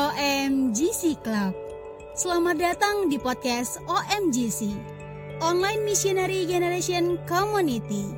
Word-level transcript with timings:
OMGC 0.00 1.20
Club. 1.20 1.52
Selamat 2.16 2.56
datang 2.56 3.12
di 3.12 3.20
podcast 3.20 3.76
OMGC, 3.84 4.72
Online 5.44 5.84
Missionary 5.84 6.48
Generation 6.48 7.20
Community. 7.28 8.08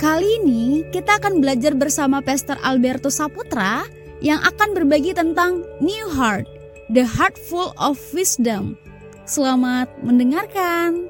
Kali 0.00 0.40
ini 0.40 0.80
kita 0.88 1.20
akan 1.20 1.44
belajar 1.44 1.76
bersama 1.76 2.24
Pastor 2.24 2.56
Alberto 2.64 3.12
Saputra 3.12 3.84
yang 4.24 4.40
akan 4.48 4.72
berbagi 4.72 5.12
tentang 5.12 5.60
New 5.84 6.08
Heart, 6.08 6.48
the 6.96 7.04
Heart 7.04 7.36
Full 7.52 7.76
of 7.76 8.00
Wisdom. 8.16 8.80
Selamat 9.28 9.92
mendengarkan. 10.00 11.04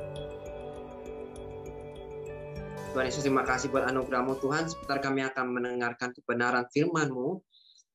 Tuhan 2.91 3.07
Yesus 3.07 3.23
terima 3.23 3.47
kasih 3.47 3.71
buat 3.71 3.87
anugerahmu 3.87 4.43
Tuhan. 4.43 4.67
Sebentar 4.67 4.99
kami 4.99 5.23
akan 5.23 5.55
mendengarkan 5.55 6.11
kebenaran 6.19 6.67
firman-Mu. 6.75 7.39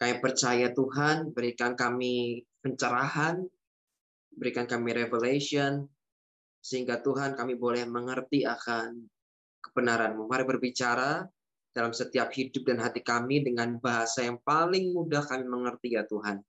Kami 0.02 0.18
percaya 0.18 0.74
Tuhan, 0.74 1.30
berikan 1.30 1.78
kami 1.78 2.42
pencerahan, 2.66 3.38
berikan 4.34 4.66
kami 4.66 4.98
revelation, 4.98 5.86
sehingga 6.58 7.06
Tuhan 7.06 7.38
kami 7.38 7.54
boleh 7.54 7.86
mengerti 7.86 8.42
akan 8.42 8.98
kebenaran-Mu. 9.62 10.26
Mari 10.26 10.42
berbicara 10.50 11.22
dalam 11.70 11.94
setiap 11.94 12.34
hidup 12.34 12.66
dan 12.66 12.82
hati 12.82 13.06
kami 13.06 13.46
dengan 13.46 13.78
bahasa 13.78 14.26
yang 14.26 14.42
paling 14.42 14.90
mudah 14.90 15.22
kami 15.22 15.46
mengerti 15.46 15.94
ya 15.94 16.02
Tuhan. 16.10 16.42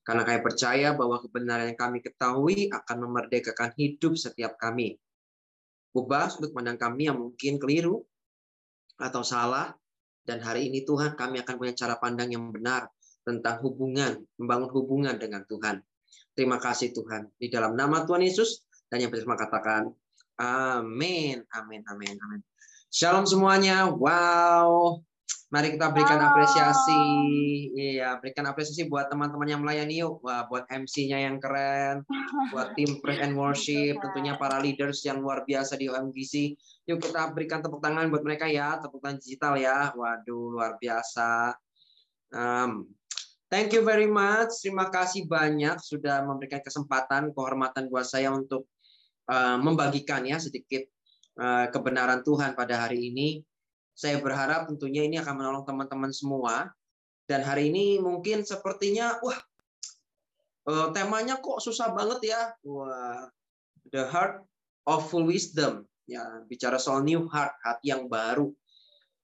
Karena 0.00 0.24
kami 0.24 0.40
percaya 0.40 0.96
bahwa 0.96 1.20
kebenaran 1.20 1.68
yang 1.68 1.76
kami 1.76 2.00
ketahui 2.00 2.72
akan 2.72 2.96
memerdekakan 3.04 3.76
hidup 3.76 4.16
setiap 4.16 4.56
kami. 4.56 4.96
Ubah 5.92 6.32
sudut 6.32 6.56
pandang 6.56 6.80
kami 6.80 7.12
yang 7.12 7.20
mungkin 7.20 7.60
keliru 7.60 8.00
atau 8.96 9.20
salah, 9.20 9.76
dan 10.28 10.44
hari 10.44 10.68
ini 10.68 10.84
Tuhan 10.84 11.16
kami 11.16 11.40
akan 11.40 11.54
punya 11.56 11.72
cara 11.72 11.96
pandang 11.96 12.28
yang 12.28 12.52
benar 12.52 12.92
tentang 13.24 13.64
hubungan, 13.64 14.20
membangun 14.36 14.68
hubungan 14.76 15.16
dengan 15.16 15.40
Tuhan. 15.48 15.80
Terima 16.36 16.60
kasih 16.60 16.92
Tuhan. 16.92 17.32
Di 17.40 17.48
dalam 17.48 17.72
nama 17.72 18.04
Tuhan 18.04 18.20
Yesus 18.20 18.60
dan 18.92 19.00
yang 19.00 19.08
bersama 19.08 19.40
katakan 19.40 19.88
amin, 20.36 21.40
amin, 21.48 21.80
amin, 21.88 22.14
amin. 22.20 22.40
Shalom 22.92 23.24
semuanya. 23.24 23.88
Wow. 23.88 25.07
Mari 25.48 25.80
kita 25.80 25.88
berikan 25.96 26.20
apresiasi. 26.20 27.04
Iya, 27.72 28.20
berikan 28.20 28.44
apresiasi 28.44 28.84
buat 28.84 29.08
teman-teman 29.08 29.48
yang 29.48 29.64
melayani 29.64 30.04
yuk. 30.04 30.20
Wah, 30.20 30.44
buat 30.44 30.68
MC-nya 30.68 31.24
yang 31.24 31.40
keren, 31.40 32.04
buat 32.52 32.76
tim 32.76 33.00
praise 33.00 33.24
and 33.24 33.32
worship, 33.32 33.96
tentunya 34.04 34.36
para 34.36 34.60
leaders 34.60 35.00
yang 35.08 35.24
luar 35.24 35.48
biasa 35.48 35.80
di 35.80 35.88
OMGC. 35.88 36.52
Yuk 36.92 37.00
kita 37.00 37.32
berikan 37.32 37.64
tepuk 37.64 37.80
tangan 37.80 38.12
buat 38.12 38.28
mereka 38.28 38.44
ya, 38.44 38.76
tepuk 38.76 39.00
tangan 39.00 39.16
digital 39.24 39.56
ya. 39.56 39.88
Waduh, 39.96 40.52
luar 40.52 40.76
biasa. 40.76 41.56
Um, 42.28 42.92
thank 43.48 43.72
you 43.72 43.80
very 43.80 44.04
much. 44.04 44.52
Terima 44.60 44.92
kasih 44.92 45.24
banyak 45.24 45.80
sudah 45.80 46.28
memberikan 46.28 46.60
kesempatan, 46.60 47.32
kehormatan 47.32 47.88
buat 47.88 48.04
saya 48.04 48.36
untuk 48.36 48.68
uh, 49.32 49.56
membagikan 49.56 50.28
ya 50.28 50.36
sedikit 50.36 50.84
uh, 51.40 51.72
kebenaran 51.72 52.20
Tuhan 52.20 52.52
pada 52.52 52.84
hari 52.84 53.08
ini 53.08 53.40
saya 53.98 54.22
berharap 54.22 54.70
tentunya 54.70 55.02
ini 55.02 55.18
akan 55.18 55.34
menolong 55.34 55.66
teman-teman 55.66 56.14
semua. 56.14 56.70
Dan 57.26 57.42
hari 57.42 57.66
ini 57.66 57.98
mungkin 57.98 58.46
sepertinya, 58.46 59.18
wah, 59.18 59.34
eh, 60.70 60.88
temanya 60.94 61.42
kok 61.42 61.58
susah 61.58 61.90
banget 61.90 62.30
ya. 62.30 62.54
Wah, 62.62 63.26
the 63.90 64.06
heart 64.06 64.46
of 64.86 65.02
full 65.10 65.26
wisdom. 65.26 65.82
Ya, 66.06 66.22
bicara 66.46 66.78
soal 66.78 67.02
new 67.02 67.26
heart, 67.26 67.58
hati 67.66 67.90
yang 67.90 68.06
baru. 68.06 68.54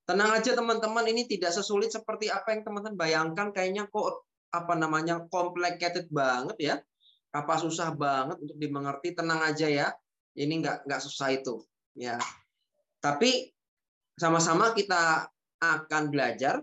Tenang 0.05 0.43
aja 0.43 0.53
teman-teman, 0.59 1.07
ini 1.07 1.25
tidak 1.31 1.55
sesulit 1.55 1.95
seperti 1.95 2.29
apa 2.29 2.53
yang 2.53 2.67
teman-teman 2.67 2.99
bayangkan. 2.99 3.55
Kayaknya 3.55 3.87
kok 3.89 4.27
apa 4.51 4.75
namanya 4.75 5.23
complicated 5.31 6.11
banget 6.11 6.57
ya. 6.59 6.77
Apa 7.31 7.63
susah 7.63 7.95
banget 7.95 8.43
untuk 8.43 8.59
dimengerti. 8.59 9.15
Tenang 9.15 9.39
aja 9.39 9.71
ya. 9.71 9.95
Ini 10.35 10.51
nggak 10.61 10.85
nggak 10.85 11.01
susah 11.01 11.31
itu. 11.33 11.63
Ya. 11.97 12.19
Tapi 13.01 13.54
sama-sama 14.15 14.75
kita 14.75 15.27
akan 15.59 16.11
belajar 16.11 16.63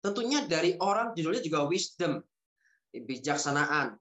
tentunya 0.00 0.44
dari 0.48 0.76
orang 0.80 1.12
judulnya 1.12 1.44
juga 1.44 1.68
wisdom, 1.68 2.24
bijaksanaan. 2.92 3.96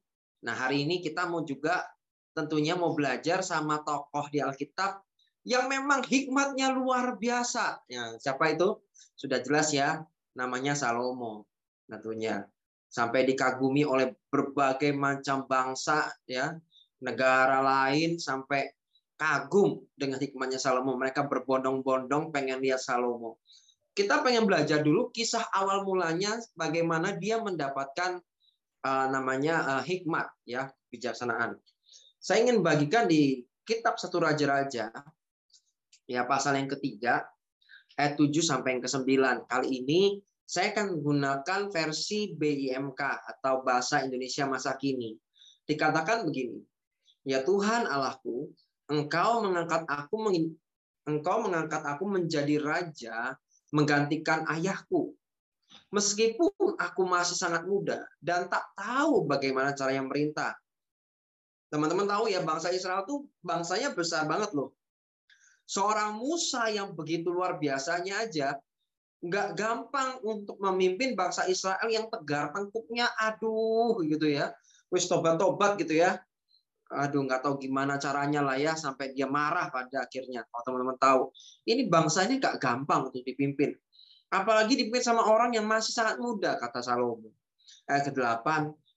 Nah, 0.47 0.55
hari 0.55 0.87
ini 0.87 1.03
kita 1.03 1.27
mau 1.27 1.43
juga 1.43 1.83
tentunya 2.31 2.79
mau 2.79 2.95
belajar 2.95 3.43
sama 3.43 3.83
tokoh 3.83 4.31
di 4.31 4.39
Alkitab 4.39 5.03
yang 5.43 5.67
memang 5.67 6.07
hikmatnya 6.07 6.71
luar 6.71 7.19
biasa. 7.19 7.83
Ya, 7.91 8.15
siapa 8.15 8.55
itu? 8.55 8.79
Sudah 9.19 9.43
jelas 9.43 9.75
ya, 9.75 9.99
namanya 10.39 10.79
Salomo. 10.79 11.43
Tentunya 11.83 12.47
sampai 12.87 13.27
dikagumi 13.27 13.83
oleh 13.83 14.15
berbagai 14.31 14.95
macam 14.95 15.43
bangsa 15.43 16.07
ya, 16.23 16.55
negara 17.03 17.59
lain 17.59 18.15
sampai 18.15 18.71
kagum 19.19 19.83
dengan 19.99 20.17
hikmahnya 20.17 20.55
Salomo. 20.55 20.95
Mereka 20.95 21.27
berbondong-bondong 21.27 22.31
pengen 22.31 22.63
lihat 22.63 22.79
Salomo. 22.79 23.43
Kita 23.91 24.23
pengen 24.23 24.47
belajar 24.47 24.79
dulu 24.79 25.11
kisah 25.11 25.43
awal 25.51 25.83
mulanya 25.83 26.39
bagaimana 26.55 27.19
dia 27.19 27.43
mendapatkan 27.43 28.23
uh, 28.87 29.07
namanya 29.11 29.75
uh, 29.75 29.83
hikmat 29.83 30.31
ya 30.47 30.71
kebijaksanaan. 30.87 31.59
Saya 32.15 32.47
ingin 32.47 32.63
bagikan 32.63 33.11
di 33.11 33.43
kitab 33.67 33.99
satu 33.99 34.23
raja-raja 34.23 34.87
ya 36.07 36.21
pasal 36.23 36.55
yang 36.55 36.71
ketiga 36.71 37.27
ayat 37.99 38.15
7 38.15 38.31
sampai 38.39 38.79
yang 38.79 38.83
ke-9. 38.87 39.11
Kali 39.51 39.67
ini 39.83 40.01
saya 40.47 40.73
akan 40.73 40.97
menggunakan 40.97 41.69
versi 41.69 42.33
BIMK 42.33 43.01
atau 43.03 43.61
bahasa 43.61 44.01
Indonesia 44.01 44.47
masa 44.49 44.73
kini. 44.79 45.13
Dikatakan 45.67 46.25
begini, 46.25 46.57
Ya 47.27 47.45
Tuhan 47.45 47.85
Allahku, 47.85 48.49
engkau 48.89 49.45
mengangkat 49.45 49.85
aku 49.85 50.15
engkau 51.05 51.37
mengangkat 51.45 51.81
aku 51.85 52.03
menjadi 52.09 52.57
raja 52.61 53.37
menggantikan 53.69 54.45
ayahku. 54.49 55.13
Meskipun 55.93 56.77
aku 56.81 57.01
masih 57.05 57.37
sangat 57.37 57.69
muda 57.69 58.01
dan 58.17 58.49
tak 58.49 58.65
tahu 58.73 59.29
bagaimana 59.29 59.77
cara 59.77 59.93
yang 59.93 60.09
merintah. 60.09 60.57
Teman-teman 61.69 62.09
tahu 62.09 62.33
ya 62.33 62.41
bangsa 62.41 62.73
Israel 62.73 63.05
tuh 63.05 63.29
bangsanya 63.45 63.93
besar 63.93 64.25
banget 64.25 64.49
loh. 64.57 64.73
Seorang 65.69 66.17
Musa 66.17 66.65
yang 66.73 66.97
begitu 66.97 67.29
luar 67.29 67.61
biasanya 67.61 68.25
aja 68.25 68.57
nggak 69.21 69.53
gampang 69.53 70.17
untuk 70.25 70.57
memimpin 70.57 71.13
bangsa 71.13 71.45
Israel 71.45 71.85
yang 71.85 72.09
tegar 72.09 72.49
tengkuknya 72.49 73.05
aduh 73.21 74.01
gitu 74.01 74.25
ya. 74.25 74.49
Wis 74.89 75.05
tobat-tobat 75.05 75.77
gitu 75.77 76.01
ya 76.01 76.17
aduh 76.89 77.21
nggak 77.21 77.45
tahu 77.45 77.61
gimana 77.61 78.01
caranya 78.01 78.41
lah 78.41 78.57
ya 78.57 78.73
sampai 78.73 79.13
dia 79.13 79.29
marah 79.29 79.69
pada 79.69 80.09
akhirnya. 80.09 80.41
Kalau 80.49 80.63
teman-teman 80.65 80.97
tahu 80.97 81.21
ini 81.69 81.85
bangsa 81.85 82.25
ini 82.25 82.41
nggak 82.41 82.57
gampang 82.57 83.13
untuk 83.13 83.21
dipimpin. 83.21 83.77
Apalagi 84.29 84.77
dipimpin 84.77 85.05
sama 85.05 85.25
orang 85.25 85.53
yang 85.53 85.65
masih 85.69 85.93
sangat 85.93 86.17
muda 86.17 86.57
kata 86.57 86.81
Salomo. 86.81 87.29
Ayat 87.85 88.09
ke-8 88.09 88.45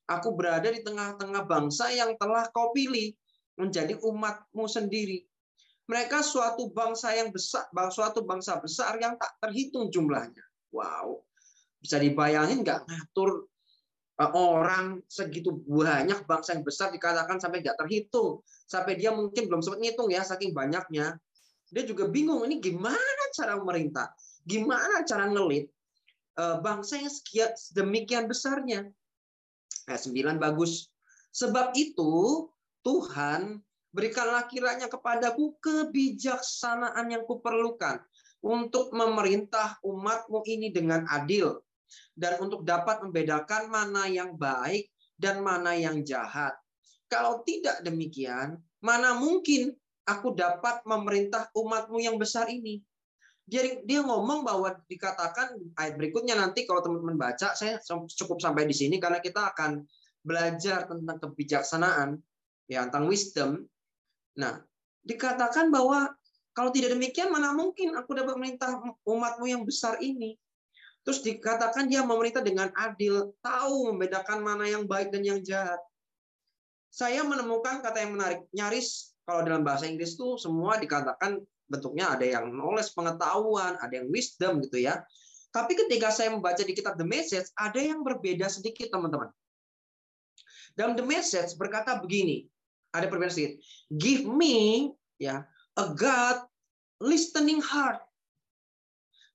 aku 0.09 0.29
berada 0.37 0.69
di 0.69 0.81
tengah-tengah 0.81 1.45
bangsa 1.45 1.93
yang 1.93 2.17
telah 2.17 2.49
kau 2.53 2.73
pilih 2.73 3.13
menjadi 3.61 4.01
umatmu 4.01 4.65
sendiri. 4.65 5.25
Mereka 5.89 6.25
suatu 6.25 6.73
bangsa 6.73 7.13
yang 7.13 7.29
besar 7.29 7.69
suatu 7.93 8.25
bangsa 8.25 8.57
besar 8.61 8.97
yang 8.97 9.21
tak 9.21 9.37
terhitung 9.45 9.93
jumlahnya. 9.93 10.41
Wow. 10.73 11.21
Bisa 11.83 12.01
dibayangin 12.01 12.65
nggak 12.65 12.89
ngatur 12.89 13.52
orang 14.21 15.01
segitu 15.09 15.65
banyak 15.65 16.29
bangsa 16.29 16.53
yang 16.53 16.65
besar 16.65 16.93
dikatakan 16.93 17.41
sampai 17.41 17.65
nggak 17.65 17.79
terhitung. 17.81 18.45
Sampai 18.69 19.01
dia 19.01 19.11
mungkin 19.11 19.49
belum 19.49 19.65
sempat 19.65 19.81
ngitung 19.81 20.13
ya 20.13 20.21
saking 20.23 20.53
banyaknya. 20.53 21.17
Dia 21.73 21.83
juga 21.89 22.05
bingung 22.13 22.45
ini 22.45 22.61
gimana 22.61 23.23
cara 23.33 23.57
memerintah? 23.57 24.13
Gimana 24.45 25.09
cara 25.09 25.25
ngelit 25.33 25.73
eh, 26.37 26.57
bangsa 26.61 27.01
yang 27.01 27.13
sekian 27.13 27.51
demikian 27.73 28.29
besarnya? 28.29 28.85
Ayat 29.89 30.03
9 30.05 30.37
bagus. 30.37 30.93
Sebab 31.33 31.73
itu 31.75 32.47
Tuhan 32.85 33.65
berikanlah 33.93 34.45
kiranya 34.49 34.93
kepadaku 34.93 35.57
kebijaksanaan 35.61 37.09
yang 37.09 37.25
kuperlukan 37.25 38.05
untuk 38.45 38.93
memerintah 38.93 39.81
umatmu 39.81 40.45
ini 40.45 40.69
dengan 40.69 41.09
adil 41.09 41.57
dan 42.17 42.41
untuk 42.41 42.63
dapat 42.67 43.01
membedakan 43.05 43.69
mana 43.73 44.09
yang 44.09 44.37
baik 44.37 44.89
dan 45.17 45.41
mana 45.41 45.77
yang 45.77 46.03
jahat. 46.03 46.53
Kalau 47.07 47.45
tidak 47.45 47.85
demikian, 47.85 48.57
mana 48.81 49.15
mungkin 49.15 49.73
aku 50.09 50.33
dapat 50.33 50.83
memerintah 50.89 51.53
umatmu 51.53 52.01
yang 52.01 52.17
besar 52.17 52.49
ini? 52.49 52.81
Dia, 53.43 53.83
dia 53.85 54.01
ngomong 54.01 54.47
bahwa 54.47 54.73
dikatakan 54.87 55.59
ayat 55.77 55.99
berikutnya 55.99 56.39
nanti 56.39 56.65
kalau 56.65 56.81
teman-teman 56.81 57.19
baca, 57.19 57.53
saya 57.53 57.77
cukup 58.17 58.39
sampai 58.41 58.65
di 58.65 58.73
sini 58.73 58.97
karena 58.97 59.21
kita 59.21 59.53
akan 59.53 59.85
belajar 60.23 60.87
tentang 60.87 61.19
kebijaksanaan, 61.19 62.17
ya 62.71 62.87
tentang 62.89 63.11
wisdom. 63.11 63.61
Nah, 64.39 64.63
dikatakan 65.05 65.69
bahwa 65.69 66.09
kalau 66.53 66.71
tidak 66.71 66.95
demikian, 66.97 67.33
mana 67.33 67.53
mungkin 67.53 67.97
aku 67.97 68.13
dapat 68.13 68.37
memerintah 68.39 68.81
umatmu 69.05 69.45
yang 69.49 69.65
besar 69.65 69.99
ini? 70.01 70.39
Terus 71.03 71.19
dikatakan 71.27 71.91
dia 71.91 72.07
memerintah 72.07 72.43
dengan 72.47 72.71
adil, 72.79 73.35
tahu 73.43 73.91
membedakan 73.91 74.39
mana 74.43 74.71
yang 74.71 74.87
baik 74.87 75.11
dan 75.11 75.27
yang 75.27 75.43
jahat. 75.43 75.79
Saya 76.93 77.27
menemukan 77.27 77.83
kata 77.83 78.07
yang 78.07 78.15
menarik, 78.15 78.47
nyaris 78.55 79.13
kalau 79.27 79.43
dalam 79.43 79.63
bahasa 79.67 79.87
Inggris 79.87 80.15
itu 80.15 80.39
semua 80.39 80.79
dikatakan 80.79 81.43
bentuknya 81.67 82.15
ada 82.15 82.27
yang 82.27 82.53
knowledge, 82.53 82.93
pengetahuan, 82.95 83.79
ada 83.81 83.95
yang 84.03 84.11
wisdom 84.13 84.63
gitu 84.63 84.83
ya. 84.83 85.03
Tapi 85.53 85.77
ketika 85.77 86.13
saya 86.13 86.33
membaca 86.33 86.61
di 86.61 86.73
kitab 86.73 86.97
The 86.97 87.07
Message, 87.07 87.51
ada 87.57 87.81
yang 87.81 88.05
berbeda 88.05 88.49
sedikit 88.49 88.93
teman-teman. 88.93 89.29
Dalam 90.77 90.97
The 90.97 91.05
Message 91.05 91.57
berkata 91.61 92.01
begini, 92.01 92.49
ada 92.93 93.09
perbedaan 93.09 93.33
sedikit. 93.33 93.61
Give 93.93 94.29
me 94.29 94.89
ya 95.17 95.45
a 95.81 95.87
God 95.97 96.45
listening 97.01 97.61
heart 97.65 98.01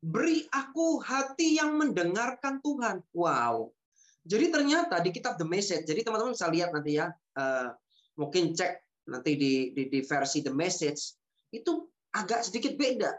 Beri 0.07 0.47
aku 0.55 1.03
hati 1.03 1.59
yang 1.59 1.75
mendengarkan 1.75 2.63
Tuhan. 2.63 3.03
Wow. 3.11 3.75
Jadi 4.23 4.55
ternyata 4.55 5.03
di 5.03 5.11
kitab 5.11 5.35
The 5.35 5.43
Message, 5.43 5.83
jadi 5.83 6.03
teman-teman 6.03 6.31
bisa 6.31 6.47
lihat 6.47 6.71
nanti 6.71 6.95
ya, 6.95 7.11
uh, 7.35 7.75
mungkin 8.15 8.55
cek 8.55 9.03
nanti 9.07 9.35
di, 9.35 9.53
di, 9.75 9.91
di 9.91 9.99
versi 10.03 10.39
The 10.43 10.51
Message, 10.51 11.15
itu 11.51 11.87
agak 12.15 12.47
sedikit 12.47 12.79
beda. 12.79 13.15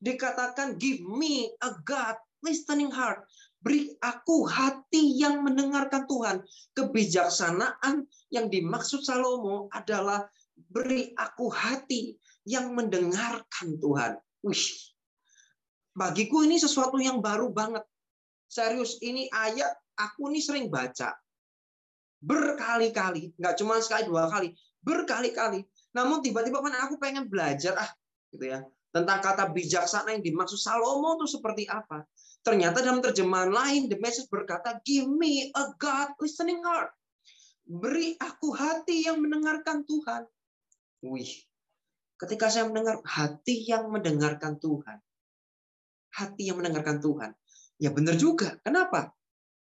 Dikatakan, 0.00 0.80
give 0.80 1.04
me 1.04 1.52
a 1.60 1.72
God 1.84 2.16
listening 2.44 2.92
heart. 2.92 3.24
Beri 3.62 3.94
aku 4.02 4.44
hati 4.44 5.14
yang 5.20 5.46
mendengarkan 5.46 6.04
Tuhan. 6.10 6.42
Kebijaksanaan 6.74 8.04
yang 8.34 8.50
dimaksud 8.50 9.06
Salomo 9.06 9.70
adalah 9.70 10.26
beri 10.56 11.14
aku 11.14 11.48
hati 11.48 12.18
yang 12.42 12.74
mendengarkan 12.74 13.78
Tuhan. 13.78 14.18
Wih, 14.42 14.91
Bagiku 15.92 16.40
ini 16.44 16.56
sesuatu 16.56 16.96
yang 16.96 17.20
baru 17.20 17.52
banget. 17.52 17.84
Serius, 18.48 19.00
ini 19.04 19.28
ayat 19.28 19.72
aku 19.96 20.32
ini 20.32 20.40
sering 20.40 20.72
baca. 20.72 21.12
Berkali-kali, 22.22 23.36
nggak 23.36 23.54
cuma 23.60 23.80
sekali 23.82 24.08
dua 24.08 24.30
kali, 24.30 24.54
berkali-kali. 24.80 25.64
Namun 25.92 26.24
tiba-tiba 26.24 26.64
kan 26.64 26.76
aku 26.88 26.96
pengen 26.96 27.28
belajar 27.28 27.76
ah, 27.76 27.90
gitu 28.32 28.48
ya, 28.48 28.64
tentang 28.92 29.20
kata 29.20 29.50
bijaksana 29.52 30.16
yang 30.16 30.24
dimaksud 30.24 30.56
Salomo 30.56 31.20
itu 31.20 31.36
seperti 31.36 31.68
apa. 31.68 32.04
Ternyata 32.42 32.82
dalam 32.82 33.04
terjemahan 33.04 33.52
lain, 33.52 33.92
the 33.92 33.98
message 34.00 34.26
berkata, 34.32 34.80
give 34.82 35.06
me 35.06 35.52
a 35.54 35.64
God 35.78 36.16
listening 36.18 36.60
heart. 36.64 36.90
Beri 37.62 38.18
aku 38.18 38.50
hati 38.52 39.06
yang 39.06 39.22
mendengarkan 39.22 39.86
Tuhan. 39.86 40.26
Wih, 41.06 41.30
ketika 42.18 42.50
saya 42.50 42.66
mendengar 42.66 42.98
hati 43.06 43.62
yang 43.66 43.90
mendengarkan 43.90 44.58
Tuhan, 44.58 44.98
hati 46.12 46.52
yang 46.52 46.60
mendengarkan 46.60 47.00
Tuhan. 47.00 47.30
Ya 47.80 47.90
benar 47.90 48.14
juga. 48.20 48.60
Kenapa? 48.62 49.12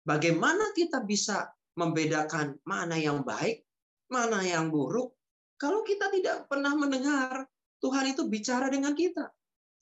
Bagaimana 0.05 0.75
kita 0.75 1.05
bisa 1.07 1.51
membedakan 1.79 2.59
mana 2.67 2.99
yang 2.99 3.23
baik, 3.23 3.65
mana 4.11 4.43
yang 4.43 4.69
buruk, 4.69 5.15
kalau 5.61 5.85
kita 5.85 6.09
tidak 6.09 6.49
pernah 6.49 6.73
mendengar 6.73 7.47
Tuhan 7.81 8.13
itu 8.13 8.27
bicara 8.29 8.69
dengan 8.69 8.97
kita. 8.97 9.29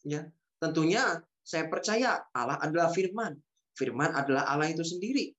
Ya, 0.06 0.26
tentunya 0.58 1.22
saya 1.42 1.66
percaya 1.66 2.22
Allah 2.34 2.58
adalah 2.62 2.90
firman. 2.90 3.34
Firman 3.78 4.10
adalah 4.14 4.46
Allah 4.50 4.70
itu 4.70 4.82
sendiri. 4.82 5.30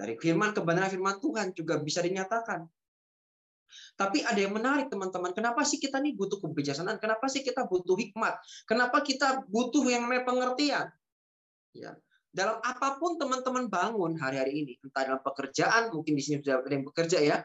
Dari 0.00 0.16
firman 0.16 0.56
kebenaran 0.56 0.88
firman 0.88 1.20
Tuhan 1.20 1.52
juga 1.52 1.76
bisa 1.80 2.00
dinyatakan. 2.00 2.64
Tapi 3.94 4.22
ada 4.24 4.38
yang 4.38 4.54
menarik 4.54 4.88
teman-teman. 4.88 5.34
Kenapa 5.34 5.62
sih 5.66 5.78
kita 5.78 5.98
nih 5.98 6.16
butuh 6.16 6.38
kebijaksanaan? 6.40 6.98
Kenapa 6.98 7.26
sih 7.28 7.44
kita 7.44 7.66
butuh 7.66 7.96
hikmat? 7.96 8.38
Kenapa 8.64 9.00
kita 9.00 9.44
butuh 9.46 9.84
yang 9.86 10.06
namanya 10.06 10.24
pengertian? 10.26 10.86
Ya. 11.74 11.94
Dalam 12.30 12.62
apa 12.62 12.94
pun 13.02 13.18
teman-teman 13.18 13.66
bangun 13.66 14.14
hari-hari 14.14 14.62
ini, 14.62 14.72
entah 14.86 15.02
dalam 15.02 15.18
pekerjaan, 15.18 15.90
mungkin 15.90 16.14
di 16.14 16.22
sini 16.22 16.38
sudah 16.38 16.62
ada 16.62 16.70
yang 16.70 16.86
bekerja 16.86 17.18
ya, 17.18 17.36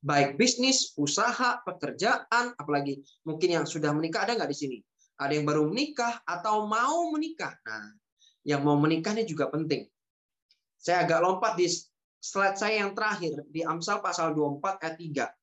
baik 0.00 0.40
bisnis, 0.40 0.96
usaha, 0.96 1.60
pekerjaan, 1.60 2.56
apalagi 2.56 3.04
mungkin 3.28 3.60
yang 3.60 3.64
sudah 3.68 3.92
menikah 3.92 4.24
ada 4.24 4.40
nggak 4.40 4.48
di 4.48 4.56
sini? 4.56 4.78
Ada 5.20 5.36
yang 5.36 5.44
baru 5.44 5.68
menikah 5.68 6.24
atau 6.24 6.64
mau 6.64 7.12
menikah. 7.12 7.52
Nah, 7.68 7.92
yang 8.48 8.64
mau 8.64 8.80
menikah 8.80 9.12
ini 9.12 9.28
juga 9.28 9.52
penting. 9.52 9.84
Saya 10.80 11.04
agak 11.04 11.20
lompat 11.20 11.60
di 11.60 11.68
slide 12.20 12.56
saya 12.56 12.80
yang 12.84 12.96
terakhir 12.96 13.44
di 13.52 13.60
Amsal 13.60 14.00
pasal 14.00 14.32
24 14.32 14.80
ayat 14.80 14.96
3. 15.28 15.39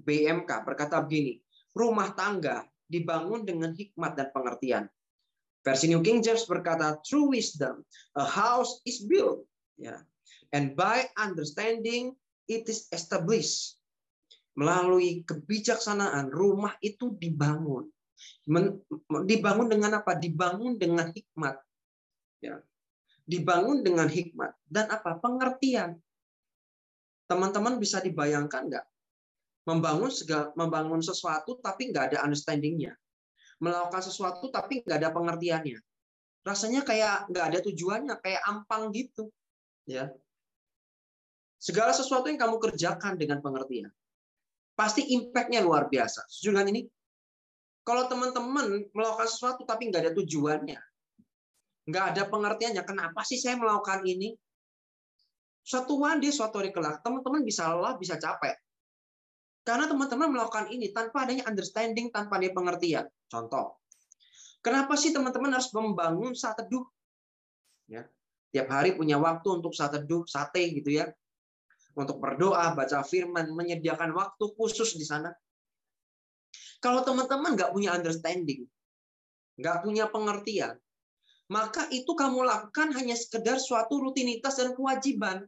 BMK 0.00 0.64
berkata 0.66 1.00
begini, 1.00 1.40
rumah 1.72 2.12
tangga 2.12 2.64
dibangun 2.86 3.42
dengan 3.42 3.72
hikmat 3.74 4.14
dan 4.14 4.28
pengertian. 4.30 4.84
Versi 5.66 5.90
New 5.90 5.98
King 5.98 6.22
James 6.22 6.46
berkata, 6.46 7.02
through 7.02 7.34
wisdom, 7.34 7.82
a 8.14 8.22
house 8.22 8.78
is 8.86 9.02
built. 9.02 9.42
Ya. 9.74 9.98
And 10.54 10.78
by 10.78 11.10
understanding, 11.18 12.14
it 12.46 12.70
is 12.70 12.86
established. 12.94 13.74
Melalui 14.54 15.26
kebijaksanaan, 15.26 16.30
rumah 16.30 16.78
itu 16.80 17.18
dibangun. 17.18 17.90
Men, 18.46 18.78
dibangun 19.26 19.68
dengan 19.68 20.00
apa? 20.00 20.14
Dibangun 20.14 20.78
dengan 20.78 21.10
hikmat. 21.10 21.58
Ya. 22.40 22.62
Dibangun 23.26 23.82
dengan 23.82 24.06
hikmat. 24.06 24.54
Dan 24.70 24.86
apa? 24.88 25.18
Pengertian. 25.18 25.98
Teman-teman 27.26 27.82
bisa 27.82 27.98
dibayangkan 27.98 28.70
nggak? 28.70 28.86
Membangun 29.66 30.08
segala, 30.14 30.54
membangun 30.54 31.02
sesuatu 31.02 31.58
tapi 31.58 31.90
nggak 31.90 32.14
ada 32.14 32.18
understandingnya, 32.22 32.94
melakukan 33.58 34.02
sesuatu 34.02 34.46
tapi 34.48 34.86
nggak 34.86 34.98
ada 35.02 35.10
pengertiannya, 35.10 35.78
rasanya 36.46 36.86
kayak 36.86 37.26
nggak 37.28 37.46
ada 37.50 37.58
tujuannya, 37.66 38.14
kayak 38.22 38.42
ampang 38.46 38.94
gitu, 38.94 39.26
ya. 39.90 40.08
Segala 41.58 41.90
sesuatu 41.90 42.30
yang 42.30 42.38
kamu 42.38 42.62
kerjakan 42.62 43.18
dengan 43.18 43.42
pengertian, 43.42 43.90
pasti 44.78 45.02
impactnya 45.18 45.64
luar 45.66 45.90
biasa. 45.90 46.22
Setuju 46.30 46.62
ini? 46.70 46.86
Kalau 47.82 48.06
teman-teman 48.06 48.86
melakukan 48.94 49.26
sesuatu 49.30 49.66
tapi 49.66 49.90
nggak 49.90 50.02
ada 50.06 50.12
tujuannya, 50.14 50.80
nggak 51.90 52.04
ada 52.14 52.22
pengertiannya, 52.30 52.82
kenapa 52.86 53.22
sih 53.26 53.38
saya 53.38 53.58
melakukan 53.58 54.06
ini? 54.06 54.34
Suatu 55.66 55.98
one 55.98 56.22
suatu 56.30 56.62
hari 56.62 56.70
kelak, 56.70 57.02
teman-teman 57.02 57.42
bisa 57.42 57.66
lelah, 57.66 57.98
bisa 57.98 58.14
capek. 58.14 58.54
Karena 59.66 59.90
teman-teman 59.90 60.30
melakukan 60.30 60.70
ini 60.70 60.94
tanpa 60.94 61.26
adanya 61.26 61.42
understanding, 61.50 62.14
tanpa 62.14 62.38
adanya 62.38 62.54
pengertian. 62.54 63.06
Contoh, 63.26 63.82
kenapa 64.62 64.94
sih 64.94 65.10
teman-teman 65.10 65.58
harus 65.58 65.74
membangun 65.74 66.38
saat 66.38 66.62
teduh? 66.62 66.86
Ya, 67.90 68.06
tiap 68.54 68.70
hari 68.70 68.94
punya 68.94 69.18
waktu 69.18 69.58
untuk 69.58 69.74
saat 69.74 69.98
teduh, 69.98 70.22
sate 70.22 70.70
gitu 70.70 71.02
ya, 71.02 71.10
untuk 71.98 72.22
berdoa, 72.22 72.78
baca 72.78 73.02
firman, 73.02 73.50
menyediakan 73.50 74.14
waktu 74.14 74.44
khusus 74.54 74.94
di 74.94 75.02
sana. 75.02 75.34
Kalau 76.78 77.02
teman-teman 77.02 77.58
nggak 77.58 77.74
punya 77.74 77.90
understanding, 77.98 78.62
nggak 79.58 79.82
punya 79.82 80.06
pengertian, 80.06 80.78
maka 81.50 81.90
itu 81.90 82.14
kamu 82.14 82.46
lakukan 82.46 82.94
hanya 82.94 83.18
sekedar 83.18 83.58
suatu 83.58 83.98
rutinitas 83.98 84.62
dan 84.62 84.78
kewajiban. 84.78 85.42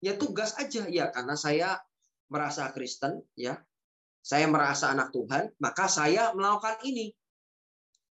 Ya 0.00 0.16
tugas 0.16 0.56
aja 0.56 0.88
ya, 0.88 1.12
karena 1.12 1.36
saya 1.36 1.76
merasa 2.28 2.70
Kristen, 2.72 3.20
ya, 3.36 3.58
saya 4.24 4.48
merasa 4.48 4.88
anak 4.88 5.12
Tuhan, 5.12 5.52
maka 5.60 5.84
saya 5.84 6.32
melakukan 6.32 6.80
ini. 6.88 7.12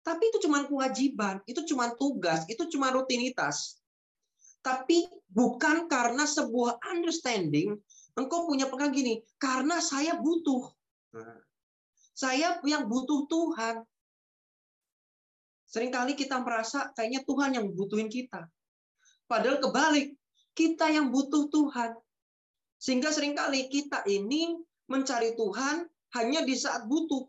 Tapi 0.01 0.33
itu 0.33 0.49
cuma 0.49 0.65
kewajiban, 0.65 1.37
itu 1.45 1.61
cuma 1.69 1.93
tugas, 1.93 2.49
itu 2.49 2.65
cuma 2.71 2.89
rutinitas. 2.89 3.77
Tapi 4.65 5.05
bukan 5.29 5.85
karena 5.85 6.25
sebuah 6.25 6.81
understanding, 6.89 7.77
engkau 8.17 8.49
punya 8.49 8.65
pegang 8.67 8.89
gini, 8.89 9.21
karena 9.37 9.77
saya 9.77 10.17
butuh. 10.17 10.73
Nah, 11.13 11.39
saya 12.17 12.59
yang 12.67 12.89
butuh 12.89 13.29
Tuhan. 13.29 13.85
Seringkali 15.69 16.17
kita 16.17 16.41
merasa 16.41 16.89
kayaknya 16.97 17.21
Tuhan 17.23 17.51
yang 17.53 17.65
butuhin 17.71 18.09
kita. 18.09 18.49
Padahal 19.29 19.61
kebalik, 19.61 20.17
kita 20.57 20.89
yang 20.89 21.13
butuh 21.13 21.47
Tuhan. 21.53 21.93
Sehingga 22.79 23.11
sering 23.11 23.35
kali 23.35 23.67
kita 23.67 24.07
ini 24.07 24.55
mencari 24.87 25.35
Tuhan 25.35 25.83
hanya 26.15 26.41
di 26.47 26.55
saat 26.55 26.87
butuh. 26.87 27.27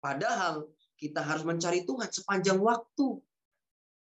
Padahal 0.00 0.66
kita 0.96 1.20
harus 1.20 1.44
mencari 1.44 1.84
Tuhan 1.84 2.08
sepanjang 2.08 2.58
waktu. 2.58 3.20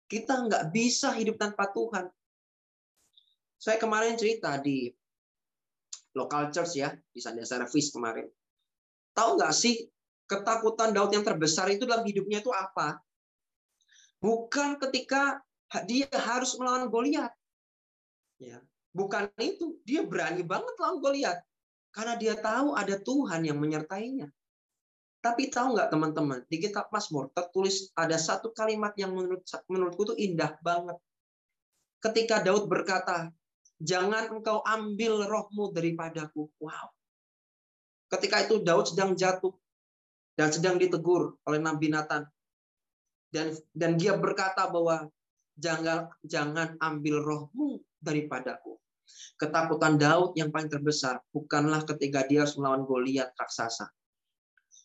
Kita 0.05 0.45
nggak 0.45 0.69
bisa 0.69 1.11
hidup 1.17 1.41
tanpa 1.41 1.67
Tuhan. 1.73 2.07
Saya 3.59 3.75
kemarin 3.81 4.15
cerita 4.15 4.55
di 4.61 4.87
local 6.15 6.53
church 6.53 6.79
ya, 6.79 6.93
di 7.11 7.19
Sunday 7.19 7.43
Service 7.43 7.91
kemarin. 7.91 8.29
Tahu 9.17 9.35
nggak 9.35 9.53
sih 9.53 9.89
ketakutan 10.29 10.93
Daud 10.93 11.11
yang 11.11 11.25
terbesar 11.25 11.67
itu 11.73 11.83
dalam 11.83 12.05
hidupnya 12.05 12.39
itu 12.39 12.53
apa? 12.53 13.01
Bukan 14.21 14.77
ketika 14.77 15.41
dia 15.89 16.07
harus 16.13 16.55
melawan 16.55 16.87
Goliat. 16.87 17.33
Ya, 18.39 18.63
Bukan 18.89 19.29
itu, 19.37 19.77
dia 19.85 20.01
berani 20.01 20.41
banget 20.41 20.73
lawan 20.81 20.97
Goliat. 20.99 21.37
Karena 21.93 22.13
dia 22.17 22.37
tahu 22.37 22.77
ada 22.77 22.97
Tuhan 22.97 23.45
yang 23.45 23.57
menyertainya. 23.57 24.29
Tapi 25.19 25.51
tahu 25.51 25.75
nggak 25.75 25.91
teman-teman, 25.91 26.39
di 26.47 26.63
kitab 26.63 26.87
Mazmur 26.95 27.27
tertulis 27.35 27.91
ada 27.91 28.15
satu 28.15 28.55
kalimat 28.55 28.95
yang 28.95 29.11
menurut 29.11 29.43
menurutku 29.67 30.07
itu 30.11 30.15
indah 30.31 30.55
banget. 30.63 30.95
ketika 31.99 32.39
Daud 32.39 32.71
berkata, 32.71 33.27
"Jangan 33.83 34.31
engkau 34.31 34.63
ambil 34.63 35.27
rohmu 35.27 35.75
daripadaku." 35.75 36.47
Wow. 36.63 36.87
Ketika 38.07 38.47
itu 38.47 38.63
Daud 38.63 38.87
sedang 38.87 39.19
jatuh 39.19 39.51
dan 40.39 40.55
sedang 40.55 40.79
ditegur 40.79 41.35
oleh 41.43 41.59
Nabi 41.59 41.91
Nathan. 41.91 42.23
Dan 43.27 43.51
dan 43.75 43.99
dia 43.99 44.15
berkata 44.15 44.71
bahwa 44.71 45.11
jangan 45.59 46.07
jangan 46.23 46.79
ambil 46.79 47.19
rohmu 47.19 47.83
daripadaku. 48.01 48.79
Ketakutan 49.39 49.97
Daud 49.97 50.37
yang 50.37 50.53
paling 50.53 50.69
terbesar 50.69 51.19
bukanlah 51.33 51.83
ketika 51.87 52.27
dia 52.27 52.45
harus 52.45 52.55
melawan 52.59 52.85
Goliat 52.85 53.33
raksasa. 53.35 53.89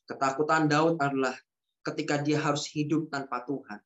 Ketakutan 0.04 0.68
Daud 0.68 1.00
adalah 1.00 1.35
ketika 1.85 2.21
dia 2.21 2.40
harus 2.40 2.64
hidup 2.73 3.12
tanpa 3.12 3.44
Tuhan. 3.44 3.80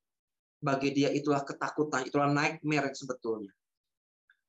Bagi 0.58 0.90
dia 0.90 1.10
itulah 1.14 1.46
ketakutan, 1.46 2.06
itulah 2.06 2.30
nightmare 2.30 2.90
sebetulnya. 2.90 3.54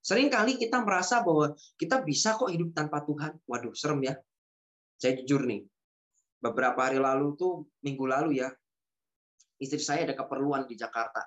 Seringkali 0.02 0.58
kita 0.58 0.82
merasa 0.82 1.22
bahwa 1.22 1.54
kita 1.78 2.02
bisa 2.02 2.34
kok 2.34 2.50
hidup 2.50 2.74
tanpa 2.74 3.06
Tuhan. 3.06 3.38
Waduh, 3.46 3.78
serem 3.78 4.02
ya. 4.10 4.18
Saya 4.98 5.22
jujur 5.22 5.46
nih, 5.46 5.62
beberapa 6.42 6.90
hari 6.90 6.98
lalu 6.98 7.38
tuh, 7.38 7.70
minggu 7.86 8.06
lalu 8.10 8.42
ya, 8.42 8.50
istri 9.62 9.80
saya 9.80 10.10
ada 10.10 10.16
keperluan 10.18 10.66
di 10.66 10.76
Jakarta. 10.76 11.24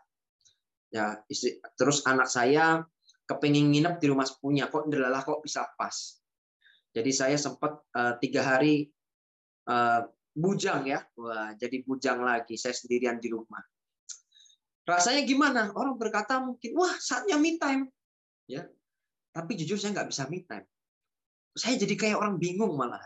Ya, 0.93 1.21
istri, 1.31 1.57
terus 1.79 2.05
anak 2.05 2.29
saya 2.29 2.85
kepingin 3.27 3.71
nginep 3.71 4.03
di 4.03 4.07
rumah 4.11 4.27
sepupunya 4.27 4.67
kok 4.69 4.87
ndelalah 4.91 5.23
kok 5.23 5.41
bisa 5.41 5.67
pas. 5.79 5.95
Jadi 6.93 7.11
saya 7.15 7.37
sempat 7.41 7.81
uh, 7.97 8.21
tiga 8.21 8.45
hari 8.45 8.91
uh, 9.71 10.05
bujang 10.37 10.85
ya. 10.85 11.01
Wah 11.17 11.57
jadi 11.57 11.81
bujang 11.87 12.21
lagi 12.21 12.61
saya 12.61 12.77
sendirian 12.77 13.17
di 13.23 13.33
rumah. 13.33 13.63
Rasanya 14.83 15.23
gimana? 15.25 15.71
Orang 15.73 15.97
berkata 15.97 16.43
mungkin 16.43 16.75
wah 16.75 16.93
saatnya 16.99 17.39
me 17.39 17.57
time. 17.57 17.89
Ya. 18.51 18.67
Tapi 19.33 19.57
jujur 19.57 19.81
saya 19.81 19.97
nggak 19.97 20.11
bisa 20.13 20.29
me 20.29 20.45
time. 20.45 20.67
Saya 21.57 21.81
jadi 21.81 21.95
kayak 21.97 22.17
orang 22.21 22.37
bingung 22.37 22.77
malah 22.77 23.01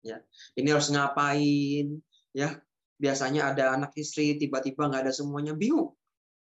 ya. 0.00 0.22
Ini 0.56 0.72
harus 0.72 0.88
ngapain 0.88 2.00
ya. 2.32 2.56
Biasanya 2.96 3.52
ada 3.52 3.76
anak 3.76 3.92
istri 4.00 4.40
tiba-tiba 4.40 4.88
nggak 4.88 5.10
ada 5.10 5.12
semuanya 5.12 5.52
bingung. 5.52 5.92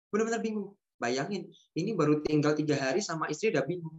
Benar-benar 0.09 0.40
bingung 0.40 0.79
Bayangin, 1.00 1.49
ini 1.73 1.97
baru 1.97 2.21
tinggal 2.21 2.52
tiga 2.52 2.76
hari 2.76 3.00
sama 3.00 3.33
istri 3.33 3.49
udah 3.49 3.64
bingung. 3.64 3.97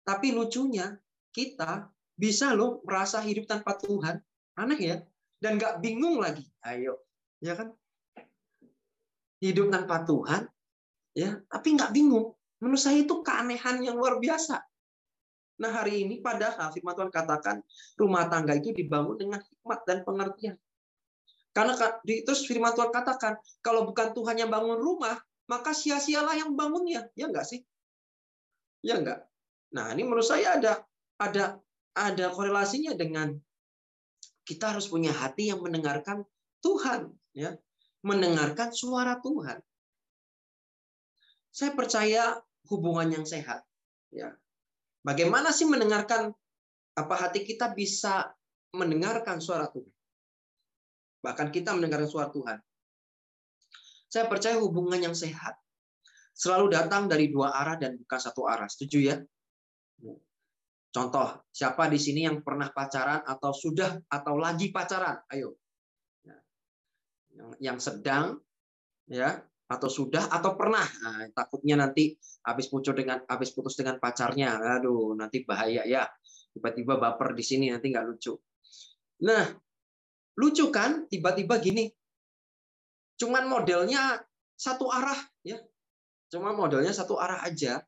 Tapi 0.00 0.32
lucunya, 0.32 0.96
kita 1.28 1.92
bisa 2.16 2.56
loh 2.56 2.80
merasa 2.88 3.20
hidup 3.20 3.44
tanpa 3.44 3.76
Tuhan. 3.76 4.16
Aneh 4.56 4.80
ya. 4.80 4.96
Dan 5.36 5.60
nggak 5.60 5.84
bingung 5.84 6.24
lagi. 6.24 6.48
Ayo. 6.64 7.04
Ya 7.44 7.52
kan? 7.52 7.76
Hidup 9.40 9.72
tanpa 9.72 10.04
Tuhan, 10.04 10.44
ya 11.16 11.40
tapi 11.48 11.72
nggak 11.72 11.96
bingung. 11.96 12.36
Menurut 12.60 12.76
saya 12.76 13.00
itu 13.00 13.24
keanehan 13.24 13.80
yang 13.80 13.96
luar 13.96 14.20
biasa. 14.20 14.60
Nah 15.64 15.70
hari 15.72 16.04
ini 16.04 16.20
padahal 16.20 16.68
firman 16.76 16.92
Tuhan 16.92 17.08
katakan 17.08 17.64
rumah 17.96 18.28
tangga 18.28 18.52
itu 18.52 18.76
dibangun 18.76 19.16
dengan 19.16 19.40
hikmat 19.40 19.80
dan 19.88 20.04
pengertian. 20.04 20.56
Karena 21.56 21.72
terus 22.04 22.44
firman 22.44 22.76
Tuhan 22.76 22.92
katakan 22.92 23.40
kalau 23.64 23.88
bukan 23.88 24.12
Tuhan 24.12 24.36
yang 24.44 24.52
bangun 24.52 24.76
rumah, 24.76 25.16
maka 25.50 25.74
sia-sialah 25.74 26.38
yang 26.38 26.54
bangunnya, 26.54 27.10
ya 27.18 27.26
enggak 27.26 27.42
sih? 27.42 27.66
Ya 28.86 29.02
enggak. 29.02 29.26
Nah, 29.74 29.90
ini 29.90 30.06
menurut 30.06 30.22
saya 30.22 30.54
ada 30.54 30.86
ada 31.18 31.58
ada 31.98 32.26
korelasinya 32.30 32.94
dengan 32.94 33.34
kita 34.46 34.70
harus 34.70 34.86
punya 34.86 35.10
hati 35.10 35.50
yang 35.50 35.58
mendengarkan 35.58 36.22
Tuhan, 36.62 37.10
ya. 37.34 37.58
Mendengarkan 38.06 38.70
suara 38.70 39.18
Tuhan. 39.18 39.58
Saya 41.50 41.74
percaya 41.74 42.38
hubungan 42.70 43.10
yang 43.10 43.26
sehat, 43.26 43.66
ya. 44.14 44.30
Bagaimana 45.02 45.50
sih 45.50 45.66
mendengarkan 45.66 46.30
apa 46.94 47.14
hati 47.18 47.42
kita 47.42 47.74
bisa 47.74 48.30
mendengarkan 48.70 49.42
suara 49.42 49.66
Tuhan? 49.66 49.90
Bahkan 51.26 51.48
kita 51.50 51.74
mendengarkan 51.74 52.06
suara 52.08 52.30
Tuhan. 52.30 52.58
Saya 54.10 54.26
percaya 54.26 54.58
hubungan 54.58 54.98
yang 54.98 55.14
sehat 55.14 55.54
selalu 56.34 56.72
datang 56.72 57.06
dari 57.06 57.28
dua 57.28 57.54
arah 57.54 57.76
dan 57.78 57.94
bukan 58.00 58.20
satu 58.20 58.48
arah. 58.48 58.66
Setuju 58.66 58.98
ya? 58.98 59.16
Contoh, 60.90 61.46
siapa 61.54 61.86
di 61.86 62.00
sini 62.02 62.26
yang 62.26 62.42
pernah 62.42 62.72
pacaran 62.74 63.22
atau 63.22 63.54
sudah 63.54 64.02
atau 64.10 64.34
lagi 64.34 64.74
pacaran? 64.74 65.22
Ayo. 65.30 65.54
Yang, 67.62 67.78
sedang 67.78 68.36
ya 69.06 69.38
atau 69.70 69.86
sudah 69.86 70.26
atau 70.26 70.58
pernah. 70.58 70.82
Nah, 70.82 71.30
takutnya 71.30 71.78
nanti 71.78 72.18
habis 72.42 72.66
putus 72.66 72.90
dengan 72.90 73.22
habis 73.30 73.54
putus 73.54 73.78
dengan 73.78 74.02
pacarnya. 74.02 74.58
Aduh, 74.82 75.14
nanti 75.14 75.46
bahaya 75.46 75.86
ya. 75.86 76.10
Tiba-tiba 76.50 76.98
baper 76.98 77.38
di 77.38 77.44
sini 77.46 77.70
nanti 77.70 77.94
nggak 77.94 78.06
lucu. 78.10 78.34
Nah, 79.22 79.46
lucu 80.42 80.66
kan 80.74 81.06
tiba-tiba 81.06 81.62
gini 81.62 81.86
cuman 83.20 83.44
modelnya 83.44 84.24
satu 84.56 84.88
arah 84.88 85.20
ya. 85.44 85.60
Cuma 86.32 86.56
modelnya 86.56 86.96
satu 86.96 87.20
arah 87.20 87.44
aja 87.44 87.84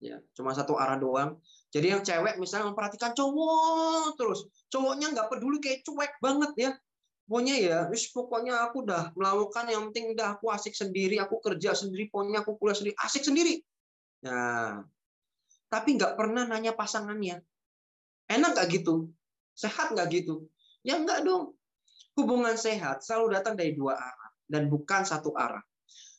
ya. 0.00 0.16
Cuma 0.32 0.56
satu 0.56 0.80
arah 0.80 0.96
doang. 0.96 1.36
Jadi 1.68 1.92
yang 1.92 2.00
cewek 2.00 2.40
misalnya 2.40 2.72
memperhatikan 2.72 3.12
cowok 3.12 4.16
terus 4.16 4.48
cowoknya 4.72 5.12
nggak 5.12 5.28
peduli 5.28 5.60
kayak 5.60 5.84
cuek 5.84 6.12
banget 6.24 6.52
ya. 6.56 6.70
Pokoknya 7.28 7.54
ya 7.60 7.78
wis 7.88 8.12
pokoknya 8.12 8.60
aku 8.68 8.84
udah 8.84 9.12
melakukan 9.16 9.64
yang 9.72 9.88
penting 9.88 10.12
udah 10.12 10.36
aku 10.36 10.52
asik 10.52 10.76
sendiri 10.76 11.16
aku 11.16 11.40
kerja 11.40 11.72
sendiri 11.72 12.12
pokoknya 12.12 12.44
aku 12.44 12.60
kuliah 12.60 12.76
sendiri 12.76 12.96
asik 13.00 13.24
sendiri. 13.24 13.60
Nah 14.24 14.84
tapi 15.72 15.96
nggak 15.96 16.16
pernah 16.16 16.44
nanya 16.44 16.76
pasangannya. 16.76 17.40
Enak 18.28 18.52
nggak 18.52 18.68
gitu? 18.68 19.08
Sehat 19.56 19.96
nggak 19.96 20.12
gitu? 20.12 20.44
Ya 20.84 21.00
nggak 21.00 21.24
dong. 21.24 21.56
Hubungan 22.12 22.60
sehat 22.60 23.00
selalu 23.00 23.40
datang 23.40 23.56
dari 23.56 23.72
dua 23.72 23.96
arah 23.96 24.21
dan 24.52 24.68
bukan 24.68 25.08
satu 25.08 25.32
arah. 25.32 25.64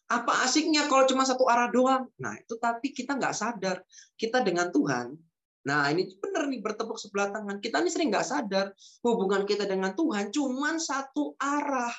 Apa 0.09 0.49
asiknya 0.49 0.89
kalau 0.89 1.05
cuma 1.05 1.21
satu 1.23 1.45
arah 1.45 1.69
doang? 1.69 2.09
Nah, 2.17 2.33
itu 2.35 2.57
tapi 2.57 2.89
kita 2.89 3.13
nggak 3.13 3.37
sadar. 3.37 3.85
Kita 4.17 4.41
dengan 4.41 4.73
Tuhan, 4.73 5.13
nah 5.63 5.87
ini 5.93 6.09
benar 6.17 6.49
nih 6.49 6.59
bertepuk 6.59 6.97
sebelah 6.97 7.29
tangan. 7.29 7.61
Kita 7.61 7.79
ini 7.85 7.93
sering 7.93 8.09
nggak 8.09 8.25
sadar 8.25 8.73
hubungan 9.05 9.45
kita 9.45 9.69
dengan 9.69 9.93
Tuhan 9.93 10.33
cuma 10.33 10.81
satu 10.81 11.37
arah. 11.37 11.93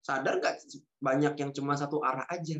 Sadar 0.00 0.40
nggak 0.40 0.56
banyak 0.98 1.34
yang 1.36 1.50
cuma 1.52 1.76
satu 1.76 2.00
arah 2.00 2.24
aja? 2.32 2.56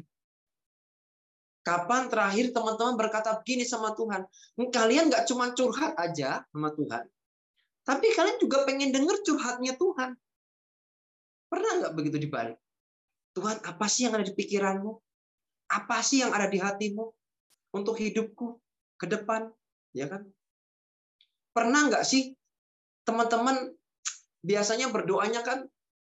Kapan 1.66 2.08
terakhir 2.08 2.54
teman-teman 2.56 2.96
berkata 2.96 3.36
begini 3.44 3.64
sama 3.66 3.92
Tuhan? 3.92 4.24
Kalian 4.72 5.12
nggak 5.12 5.28
cuma 5.28 5.52
curhat 5.52 5.92
aja 6.00 6.46
sama 6.48 6.72
Tuhan, 6.72 7.04
tapi 7.84 8.06
kalian 8.12 8.36
juga 8.40 8.64
pengen 8.64 8.92
dengar 8.92 9.20
curhatnya 9.24 9.76
Tuhan. 9.76 10.16
Pernah 11.48 11.72
nggak 11.84 11.94
begitu 11.96 12.16
dibalik? 12.20 12.56
Tuhan, 13.32 13.60
apa 13.64 13.86
sih 13.88 14.08
yang 14.08 14.16
ada 14.16 14.24
di 14.24 14.34
pikiranmu? 14.36 14.92
Apa 15.68 16.00
sih 16.00 16.24
yang 16.24 16.32
ada 16.32 16.48
di 16.48 16.60
hatimu 16.60 17.04
untuk 17.76 17.96
hidupku 18.00 18.56
ke 19.00 19.06
depan? 19.08 19.48
Ya 19.92 20.08
kan? 20.08 20.28
Pernah 21.52 21.88
nggak 21.92 22.04
sih 22.04 22.36
teman-teman 23.04 23.72
biasanya 24.44 24.92
berdoanya 24.92 25.40
kan 25.40 25.64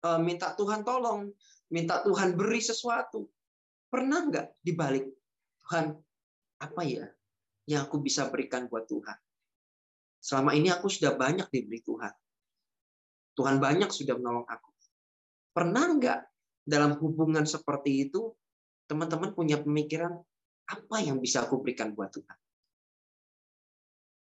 eh, 0.03 0.19
minta 0.19 0.51
Tuhan 0.55 0.83
tolong, 0.83 1.31
minta 1.71 2.03
Tuhan 2.03 2.35
beri 2.35 2.59
sesuatu. 2.59 3.27
Pernah 3.91 4.27
nggak 4.27 4.47
dibalik 4.63 5.07
Tuhan, 5.67 5.95
apa 6.63 6.81
ya 6.83 7.07
yang 7.67 7.87
aku 7.87 7.99
bisa 8.03 8.27
berikan 8.27 8.67
buat 8.67 8.87
Tuhan? 8.87 9.17
Selama 10.21 10.53
ini 10.53 10.69
aku 10.69 10.87
sudah 10.87 11.17
banyak 11.17 11.49
diberi 11.49 11.81
Tuhan. 11.81 12.13
Tuhan 13.35 13.57
banyak 13.57 13.89
sudah 13.89 14.15
menolong 14.19 14.45
aku. 14.45 14.70
Pernah 15.51 15.85
nggak 15.99 16.19
dalam 16.63 16.95
hubungan 16.99 17.43
seperti 17.43 18.07
itu, 18.07 18.31
teman-teman 18.87 19.35
punya 19.35 19.59
pemikiran, 19.59 20.15
apa 20.67 20.95
yang 21.03 21.19
bisa 21.19 21.43
aku 21.43 21.59
berikan 21.59 21.91
buat 21.91 22.11
Tuhan? 22.11 22.37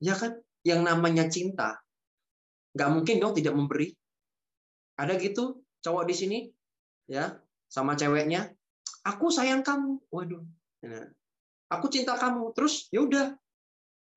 Ya 0.01 0.15
kan? 0.17 0.41
Yang 0.65 0.81
namanya 0.83 1.25
cinta, 1.31 1.79
nggak 2.75 2.89
mungkin 2.91 3.15
dong 3.21 3.33
tidak 3.37 3.55
memberi. 3.55 3.93
Ada 4.99 5.15
gitu 5.15 5.63
cowok 5.79 6.03
di 6.11 6.15
sini, 6.15 6.39
ya, 7.07 7.39
sama 7.71 7.95
ceweknya, 7.95 8.51
aku 9.05 9.31
sayang 9.31 9.63
kamu. 9.63 10.01
Waduh. 10.11 10.43
Nah, 10.83 11.07
aku 11.71 11.87
cinta 11.87 12.17
kamu. 12.19 12.51
Terus 12.57 12.89
ya 12.91 13.05
udah. 13.05 13.37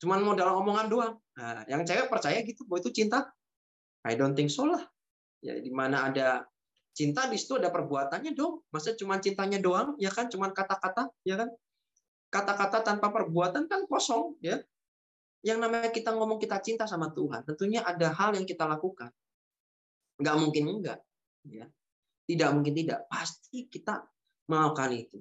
Cuman 0.03 0.21
mau 0.27 0.35
dalam 0.35 0.59
omongan 0.59 0.87
doang. 0.91 1.15
Nah, 1.39 1.63
yang 1.71 1.87
cewek 1.87 2.11
percaya 2.11 2.43
gitu 2.43 2.67
bahwa 2.67 2.83
itu 2.83 2.91
cinta? 2.91 3.31
I 4.03 4.19
don't 4.19 4.35
think 4.35 4.51
so 4.51 4.67
lah. 4.67 4.83
Ya, 5.43 5.59
di 5.59 5.71
mana 5.71 6.11
ada 6.11 6.43
Cinta 6.93 7.25
di 7.29 7.41
situ 7.41 7.57
ada 7.57 7.73
perbuatannya 7.73 8.37
dong. 8.37 8.65
Masa 8.69 8.93
cuma 8.93 9.17
cintanya 9.17 9.57
doang, 9.57 9.97
ya 9.97 10.13
kan? 10.13 10.29
Cuma 10.29 10.53
kata-kata, 10.53 11.09
ya 11.25 11.41
kan? 11.41 11.49
Kata-kata 12.29 12.85
tanpa 12.85 13.09
perbuatan 13.09 13.65
kan 13.69 13.89
kosong, 13.89 14.37
ya. 14.45 14.61
Yang 15.43 15.59
namanya 15.59 15.91
kita 15.91 16.15
ngomong 16.15 16.39
kita 16.39 16.63
cinta 16.63 16.85
sama 16.87 17.11
Tuhan, 17.11 17.43
tentunya 17.43 17.83
ada 17.83 18.15
hal 18.15 18.37
yang 18.39 18.47
kita 18.47 18.63
lakukan. 18.63 19.11
Nggak 20.23 20.37
mungkin 20.39 20.65
enggak. 20.71 21.01
Ya. 21.49 21.67
Tidak 22.29 22.49
mungkin 22.55 22.79
tidak. 22.79 23.11
Pasti 23.11 23.67
kita 23.67 24.07
melakukan 24.47 24.95
itu. 24.95 25.19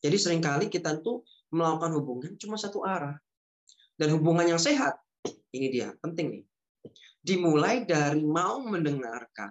Jadi 0.00 0.16
sering 0.16 0.40
kali 0.40 0.72
kita 0.72 1.02
tuh 1.04 1.26
melakukan 1.52 1.90
hubungan 2.00 2.32
cuma 2.40 2.56
satu 2.56 2.86
arah. 2.86 3.18
Dan 3.98 4.14
hubungan 4.14 4.46
yang 4.46 4.62
sehat, 4.62 4.94
ini 5.50 5.68
dia, 5.74 5.90
penting 5.98 6.30
nih. 6.30 6.44
Dimulai 7.18 7.82
dari 7.82 8.22
mau 8.22 8.62
mendengarkan, 8.62 9.50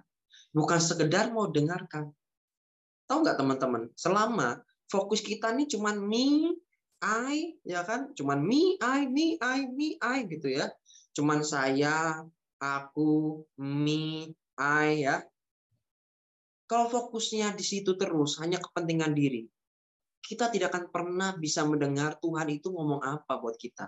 bukan 0.51 0.79
sekedar 0.79 1.31
mau 1.31 1.49
dengarkan. 1.49 2.11
Tahu 3.07 3.23
nggak 3.23 3.39
teman-teman, 3.39 3.83
selama 3.95 4.59
fokus 4.91 5.23
kita 5.23 5.51
nih 5.55 5.67
cuma 5.71 5.95
me, 5.95 6.55
I, 7.03 7.55
ya 7.63 7.85
kan? 7.87 8.11
Cuman 8.17 8.41
me, 8.41 8.75
I, 8.81 9.07
me, 9.07 9.37
I, 9.39 9.69
me, 9.69 9.95
I 10.01 10.27
gitu 10.27 10.51
ya. 10.51 10.67
Cuman 11.15 11.45
saya, 11.45 12.25
aku, 12.57 13.43
me, 13.61 14.33
I 14.57 15.07
ya. 15.07 15.23
Kalau 16.67 16.91
fokusnya 16.91 17.55
di 17.55 17.63
situ 17.63 17.95
terus, 17.95 18.43
hanya 18.43 18.59
kepentingan 18.59 19.15
diri, 19.15 19.47
kita 20.19 20.51
tidak 20.51 20.75
akan 20.75 20.85
pernah 20.91 21.31
bisa 21.39 21.63
mendengar 21.63 22.19
Tuhan 22.19 22.51
itu 22.51 22.67
ngomong 22.67 22.99
apa 22.99 23.39
buat 23.39 23.55
kita. 23.55 23.87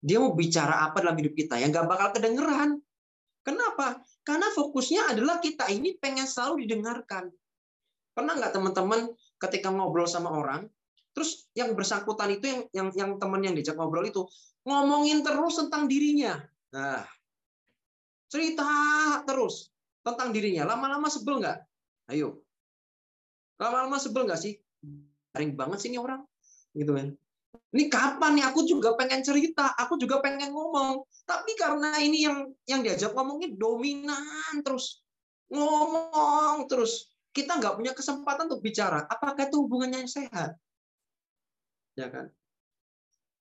Dia 0.00 0.16
mau 0.16 0.32
bicara 0.32 0.88
apa 0.88 1.04
dalam 1.04 1.20
hidup 1.20 1.36
kita 1.36 1.60
yang 1.60 1.68
nggak 1.68 1.84
bakal 1.84 2.08
kedengeran. 2.16 2.80
Kenapa? 3.42 3.98
Karena 4.22 4.48
fokusnya 4.54 5.14
adalah 5.14 5.42
kita 5.42 5.66
ini 5.70 5.98
pengen 5.98 6.26
selalu 6.26 6.66
didengarkan. 6.66 7.30
Pernah 8.14 8.38
nggak 8.38 8.52
teman-teman 8.54 9.10
ketika 9.42 9.74
ngobrol 9.74 10.06
sama 10.06 10.30
orang, 10.30 10.70
terus 11.10 11.50
yang 11.58 11.74
bersangkutan 11.74 12.38
itu 12.38 12.44
yang 12.46 12.62
yang, 12.70 12.88
yang 12.94 13.10
teman 13.18 13.42
yang 13.42 13.54
diajak 13.58 13.74
ngobrol 13.74 14.06
itu 14.06 14.22
ngomongin 14.62 15.26
terus 15.26 15.58
tentang 15.58 15.90
dirinya. 15.90 16.38
Nah, 16.70 17.02
cerita 18.30 18.68
terus 19.26 19.74
tentang 20.06 20.30
dirinya. 20.30 20.70
Lama-lama 20.70 21.10
sebel 21.10 21.42
nggak? 21.42 21.58
Ayo. 22.14 22.46
Lama-lama 23.58 23.98
sebel 23.98 24.28
nggak 24.28 24.38
sih? 24.38 24.54
garing 25.32 25.56
banget 25.56 25.78
sih 25.80 25.88
ini 25.90 25.98
orang 25.98 26.20
gitu 26.76 26.92
kan 26.92 27.08
ini 27.72 27.88
kapan 27.88 28.36
nih? 28.36 28.44
Aku 28.52 28.68
juga 28.68 28.92
pengen 29.00 29.24
cerita 29.24 29.72
aku 29.80 29.96
juga 29.96 30.20
pengen 30.20 30.52
ngomong. 30.52 31.08
Tapi 31.24 31.56
karena 31.56 31.96
ini 32.04 32.28
yang 32.28 32.52
yang 32.68 32.84
diajak 32.84 33.16
ngomongnya 33.16 33.48
dominan 33.56 34.60
terus 34.60 35.00
ngomong 35.48 36.68
terus. 36.68 37.08
Kita 37.32 37.56
nggak 37.56 37.80
punya 37.80 37.92
kesempatan 37.96 38.44
untuk 38.44 38.60
bicara. 38.60 39.08
Apakah 39.08 39.48
itu 39.48 39.64
hubungannya 39.64 40.04
yang 40.04 40.12
sehat? 40.12 40.52
Ya 41.96 42.12
kan? 42.12 42.28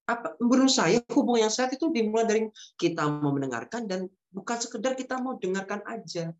Apa 0.08 0.40
menurut 0.40 0.72
saya 0.72 1.04
hubungan 1.12 1.52
yang 1.52 1.54
sehat 1.54 1.76
itu 1.76 1.92
dimulai 1.92 2.24
dari 2.24 2.42
kita 2.80 3.04
mau 3.12 3.36
mendengarkan 3.36 3.84
dan 3.84 4.08
bukan 4.32 4.58
sekedar 4.64 4.96
kita 4.96 5.20
mau 5.20 5.36
dengarkan 5.36 5.84
aja. 5.84 6.32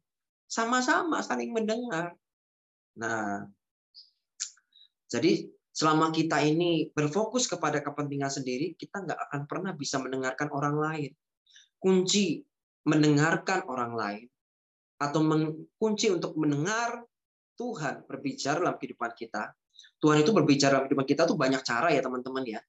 Sama-sama 0.48 1.20
saling 1.20 1.52
mendengar. 1.52 2.16
Nah 2.96 3.52
jadi 5.12 5.52
selama 5.72 6.12
kita 6.12 6.44
ini 6.44 6.92
berfokus 6.92 7.48
kepada 7.48 7.80
kepentingan 7.80 8.32
sendiri, 8.32 8.75
kita 8.75 9.04
nggak 9.08 9.20
akan 9.32 9.42
pernah 9.48 9.72
bisa 9.72 9.98
mendengarkan 10.04 10.51
orang 10.51 10.75
lain. 10.75 11.12
Kunci 11.82 12.44
mendengarkan 12.86 13.66
orang 13.66 13.94
lain 13.96 14.28
atau 15.01 15.25
kunci 15.82 16.13
untuk 16.13 16.38
mendengar 16.38 17.01
Tuhan 17.58 18.06
berbicara 18.06 18.62
dalam 18.62 18.78
kehidupan 18.78 19.12
kita. 19.18 19.50
Tuhan 19.98 20.22
itu 20.22 20.30
berbicara 20.30 20.78
dalam 20.78 20.86
kehidupan 20.86 21.08
kita 21.10 21.25
tuh 21.25 21.38
banyak 21.38 21.62
cara 21.66 21.90
ya 21.90 22.06
teman-teman 22.06 22.46
ya. 22.46 22.62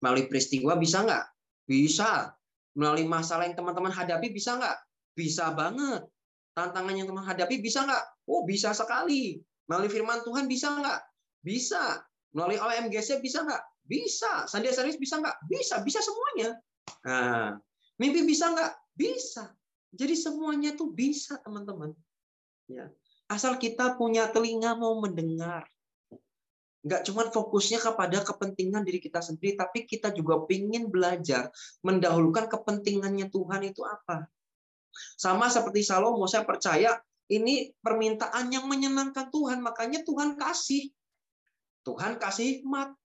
Melalui 0.00 0.24
peristiwa 0.28 0.76
bisa 0.80 1.04
nggak? 1.04 1.24
Bisa. 1.68 2.32
Melalui 2.76 3.04
masalah 3.04 3.44
yang 3.48 3.56
teman-teman 3.56 3.92
hadapi 3.92 4.32
bisa 4.32 4.56
nggak? 4.56 4.76
Bisa 5.12 5.52
banget. 5.52 6.08
Tantangan 6.56 6.94
yang 6.96 7.08
teman 7.08 7.24
hadapi 7.24 7.60
bisa 7.60 7.84
nggak? 7.84 8.04
Oh 8.28 8.44
bisa 8.48 8.72
sekali. 8.72 9.40
Melalui 9.68 9.88
firman 9.92 10.24
Tuhan 10.24 10.44
bisa 10.48 10.72
nggak? 10.76 11.00
Bisa. 11.44 12.00
Melalui 12.34 12.58
OMGC 12.58 13.22
bisa 13.22 13.46
nggak? 13.46 13.62
Bisa. 13.86 14.50
Sandia 14.50 14.74
Service 14.74 14.98
bisa 14.98 15.22
nggak? 15.22 15.46
Bisa. 15.46 15.80
Bisa 15.86 16.02
semuanya. 16.02 16.58
Nah, 17.06 17.56
mimpi 17.96 18.26
bisa 18.26 18.50
nggak? 18.50 18.72
Bisa. 18.92 19.54
Jadi 19.94 20.18
semuanya 20.18 20.74
tuh 20.74 20.90
bisa, 20.90 21.38
teman-teman. 21.40 21.94
Ya. 22.66 22.90
Asal 23.30 23.56
kita 23.62 23.94
punya 23.94 24.26
telinga 24.34 24.74
mau 24.74 24.98
mendengar. 24.98 25.64
Nggak 26.84 27.08
cuma 27.08 27.30
fokusnya 27.30 27.80
kepada 27.80 28.20
kepentingan 28.20 28.84
diri 28.84 29.00
kita 29.00 29.24
sendiri, 29.24 29.56
tapi 29.56 29.88
kita 29.88 30.12
juga 30.12 30.36
ingin 30.52 30.92
belajar 30.92 31.48
mendahulukan 31.80 32.50
kepentingannya 32.50 33.32
Tuhan 33.32 33.62
itu 33.64 33.80
apa. 33.86 34.28
Sama 35.16 35.48
seperti 35.48 35.80
Salomo, 35.80 36.28
saya 36.28 36.44
percaya 36.44 37.00
ini 37.32 37.72
permintaan 37.80 38.52
yang 38.52 38.68
menyenangkan 38.68 39.32
Tuhan, 39.32 39.64
makanya 39.64 40.04
Tuhan 40.04 40.36
kasih. 40.36 40.92
Tuhan 41.84 42.16
kasih 42.16 42.58
hikmat. 42.58 42.96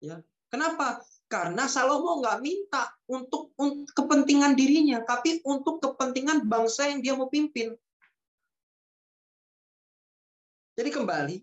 Ya. 0.00 0.24
Kenapa? 0.48 1.04
Karena 1.28 1.68
Salomo 1.68 2.24
nggak 2.24 2.40
minta 2.40 2.88
untuk, 3.04 3.52
untuk 3.60 3.92
kepentingan 3.92 4.56
dirinya, 4.56 5.04
tapi 5.04 5.44
untuk 5.44 5.84
kepentingan 5.84 6.48
bangsa 6.48 6.88
yang 6.88 7.04
dia 7.04 7.12
mau 7.12 7.28
pimpin. 7.28 7.76
Jadi 10.72 10.88
kembali 10.88 11.36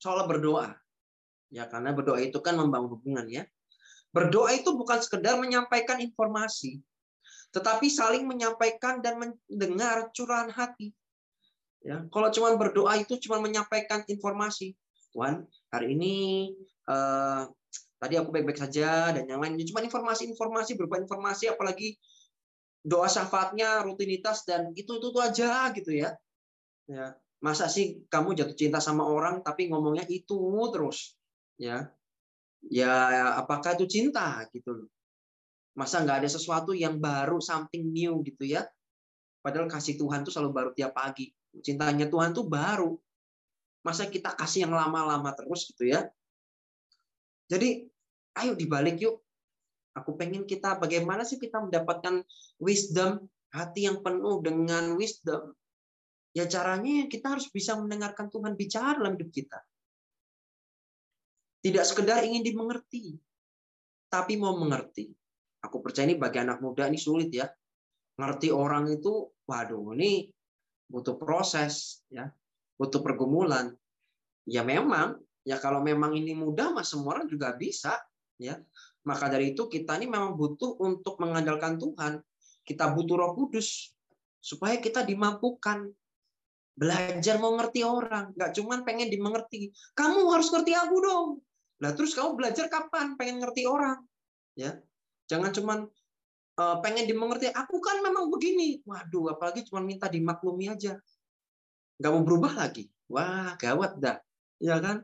soal 0.00 0.24
berdoa. 0.24 0.72
Ya, 1.52 1.68
karena 1.68 1.92
berdoa 1.92 2.20
itu 2.24 2.40
kan 2.40 2.56
membangun 2.56 2.96
hubungan 2.96 3.28
ya. 3.28 3.44
Berdoa 4.14 4.56
itu 4.56 4.72
bukan 4.72 5.04
sekedar 5.04 5.36
menyampaikan 5.36 6.00
informasi, 6.00 6.80
tetapi 7.52 7.92
saling 7.92 8.24
menyampaikan 8.24 9.04
dan 9.04 9.20
mendengar 9.20 10.08
curahan 10.16 10.48
hati. 10.48 10.96
Ya, 11.84 12.04
kalau 12.08 12.32
cuma 12.32 12.56
berdoa 12.56 12.96
itu 12.96 13.20
cuma 13.20 13.44
menyampaikan 13.44 14.04
informasi, 14.08 14.72
Tuhan 15.12 15.44
hari 15.72 15.96
ini 15.96 16.14
uh, 16.88 17.48
tadi 17.98 18.14
aku 18.14 18.30
baik-baik 18.30 18.58
saja 18.58 19.10
dan 19.12 19.24
yang 19.26 19.40
lain. 19.42 19.58
Cuma 19.66 19.82
informasi-informasi 19.82 20.78
berupa 20.78 21.00
informasi 21.00 21.50
apalagi 21.50 21.98
doa 22.84 23.10
syafaatnya 23.10 23.82
rutinitas 23.82 24.46
dan 24.46 24.70
itu 24.72 25.00
itu 25.00 25.08
tuh 25.10 25.22
aja 25.22 25.68
gitu 25.74 25.90
ya. 25.92 26.14
Ya 26.88 27.16
masa 27.38 27.70
sih 27.70 28.02
kamu 28.10 28.34
jatuh 28.34 28.56
cinta 28.58 28.82
sama 28.82 29.06
orang 29.06 29.46
tapi 29.46 29.70
ngomongnya 29.70 30.06
itu 30.10 30.38
terus 30.74 31.14
ya? 31.58 31.90
Ya 32.66 33.34
apakah 33.38 33.78
itu 33.78 33.86
cinta? 33.86 34.42
Gitu 34.50 34.90
masa 35.78 36.02
nggak 36.02 36.26
ada 36.26 36.30
sesuatu 36.30 36.74
yang 36.74 36.98
baru 36.98 37.38
something 37.38 37.86
new 37.94 38.18
gitu 38.26 38.42
ya? 38.42 38.66
Padahal 39.38 39.70
kasih 39.70 39.94
Tuhan 39.94 40.26
tuh 40.26 40.34
selalu 40.34 40.50
baru 40.50 40.70
tiap 40.74 40.98
pagi. 40.98 41.30
Cintanya 41.62 42.10
Tuhan 42.10 42.34
tuh 42.34 42.50
baru 42.50 42.98
Masa 43.86 44.10
kita 44.10 44.34
kasih 44.34 44.66
yang 44.66 44.74
lama-lama 44.74 45.30
terus 45.34 45.68
gitu 45.70 45.86
ya? 45.86 46.06
Jadi 47.48 47.86
ayo 48.38 48.52
dibalik 48.54 48.98
yuk. 49.00 49.22
Aku 49.96 50.14
pengen 50.14 50.46
kita 50.46 50.78
bagaimana 50.78 51.26
sih 51.26 51.42
kita 51.42 51.58
mendapatkan 51.58 52.22
wisdom, 52.62 53.26
hati 53.50 53.90
yang 53.90 53.98
penuh 54.04 54.38
dengan 54.44 54.94
wisdom. 54.94 55.54
Ya 56.36 56.46
caranya 56.46 57.10
kita 57.10 57.34
harus 57.34 57.50
bisa 57.50 57.74
mendengarkan 57.74 58.30
Tuhan 58.30 58.54
bicara 58.54 58.94
dalam 59.00 59.18
hidup 59.18 59.30
kita. 59.32 59.58
Tidak 61.58 61.82
sekedar 61.82 62.22
ingin 62.22 62.46
dimengerti, 62.46 63.18
tapi 64.06 64.38
mau 64.38 64.54
mengerti. 64.54 65.10
Aku 65.66 65.82
percaya 65.82 66.06
ini 66.06 66.14
bagi 66.14 66.38
anak 66.38 66.62
muda 66.62 66.86
ini 66.86 66.94
sulit 66.94 67.34
ya. 67.34 67.50
Ngerti 68.22 68.54
orang 68.54 68.86
itu, 68.94 69.26
waduh 69.50 69.98
ini 69.98 70.30
butuh 70.86 71.18
proses 71.18 72.00
ya 72.08 72.30
butuh 72.78 73.02
pergumulan. 73.02 73.74
Ya 74.48 74.64
memang, 74.64 75.18
ya 75.44 75.60
kalau 75.60 75.84
memang 75.84 76.14
ini 76.16 76.32
mudah, 76.32 76.72
mas 76.72 76.88
semua 76.88 77.18
orang 77.18 77.26
juga 77.28 77.52
bisa. 77.58 77.98
ya. 78.40 78.56
Maka 79.04 79.28
dari 79.28 79.52
itu 79.52 79.66
kita 79.66 79.98
ini 79.98 80.06
memang 80.08 80.38
butuh 80.38 80.78
untuk 80.80 81.18
mengandalkan 81.20 81.76
Tuhan. 81.76 82.22
Kita 82.62 82.94
butuh 82.94 83.16
Roh 83.18 83.32
Kudus 83.34 83.92
supaya 84.38 84.78
kita 84.78 85.02
dimampukan 85.02 85.90
belajar 86.78 87.42
mau 87.42 87.58
ngerti 87.58 87.82
orang, 87.82 88.30
nggak 88.38 88.54
cuma 88.54 88.78
pengen 88.86 89.10
dimengerti. 89.10 89.74
Kamu 89.98 90.30
harus 90.30 90.48
ngerti 90.54 90.78
aku 90.78 90.96
dong. 91.02 91.28
Nah 91.82 91.90
terus 91.90 92.14
kamu 92.14 92.38
belajar 92.38 92.70
kapan? 92.70 93.18
Pengen 93.18 93.42
ngerti 93.42 93.66
orang, 93.66 93.98
ya. 94.54 94.78
Jangan 95.26 95.50
cuma 95.50 95.74
uh, 96.56 96.76
pengen 96.80 97.10
dimengerti. 97.10 97.50
Aku 97.50 97.82
kan 97.82 97.98
memang 97.98 98.30
begini. 98.30 98.78
Waduh, 98.86 99.34
apalagi 99.34 99.66
cuma 99.66 99.82
minta 99.82 100.06
dimaklumi 100.06 100.70
aja 100.70 100.96
nggak 101.98 102.12
mau 102.14 102.24
berubah 102.24 102.52
lagi. 102.54 102.86
Wah, 103.10 103.58
gawat 103.58 103.98
dah. 103.98 104.18
Ya 104.62 104.78
kan? 104.78 105.02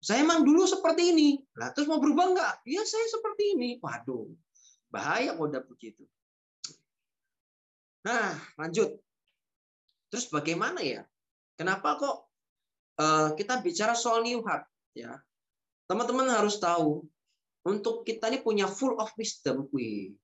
Saya 0.00 0.24
emang 0.24 0.48
dulu 0.48 0.64
seperti 0.64 1.12
ini. 1.12 1.28
Lah, 1.56 1.72
terus 1.76 1.88
mau 1.88 2.00
berubah 2.00 2.32
nggak? 2.32 2.54
Ya, 2.64 2.84
saya 2.88 3.04
seperti 3.08 3.56
ini. 3.56 3.70
Waduh, 3.80 4.32
bahaya 4.88 5.36
kalau 5.36 5.48
udah 5.52 5.62
begitu. 5.64 6.08
Nah, 8.04 8.32
lanjut. 8.56 8.96
Terus 10.08 10.26
bagaimana 10.32 10.80
ya? 10.80 11.04
Kenapa 11.54 12.00
kok 12.00 12.16
uh, 12.96 13.36
kita 13.36 13.60
bicara 13.60 13.92
soal 13.92 14.24
new 14.24 14.40
heart? 14.40 14.64
Ya, 14.96 15.20
teman-teman 15.86 16.26
harus 16.32 16.58
tahu 16.58 17.06
untuk 17.62 18.02
kita 18.08 18.32
ini 18.32 18.40
punya 18.40 18.66
full 18.66 18.96
of 18.96 19.12
wisdom, 19.14 19.68
wih, 19.70 20.16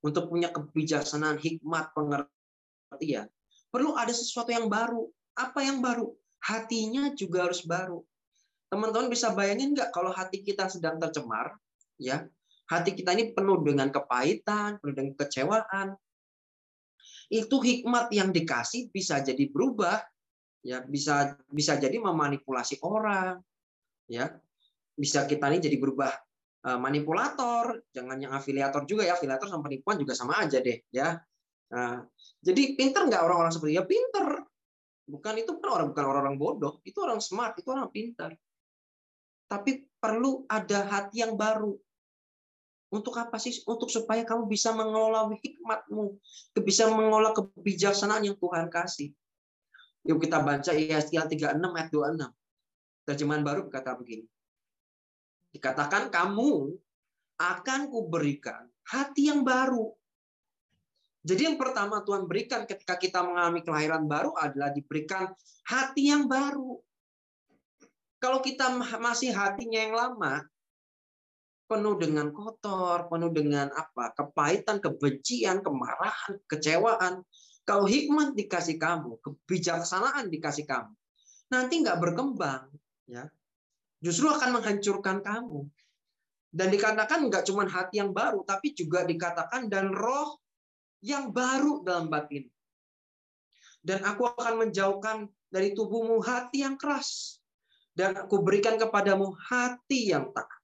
untuk 0.00 0.32
punya 0.32 0.48
kebijaksanaan, 0.50 1.38
hikmat, 1.38 1.92
pengertian, 1.92 3.28
perlu 3.68 3.94
ada 3.96 4.12
sesuatu 4.12 4.50
yang 4.52 4.66
baru. 4.66 5.08
Apa 5.38 5.62
yang 5.62 5.78
baru? 5.84 6.10
Hatinya 6.42 7.12
juga 7.14 7.46
harus 7.46 7.62
baru. 7.62 8.02
Teman-teman 8.68 9.08
bisa 9.08 9.32
bayangin 9.32 9.72
nggak 9.72 9.90
kalau 9.96 10.12
hati 10.12 10.44
kita 10.44 10.68
sedang 10.68 11.00
tercemar, 11.00 11.56
ya, 11.96 12.28
hati 12.68 12.92
kita 12.92 13.16
ini 13.16 13.32
penuh 13.32 13.64
dengan 13.64 13.88
kepahitan, 13.88 14.76
penuh 14.78 14.94
dengan 14.94 15.14
kecewaan. 15.16 15.96
Itu 17.32 17.60
hikmat 17.64 18.12
yang 18.12 18.28
dikasih 18.32 18.92
bisa 18.92 19.24
jadi 19.24 19.48
berubah, 19.48 20.04
ya, 20.60 20.84
bisa 20.84 21.36
bisa 21.48 21.80
jadi 21.80 21.96
memanipulasi 21.96 22.84
orang, 22.84 23.40
ya, 24.04 24.36
bisa 24.92 25.24
kita 25.24 25.48
ini 25.48 25.64
jadi 25.64 25.76
berubah 25.80 26.12
eh, 26.68 26.78
manipulator, 26.78 27.88
jangan 27.88 28.20
yang 28.20 28.36
afiliator 28.36 28.84
juga 28.84 29.08
ya, 29.08 29.16
afiliator 29.16 29.48
sama 29.48 29.64
penipuan 29.64 29.96
juga 29.96 30.12
sama 30.12 30.44
aja 30.44 30.60
deh, 30.60 30.76
ya. 30.92 31.16
Nah, 31.68 32.00
jadi 32.40 32.72
pinter 32.74 33.04
nggak 33.04 33.22
orang-orang 33.24 33.52
seperti 33.52 33.76
ya 33.76 33.84
pinter, 33.84 34.40
bukan 35.04 35.34
itu 35.36 35.52
kan 35.60 35.68
orang 35.68 35.86
bukan 35.92 36.04
orang-orang 36.04 36.36
bodoh, 36.40 36.74
itu 36.84 36.96
orang 37.04 37.20
smart, 37.20 37.56
itu 37.60 37.68
orang 37.68 37.92
pintar. 37.92 38.32
Tapi 39.48 39.88
perlu 39.96 40.44
ada 40.48 40.84
hati 40.84 41.24
yang 41.24 41.36
baru. 41.36 41.76
Untuk 42.88 43.20
apa 43.20 43.36
sih? 43.36 43.52
Untuk 43.68 43.92
supaya 43.92 44.24
kamu 44.24 44.48
bisa 44.48 44.72
mengelola 44.72 45.28
hikmatmu, 45.28 46.16
bisa 46.64 46.88
mengelola 46.88 47.36
kebijaksanaan 47.36 48.24
yang 48.24 48.36
Tuhan 48.40 48.72
kasih. 48.72 49.12
Yuk 50.08 50.24
kita 50.24 50.40
baca 50.40 50.72
Yesaya 50.72 51.28
36 51.28 51.52
ayat 51.52 51.88
26. 51.92 52.32
Terjemahan 53.04 53.44
baru 53.44 53.60
berkata 53.68 53.92
begini. 53.92 54.24
Dikatakan 55.52 56.08
kamu 56.08 56.76
akan 57.40 57.80
kuberikan 57.92 58.68
hati 58.88 59.28
yang 59.28 59.44
baru. 59.44 59.92
Jadi 61.28 61.44
yang 61.44 61.60
pertama 61.60 62.00
Tuhan 62.00 62.24
berikan 62.24 62.64
ketika 62.64 62.96
kita 62.96 63.20
mengalami 63.20 63.60
kelahiran 63.60 64.08
baru 64.08 64.32
adalah 64.32 64.72
diberikan 64.72 65.28
hati 65.68 66.08
yang 66.08 66.24
baru. 66.24 66.80
Kalau 68.16 68.40
kita 68.40 68.72
masih 68.96 69.36
hatinya 69.36 69.76
yang 69.76 69.92
lama, 69.92 70.40
penuh 71.68 72.00
dengan 72.00 72.32
kotor, 72.32 73.12
penuh 73.12 73.28
dengan 73.28 73.68
apa? 73.76 74.16
Kepahitan, 74.16 74.80
kebencian, 74.80 75.60
kemarahan, 75.60 76.40
kecewaan. 76.48 77.20
Kalau 77.68 77.84
hikmat 77.84 78.32
dikasih 78.32 78.80
kamu, 78.80 79.20
kebijaksanaan 79.20 80.32
dikasih 80.32 80.64
kamu, 80.64 80.96
nanti 81.52 81.84
nggak 81.84 82.00
berkembang, 82.00 82.72
ya. 83.04 83.28
Justru 84.00 84.32
akan 84.32 84.56
menghancurkan 84.56 85.20
kamu. 85.20 85.68
Dan 86.48 86.72
dikatakan 86.72 87.28
nggak 87.28 87.44
cuma 87.44 87.68
hati 87.68 88.00
yang 88.00 88.16
baru, 88.16 88.40
tapi 88.48 88.72
juga 88.72 89.04
dikatakan 89.04 89.68
dan 89.68 89.92
roh 89.92 90.40
yang 91.04 91.30
baru 91.30 91.82
dalam 91.86 92.10
batin. 92.10 92.46
Dan 93.78 94.02
aku 94.02 94.26
akan 94.26 94.68
menjauhkan 94.68 95.30
dari 95.48 95.72
tubuhmu 95.72 96.20
hati 96.20 96.66
yang 96.66 96.76
keras 96.76 97.40
dan 97.98 98.14
aku 98.14 98.46
berikan 98.46 98.78
kepadamu 98.78 99.34
hati 99.50 100.14
yang 100.14 100.30
taat. 100.30 100.60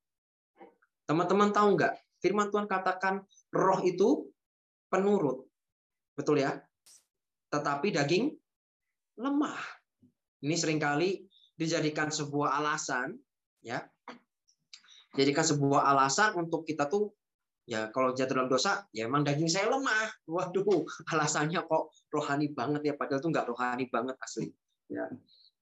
Teman-teman 1.11 1.51
tahu 1.51 1.75
nggak? 1.75 1.95
Firman 2.23 2.49
Tuhan 2.49 2.71
katakan 2.71 3.27
roh 3.51 3.81
itu 3.83 4.31
penurut. 4.87 5.45
Betul 6.15 6.47
ya? 6.47 6.63
Tetapi 7.51 7.91
daging 7.91 8.31
lemah. 9.19 9.59
Ini 10.47 10.55
sering 10.55 10.79
kali 10.79 11.27
dijadikan 11.59 12.09
sebuah 12.15 12.63
alasan 12.63 13.19
ya. 13.67 13.83
Jadikan 15.15 15.47
sebuah 15.47 15.91
alasan 15.95 16.39
untuk 16.39 16.67
kita 16.67 16.87
tuh 16.87 17.11
ya 17.65 17.89
kalau 17.89 18.13
jatuh 18.13 18.37
dalam 18.37 18.51
dosa 18.53 18.85
ya 18.93 19.09
emang 19.09 19.25
daging 19.25 19.49
saya 19.49 19.73
lemah 19.73 20.09
waduh 20.29 20.85
alasannya 21.13 21.65
kok 21.65 21.93
rohani 22.13 22.53
banget 22.53 22.93
ya 22.93 22.95
padahal 22.97 23.21
tuh 23.25 23.31
nggak 23.33 23.47
rohani 23.49 23.85
banget 23.89 24.17
asli 24.21 24.53
ya 24.93 25.09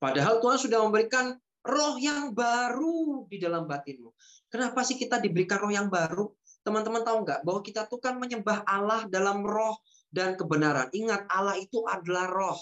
padahal 0.02 0.42
Tuhan 0.42 0.58
sudah 0.58 0.82
memberikan 0.82 1.38
roh 1.62 1.94
yang 1.98 2.34
baru 2.34 3.26
di 3.30 3.38
dalam 3.38 3.70
batinmu. 3.70 4.10
Kenapa 4.50 4.82
sih 4.82 4.98
kita 4.98 5.22
diberikan 5.22 5.62
roh 5.62 5.70
yang 5.70 5.86
baru? 5.86 6.26
Teman-teman 6.62 7.02
tahu 7.06 7.22
nggak 7.26 7.40
bahwa 7.46 7.60
kita 7.62 7.86
tuh 7.86 8.02
kan 8.02 8.18
menyembah 8.18 8.66
Allah 8.66 9.06
dalam 9.10 9.42
roh 9.46 9.78
dan 10.10 10.34
kebenaran. 10.34 10.90
Ingat 10.90 11.26
Allah 11.30 11.58
itu 11.58 11.82
adalah 11.86 12.30
roh. 12.30 12.58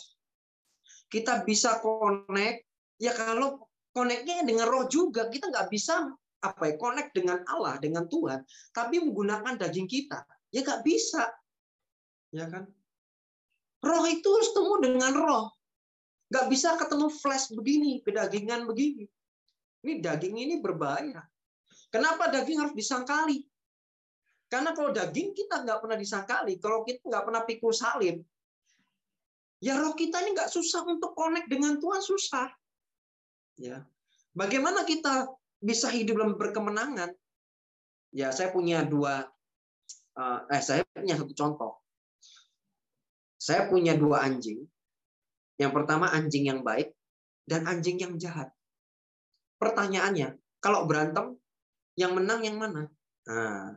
Kita 1.11 1.42
bisa 1.42 1.81
connect 1.83 2.64
ya 3.00 3.16
kalau 3.16 3.66
connectnya 3.90 4.46
dengan 4.46 4.70
roh 4.70 4.87
juga 4.87 5.26
kita 5.26 5.50
nggak 5.50 5.68
bisa 5.72 6.07
apa 6.40 6.72
ya 6.72 6.74
connect 6.81 7.12
dengan 7.12 7.44
Allah 7.48 7.76
dengan 7.76 8.09
Tuhan 8.09 8.44
tapi 8.72 9.00
menggunakan 9.00 9.61
daging 9.61 9.88
kita 9.88 10.24
ya 10.53 10.64
nggak 10.64 10.83
bisa 10.83 11.29
ya 12.33 12.48
kan 12.48 12.64
roh 13.81 14.05
itu 14.09 14.29
harus 14.29 14.50
temu 14.57 14.74
dengan 14.81 15.12
roh 15.16 15.61
Nggak 16.31 16.46
bisa 16.46 16.79
ketemu 16.79 17.11
flash 17.11 17.50
begini, 17.50 17.98
kedagingan 18.07 18.62
begini. 18.70 19.11
Ini 19.83 19.98
daging 19.98 20.38
ini 20.38 20.55
berbahaya. 20.62 21.26
Kenapa 21.90 22.31
daging 22.31 22.62
harus 22.62 22.74
disangkali? 22.79 23.42
Karena 24.46 24.70
kalau 24.70 24.94
daging 24.94 25.35
kita 25.35 25.66
nggak 25.66 25.83
pernah 25.83 25.98
disangkali, 25.98 26.62
kalau 26.62 26.87
kita 26.87 27.03
nggak 27.03 27.24
pernah 27.26 27.42
pikul 27.42 27.74
salib, 27.74 28.22
ya 29.59 29.74
roh 29.79 29.94
kita 29.98 30.22
ini 30.22 30.38
nggak 30.38 30.50
susah 30.50 30.87
untuk 30.87 31.18
connect 31.18 31.50
dengan 31.50 31.83
Tuhan 31.83 32.03
susah. 32.03 32.46
Ya, 33.59 33.83
bagaimana 34.31 34.87
kita 34.87 35.26
bisa 35.61 35.92
hidup 35.92 36.18
dalam 36.18 36.35
berkemenangan? 36.40 37.12
Ya, 38.11 38.33
saya 38.35 38.51
punya 38.51 38.83
dua, 38.83 39.29
eh, 40.18 40.40
eh 40.51 40.62
saya 40.64 40.83
punya 40.90 41.14
satu 41.14 41.33
contoh. 41.37 41.73
Saya 43.40 43.70
punya 43.73 43.96
dua 43.96 44.20
anjing, 44.25 44.64
yang 45.57 45.73
pertama 45.73 46.12
anjing 46.12 46.49
yang 46.49 46.61
baik 46.61 46.92
dan 47.49 47.64
anjing 47.68 47.96
yang 48.01 48.16
jahat. 48.20 48.53
Pertanyaannya, 49.61 50.37
kalau 50.61 50.85
berantem, 50.85 51.37
yang 51.96 52.16
menang 52.16 52.40
yang 52.44 52.57
mana? 52.57 52.88
Nah, 53.29 53.77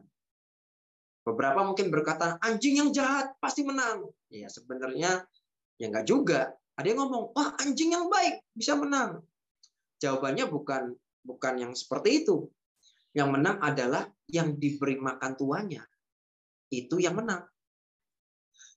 beberapa 1.27 1.63
mungkin 1.67 1.91
berkata 1.91 2.39
anjing 2.39 2.79
yang 2.79 2.89
jahat 2.95 3.35
pasti 3.43 3.67
menang. 3.67 4.07
Ya 4.31 4.47
sebenarnya 4.47 5.27
ya 5.75 5.85
enggak 5.91 6.07
juga. 6.07 6.41
Ada 6.73 6.89
yang 6.89 7.05
ngomong, 7.05 7.35
wah 7.37 7.53
anjing 7.61 7.93
yang 7.93 8.07
baik 8.09 8.41
bisa 8.55 8.73
menang. 8.73 9.21
Jawabannya 10.01 10.49
bukan 10.49 10.95
bukan 11.23 11.53
yang 11.57 11.73
seperti 11.73 12.23
itu. 12.23 12.51
Yang 13.15 13.29
menang 13.39 13.57
adalah 13.63 14.03
yang 14.29 14.59
diberi 14.59 14.99
makan 14.99 15.33
tuannya. 15.39 15.83
Itu 16.69 16.99
yang 16.99 17.17
menang. 17.17 17.47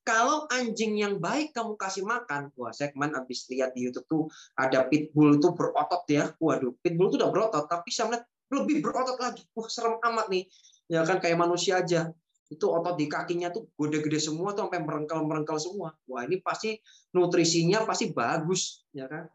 Kalau 0.07 0.47
anjing 0.55 1.03
yang 1.03 1.19
baik 1.19 1.51
kamu 1.51 1.75
kasih 1.75 2.07
makan, 2.07 2.55
wah 2.55 2.71
kemarin 2.71 3.19
habis 3.19 3.43
lihat 3.51 3.75
di 3.75 3.91
YouTube 3.91 4.07
tuh 4.07 4.23
ada 4.55 4.87
pitbull 4.87 5.35
itu 5.35 5.51
berotot 5.51 6.07
ya. 6.07 6.31
Waduh, 6.39 6.79
pitbull 6.79 7.11
itu 7.11 7.19
udah 7.19 7.31
berotot, 7.35 7.67
tapi 7.67 7.91
saya 7.91 8.15
melihat 8.15 8.25
lebih 8.55 8.77
berotot 8.87 9.19
lagi. 9.19 9.43
Wah 9.59 9.67
serem 9.67 9.99
amat 9.99 10.31
nih. 10.31 10.47
Ya 10.87 11.03
kan 11.03 11.19
kayak 11.19 11.35
manusia 11.43 11.83
aja. 11.83 12.15
Itu 12.47 12.71
otot 12.71 12.95
di 12.95 13.11
kakinya 13.11 13.51
tuh 13.51 13.67
gede-gede 13.75 14.23
semua 14.23 14.55
tuh 14.55 14.71
sampai 14.71 14.79
merengkel-merengkel 14.87 15.59
semua. 15.59 15.91
Wah 16.07 16.23
ini 16.23 16.39
pasti 16.39 16.79
nutrisinya 17.11 17.83
pasti 17.83 18.15
bagus, 18.15 18.87
ya 18.95 19.11
kan? 19.11 19.27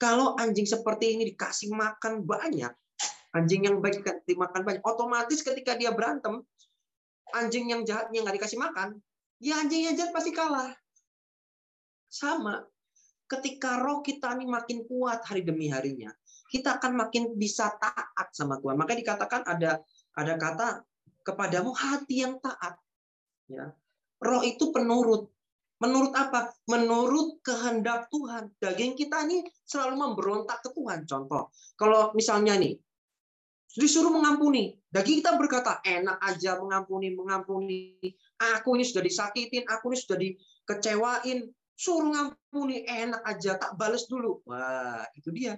Kalau 0.00 0.32
anjing 0.40 0.64
seperti 0.64 1.12
ini 1.12 1.28
dikasih 1.36 1.68
makan 1.76 2.24
banyak, 2.24 2.72
anjing 3.36 3.68
yang 3.68 3.84
baik 3.84 4.00
dimakan 4.24 4.64
banyak, 4.64 4.80
otomatis 4.80 5.44
ketika 5.44 5.76
dia 5.76 5.92
berantem, 5.92 6.40
anjing 7.36 7.68
yang 7.68 7.84
jahatnya 7.84 8.24
nggak 8.24 8.40
dikasih 8.40 8.56
makan, 8.56 8.96
ya 9.44 9.60
anjing 9.60 9.92
jahat 9.92 10.10
pasti 10.16 10.32
kalah. 10.32 10.72
Sama. 12.08 12.64
Ketika 13.30 13.78
roh 13.78 14.02
kita 14.02 14.34
ini 14.34 14.48
makin 14.48 14.82
kuat 14.88 15.22
hari 15.22 15.46
demi 15.46 15.70
harinya, 15.70 16.10
kita 16.50 16.82
akan 16.82 16.98
makin 16.98 17.38
bisa 17.38 17.70
taat 17.78 18.28
sama 18.34 18.58
Tuhan. 18.58 18.74
Maka 18.74 18.98
dikatakan 18.98 19.46
ada 19.46 19.78
ada 20.18 20.34
kata 20.34 20.68
kepadamu 21.22 21.70
hati 21.70 22.26
yang 22.26 22.42
taat. 22.42 22.74
Ya. 23.46 23.70
Roh 24.18 24.42
itu 24.42 24.74
penurut. 24.74 25.30
Menurut 25.80 26.12
apa? 26.12 26.52
Menurut 26.68 27.40
kehendak 27.40 28.12
Tuhan. 28.12 28.52
Daging 28.60 29.00
kita 29.00 29.24
ini 29.24 29.48
selalu 29.64 29.96
memberontak 29.96 30.60
ke 30.60 30.76
Tuhan. 30.76 31.08
Contoh, 31.08 31.48
kalau 31.80 32.12
misalnya 32.12 32.52
nih, 32.60 32.76
disuruh 33.72 34.12
mengampuni. 34.12 34.76
Daging 34.92 35.24
kita 35.24 35.40
berkata, 35.40 35.80
enak 35.80 36.20
aja 36.20 36.60
mengampuni, 36.60 37.16
mengampuni. 37.16 37.96
Aku 38.60 38.76
ini 38.76 38.84
sudah 38.84 39.00
disakitin, 39.00 39.64
aku 39.72 39.88
ini 39.88 39.96
sudah 39.96 40.18
dikecewain. 40.20 41.48
Suruh 41.72 42.12
ngampuni, 42.12 42.84
enak 42.84 43.24
aja, 43.24 43.56
tak 43.56 43.72
balas 43.80 44.04
dulu. 44.04 44.44
Wah, 44.44 45.08
itu 45.16 45.32
dia. 45.32 45.56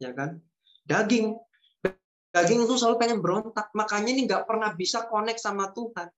ya 0.00 0.16
kan? 0.16 0.40
Daging. 0.88 1.36
Daging 2.32 2.64
itu 2.64 2.72
selalu 2.80 2.96
pengen 2.96 3.20
berontak. 3.20 3.68
Makanya 3.76 4.16
ini 4.16 4.24
nggak 4.24 4.48
pernah 4.48 4.72
bisa 4.72 5.04
connect 5.12 5.44
sama 5.44 5.68
Tuhan. 5.76 6.08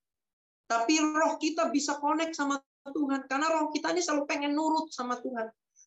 Tapi 0.70 0.94
roh 1.02 1.34
kita 1.34 1.66
bisa 1.74 1.98
connect 1.98 2.38
sama 2.38 2.62
Tuhan. 2.90 3.26
Karena 3.26 3.46
roh 3.50 3.70
kita 3.70 3.94
ini 3.94 4.03
selalu 4.05 4.22
pengen 4.26 4.53
nurut 4.55 4.90
sama 4.92 5.18
Tuhan. 5.18 5.46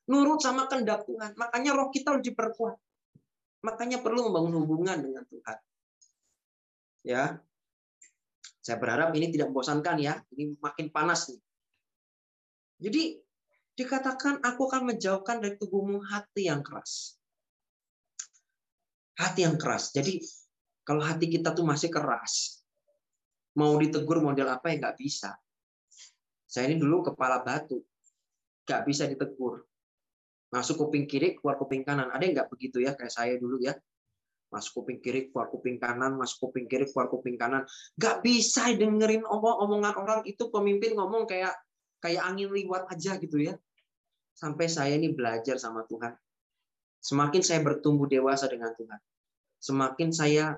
Nurut 0.09 0.39
sama 0.43 0.67
kehendak 0.67 1.07
Tuhan. 1.07 1.35
Makanya 1.37 1.71
roh 1.75 1.87
kita 1.93 2.15
harus 2.15 2.25
diperkuat. 2.25 2.75
Makanya 3.63 4.03
perlu 4.03 4.27
membangun 4.27 4.63
hubungan 4.63 4.99
dengan 4.99 5.23
Tuhan. 5.27 5.57
Ya. 7.03 7.23
Saya 8.63 8.79
berharap 8.79 9.11
ini 9.15 9.31
tidak 9.31 9.51
membosankan 9.51 9.99
ya. 9.99 10.19
Ini 10.35 10.55
makin 10.59 10.87
panas 10.91 11.31
nih. 11.31 11.39
Jadi 12.83 13.03
dikatakan 13.73 14.43
aku 14.43 14.69
akan 14.69 14.93
menjauhkan 14.93 15.39
dari 15.39 15.55
tubuhmu 15.55 16.03
hati 16.03 16.51
yang 16.51 16.63
keras. 16.63 17.15
Hati 19.19 19.45
yang 19.45 19.55
keras. 19.55 19.95
Jadi 19.95 20.19
kalau 20.83 20.99
hati 20.99 21.31
kita 21.31 21.55
tuh 21.55 21.63
masih 21.63 21.87
keras, 21.87 22.59
mau 23.55 23.77
ditegur 23.79 24.19
model 24.19 24.51
apa 24.51 24.73
ya 24.73 24.83
nggak 24.83 24.97
bisa. 24.99 25.31
Saya 26.53 26.69
ini 26.69 26.77
dulu 26.77 27.01
kepala 27.01 27.41
batu, 27.41 27.81
nggak 28.69 28.81
bisa 28.85 29.09
ditegur. 29.09 29.65
Masuk 30.53 30.85
kuping 30.85 31.09
kiri, 31.09 31.33
keluar 31.33 31.57
kuping 31.57 31.81
kanan. 31.81 32.13
Ada 32.13 32.29
yang 32.29 32.33
nggak 32.37 32.49
begitu 32.53 32.77
ya, 32.77 32.93
kayak 32.93 33.09
saya 33.09 33.41
dulu 33.41 33.57
ya. 33.57 33.73
Masuk 34.53 34.85
kuping 34.85 35.01
kiri, 35.01 35.33
keluar 35.33 35.49
kuping 35.49 35.81
kanan, 35.81 36.13
masuk 36.13 36.45
kuping 36.45 36.69
kiri, 36.69 36.85
keluar 36.93 37.09
kuping 37.09 37.41
kanan. 37.41 37.65
Nggak 37.97 38.21
bisa 38.21 38.69
dengerin 38.69 39.25
omong-omongan 39.25 39.97
orang 39.97 40.21
itu 40.29 40.53
pemimpin 40.53 40.93
ngomong 40.93 41.25
kayak 41.25 41.57
kayak 41.97 42.21
angin 42.21 42.53
liwat 42.53 42.85
aja 42.85 43.17
gitu 43.17 43.41
ya. 43.41 43.57
Sampai 44.37 44.69
saya 44.69 44.93
ini 44.93 45.09
belajar 45.09 45.57
sama 45.57 45.89
Tuhan. 45.89 46.13
Semakin 47.01 47.41
saya 47.41 47.65
bertumbuh 47.65 48.05
dewasa 48.05 48.45
dengan 48.45 48.77
Tuhan, 48.77 49.01
semakin 49.57 50.09
saya 50.13 50.55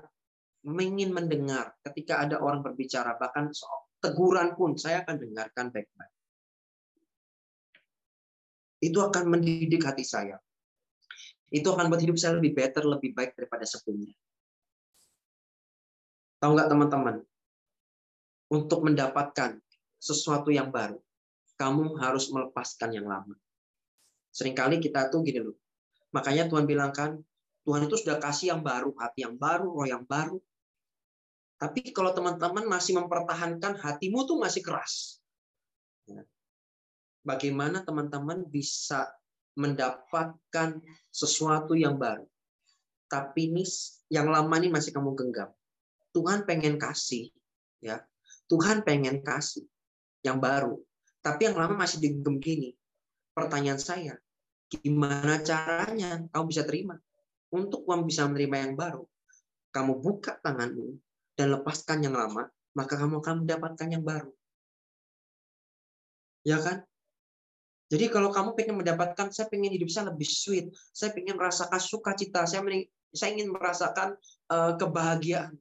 ingin 0.62 1.10
mendengar 1.10 1.74
ketika 1.82 2.22
ada 2.22 2.38
orang 2.38 2.62
berbicara, 2.62 3.18
bahkan 3.18 3.50
teguran 4.06 4.54
pun 4.54 4.78
saya 4.78 5.02
akan 5.02 5.18
dengarkan 5.18 5.74
baik-baik. 5.74 6.14
Itu 8.78 9.02
akan 9.02 9.24
mendidik 9.34 9.82
hati 9.82 10.06
saya. 10.06 10.38
Itu 11.50 11.74
akan 11.74 11.90
buat 11.90 11.98
hidup 11.98 12.14
saya 12.14 12.38
lebih 12.38 12.54
better, 12.54 12.86
lebih 12.86 13.10
baik 13.14 13.34
daripada 13.34 13.66
sebelumnya. 13.66 14.14
Tahu 16.38 16.50
nggak 16.54 16.70
teman-teman? 16.70 17.16
Untuk 18.46 18.86
mendapatkan 18.86 19.58
sesuatu 19.98 20.54
yang 20.54 20.70
baru, 20.70 21.02
kamu 21.58 21.98
harus 21.98 22.30
melepaskan 22.30 22.94
yang 22.94 23.10
lama. 23.10 23.34
Seringkali 24.30 24.78
kita 24.78 25.10
tuh 25.10 25.24
gini 25.26 25.42
loh. 25.42 25.56
Makanya 26.14 26.46
Tuhan 26.46 26.68
bilang 26.68 26.94
kan, 26.94 27.18
Tuhan 27.66 27.90
itu 27.90 27.98
sudah 27.98 28.22
kasih 28.22 28.54
yang 28.54 28.62
baru, 28.62 28.94
hati 28.94 29.26
yang 29.26 29.34
baru, 29.34 29.66
roh 29.72 29.88
yang 29.88 30.06
baru. 30.06 30.38
Tapi 31.56 31.92
kalau 31.96 32.12
teman-teman 32.12 32.68
masih 32.68 33.00
mempertahankan 33.00 33.80
hatimu 33.80 34.28
tuh 34.28 34.36
masih 34.36 34.60
keras. 34.60 35.24
Ya. 36.04 36.20
Bagaimana 37.24 37.80
teman-teman 37.80 38.44
bisa 38.44 39.08
mendapatkan 39.56 40.84
sesuatu 41.08 41.72
yang 41.72 41.96
baru. 41.96 42.28
Tapi 43.08 43.48
ini 43.48 43.64
yang 44.12 44.28
lama 44.28 44.52
ini 44.60 44.68
masih 44.68 44.92
kamu 44.92 45.16
genggam. 45.16 45.48
Tuhan 46.12 46.44
pengen 46.44 46.76
kasih, 46.76 47.32
ya. 47.80 48.04
Tuhan 48.52 48.84
pengen 48.84 49.24
kasih 49.24 49.64
yang 50.20 50.36
baru. 50.38 50.76
Tapi 51.24 51.48
yang 51.50 51.56
lama 51.56 51.74
masih 51.74 52.04
digenggam 52.04 52.36
gini. 52.38 52.76
Pertanyaan 53.32 53.80
saya, 53.80 54.14
gimana 54.68 55.40
caranya 55.40 56.20
kamu 56.30 56.44
bisa 56.52 56.62
terima? 56.68 56.96
Untuk 57.52 57.88
kamu 57.88 58.04
bisa 58.08 58.28
menerima 58.28 58.56
yang 58.68 58.74
baru, 58.74 59.04
kamu 59.72 59.92
buka 60.02 60.40
tanganmu, 60.40 60.98
dan 61.36 61.52
lepaskan 61.52 62.00
yang 62.02 62.16
lama, 62.16 62.48
maka 62.72 62.96
kamu 62.96 63.20
akan 63.20 63.44
mendapatkan 63.44 63.88
yang 63.92 64.02
baru. 64.02 64.32
Ya 66.42 66.58
kan? 66.58 66.82
Jadi 67.86 68.10
kalau 68.10 68.34
kamu 68.34 68.58
pengen 68.58 68.82
mendapatkan, 68.82 69.30
saya 69.30 69.46
pengen 69.46 69.70
hidup 69.70 69.86
saya 69.92 70.10
lebih 70.10 70.26
sweet, 70.26 70.74
saya 70.90 71.14
pengen 71.14 71.38
merasakan 71.38 71.78
sukacita, 71.78 72.42
saya 72.48 72.64
saya 73.14 73.30
ingin 73.38 73.54
merasakan 73.54 74.18
uh, 74.50 74.74
kebahagiaan. 74.74 75.54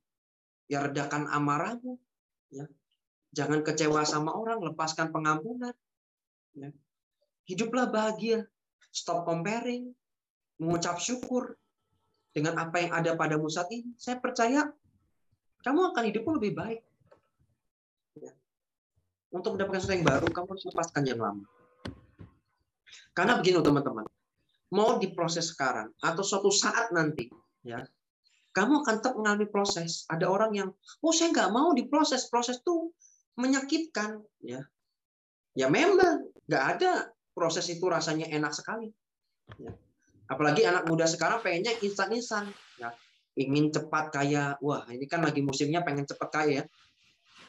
Ya 0.65 0.81
redakan 0.81 1.29
amarahmu, 1.29 2.01
ya. 2.49 2.65
Jangan 3.35 3.61
kecewa 3.61 4.01
sama 4.07 4.33
orang, 4.33 4.63
lepaskan 4.63 5.13
pengampunan. 5.13 5.75
Ya. 6.57 6.73
Hiduplah 7.45 7.91
bahagia, 7.93 8.49
stop 8.89 9.27
comparing, 9.27 9.93
mengucap 10.57 10.97
syukur 10.97 11.59
dengan 12.33 12.57
apa 12.57 12.81
yang 12.81 12.91
ada 12.95 13.13
padamu 13.13 13.51
saat 13.51 13.69
ini. 13.69 13.93
Saya 13.99 14.17
percaya 14.17 14.71
kamu 15.65 15.79
akan 15.91 16.03
hidupmu 16.13 16.31
lebih 16.37 16.53
baik. 16.53 16.79
Ya. 18.21 18.29
Untuk 19.33 19.57
mendapatkan 19.57 19.81
sesuatu 19.81 19.97
yang 19.97 20.05
baru, 20.05 20.27
kamu 20.29 20.47
harus 20.53 20.65
lepaskan 20.69 21.03
yang 21.09 21.19
lama. 21.19 21.45
Karena 23.17 23.41
begini 23.41 23.65
teman-teman, 23.65 24.05
mau 24.69 25.01
diproses 25.01 25.49
sekarang 25.49 25.89
atau 25.97 26.21
suatu 26.21 26.53
saat 26.53 26.93
nanti, 26.93 27.33
ya, 27.65 27.81
kamu 28.53 28.85
akan 28.85 28.93
tetap 29.01 29.17
mengalami 29.17 29.49
proses. 29.49 30.05
Ada 30.05 30.29
orang 30.29 30.51
yang, 30.53 30.69
oh 31.01 31.13
saya 31.15 31.33
nggak 31.33 31.49
mau 31.49 31.73
diproses, 31.73 32.29
proses 32.29 32.61
itu 32.61 32.93
menyakitkan, 33.41 34.21
ya. 34.45 34.61
Ya 35.55 35.71
memang 35.71 36.29
nggak 36.45 36.63
ada 36.77 37.09
proses 37.33 37.65
itu 37.71 37.87
rasanya 37.87 38.29
enak 38.29 38.53
sekali. 38.53 38.91
Ya. 39.57 39.71
Apalagi 40.27 40.67
anak 40.67 40.85
muda 40.85 41.07
sekarang 41.07 41.39
pengennya 41.39 41.73
instan-instan. 41.79 42.51
Ya 42.75 42.91
ingin 43.35 43.69
cepat 43.69 44.15
kaya. 44.15 44.55
Wah, 44.63 44.87
ini 44.89 45.05
kan 45.05 45.21
lagi 45.21 45.43
musimnya 45.43 45.83
pengen 45.83 46.07
cepat 46.07 46.29
kaya. 46.31 46.63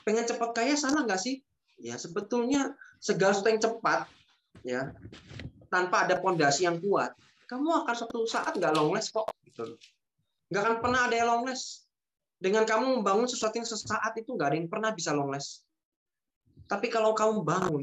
Pengen 0.03 0.27
cepat 0.27 0.51
kaya 0.55 0.75
salah 0.75 1.07
nggak 1.07 1.19
sih? 1.19 1.41
Ya, 1.79 1.97
sebetulnya 1.97 2.75
segala 2.99 3.35
sesuatu 3.35 3.51
yang 3.53 3.63
cepat, 3.63 4.01
ya, 4.65 4.91
tanpa 5.71 6.09
ada 6.09 6.19
pondasi 6.19 6.65
yang 6.65 6.81
kuat, 6.81 7.13
kamu 7.47 7.85
akan 7.85 7.95
suatu 7.95 8.27
saat 8.27 8.59
nggak 8.59 8.75
longles 8.75 9.11
kok. 9.15 9.31
Gitu. 9.47 9.79
Nggak 10.51 10.63
akan 10.63 10.77
pernah 10.83 11.01
ada 11.07 11.15
yang 11.15 11.29
longles. 11.31 11.87
Dengan 12.37 12.69
kamu 12.69 13.01
membangun 13.01 13.29
sesuatu 13.31 13.57
yang 13.57 13.69
sesaat 13.69 14.13
itu 14.21 14.37
nggak 14.37 14.49
ada 14.53 14.57
yang 14.59 14.69
pernah 14.69 14.91
bisa 14.93 15.15
longles. 15.15 15.65
Tapi 16.67 16.91
kalau 16.91 17.15
kamu 17.15 17.47
bangun 17.47 17.83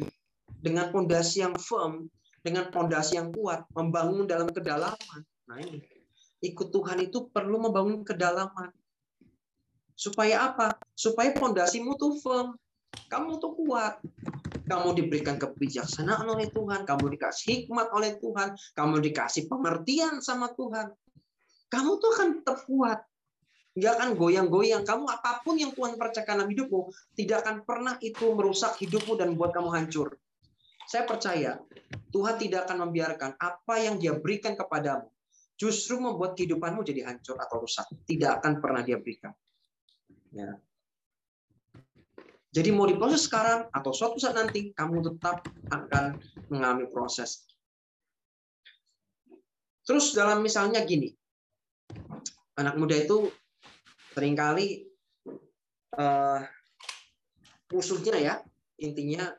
dengan 0.59 0.91
pondasi 0.91 1.41
yang 1.41 1.55
firm, 1.55 2.11
dengan 2.43 2.67
pondasi 2.69 3.15
yang 3.15 3.31
kuat, 3.31 3.63
membangun 3.71 4.27
dalam 4.27 4.51
kedalaman, 4.51 5.21
nah 5.47 5.57
ini 5.59 5.79
ikut 6.43 6.75
Tuhan 6.75 6.99
itu 6.99 7.31
perlu 7.31 7.63
membangun 7.63 8.03
kedalaman. 8.03 8.69
Supaya 9.95 10.51
apa? 10.51 10.75
Supaya 10.91 11.31
pondasimu 11.31 11.95
tuh 11.95 12.19
firm. 12.19 12.59
Kamu 13.07 13.39
tuh 13.39 13.55
kuat. 13.55 14.03
Kamu 14.63 14.95
diberikan 14.95 15.39
kebijaksanaan 15.39 16.23
oleh 16.23 16.47
Tuhan, 16.47 16.87
kamu 16.87 17.15
dikasih 17.19 17.67
hikmat 17.67 17.91
oleh 17.91 18.15
Tuhan, 18.15 18.55
kamu 18.79 19.03
dikasih 19.11 19.51
pengertian 19.51 20.23
sama 20.23 20.55
Tuhan. 20.55 20.87
Kamu 21.67 21.99
tuh 21.99 22.09
akan 22.15 22.27
tetap 22.39 22.63
kuat. 22.63 23.03
Nggak 23.75 23.93
akan 23.99 24.09
goyang-goyang. 24.15 24.83
Kamu 24.87 25.09
apa 25.09 25.43
pun 25.43 25.59
yang 25.59 25.75
Tuhan 25.75 25.99
percayakan 25.99 26.45
dalam 26.45 26.49
hidupmu, 26.53 26.81
tidak 27.17 27.43
akan 27.43 27.55
pernah 27.67 27.95
itu 27.99 28.23
merusak 28.31 28.79
hidupmu 28.79 29.19
dan 29.19 29.35
buat 29.35 29.51
kamu 29.51 29.69
hancur. 29.73 30.15
Saya 30.87 31.03
percaya 31.09 31.59
Tuhan 32.15 32.35
tidak 32.39 32.69
akan 32.69 32.87
membiarkan 32.87 33.31
apa 33.39 33.75
yang 33.83 33.99
dia 33.99 34.15
berikan 34.15 34.55
kepadamu 34.55 35.12
justru 35.57 36.01
membuat 36.01 36.33
kehidupanmu 36.33 36.81
jadi 36.81 37.07
hancur 37.07 37.37
atau 37.37 37.61
rusak. 37.61 37.85
Tidak 38.05 38.41
akan 38.41 38.59
pernah 38.59 38.81
dia 38.81 38.97
berikan. 38.97 39.31
Ya. 40.33 40.57
Jadi 42.53 42.69
mau 42.69 42.85
diproses 42.85 43.25
sekarang 43.25 43.65
atau 43.73 43.91
suatu 43.93 44.21
saat 44.21 44.37
nanti, 44.37 44.69
kamu 44.77 45.01
tetap 45.01 45.41
akan 45.73 46.21
mengalami 46.53 46.85
proses. 46.85 47.49
Terus 49.83 50.13
dalam 50.13 50.45
misalnya 50.45 50.85
gini, 50.85 51.09
anak 52.55 52.77
muda 52.77 52.93
itu 52.93 53.27
sering 54.13 54.37
kali 54.37 54.85
uh, 55.97 56.45
musuhnya 57.73 58.15
ya, 58.21 58.35
intinya 58.77 59.33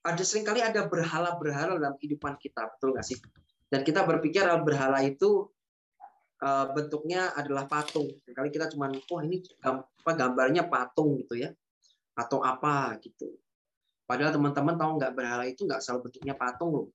ada 0.00 0.24
sering 0.24 0.48
kali 0.48 0.64
ada 0.64 0.88
berhala-berhala 0.88 1.76
dalam 1.76 2.00
kehidupan 2.00 2.40
kita, 2.40 2.64
betul 2.74 2.96
nggak 2.96 3.04
sih? 3.04 3.20
Dan 3.70 3.86
kita 3.86 4.02
berpikir 4.02 4.42
berhala 4.66 4.98
itu 5.06 5.46
uh, 6.42 6.66
bentuknya 6.74 7.30
adalah 7.38 7.70
patung. 7.70 8.10
Kali 8.26 8.50
kita 8.50 8.66
cuma, 8.74 8.90
wah 8.90 9.22
ini 9.22 9.38
apa 9.62 10.10
gambarnya 10.10 10.66
patung 10.66 11.14
gitu 11.22 11.38
ya, 11.38 11.54
atau 12.18 12.42
apa 12.42 12.98
gitu. 12.98 13.30
Padahal 14.10 14.34
teman-teman 14.34 14.74
tahu 14.74 14.90
nggak 14.98 15.12
berhala 15.14 15.44
itu 15.46 15.62
nggak 15.62 15.78
selalu 15.78 16.10
bentuknya 16.10 16.34
patung 16.34 16.70
loh. 16.74 16.88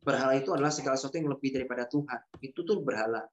Berhala 0.00 0.38
itu 0.38 0.54
adalah 0.54 0.70
segala 0.70 0.94
sesuatu 0.94 1.18
yang 1.18 1.28
lebih 1.34 1.50
daripada 1.50 1.84
Tuhan. 1.90 2.20
Itu 2.38 2.62
tuh 2.62 2.80
berhala. 2.80 3.26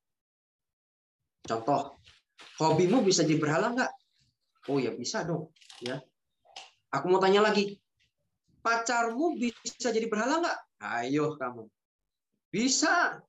Contoh, 1.46 2.02
hobimu 2.60 3.06
bisa 3.06 3.24
jadi 3.24 3.38
berhala 3.38 3.78
nggak? 3.78 3.92
Oh 4.74 4.82
ya 4.82 4.92
bisa 4.92 5.22
dong. 5.22 5.54
Ya. 5.80 6.02
Aku 6.92 7.08
mau 7.14 7.22
tanya 7.22 7.46
lagi, 7.46 7.78
pacarmu 8.66 9.38
bisa 9.38 9.94
jadi 9.94 10.10
berhala 10.10 10.42
nggak? 10.42 10.60
Ayo 10.82 11.38
kamu. 11.38 11.70
Bisa. 12.52 13.20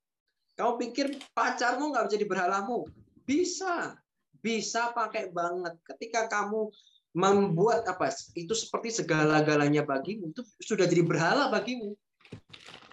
Kamu 0.58 0.74
pikir 0.78 1.14
pacarmu 1.34 1.94
nggak 1.94 2.10
bisa 2.10 2.26
berhalamu? 2.26 2.86
Bisa. 3.22 3.94
Bisa 4.38 4.90
pakai 4.94 5.30
banget. 5.30 5.78
Ketika 5.86 6.26
kamu 6.26 6.70
membuat 7.16 7.88
apa 7.88 8.12
itu 8.36 8.52
seperti 8.52 9.02
segala-galanya 9.02 9.82
bagimu 9.82 10.30
itu 10.30 10.44
sudah 10.62 10.86
jadi 10.86 11.02
berhala 11.02 11.50
bagimu. 11.50 11.96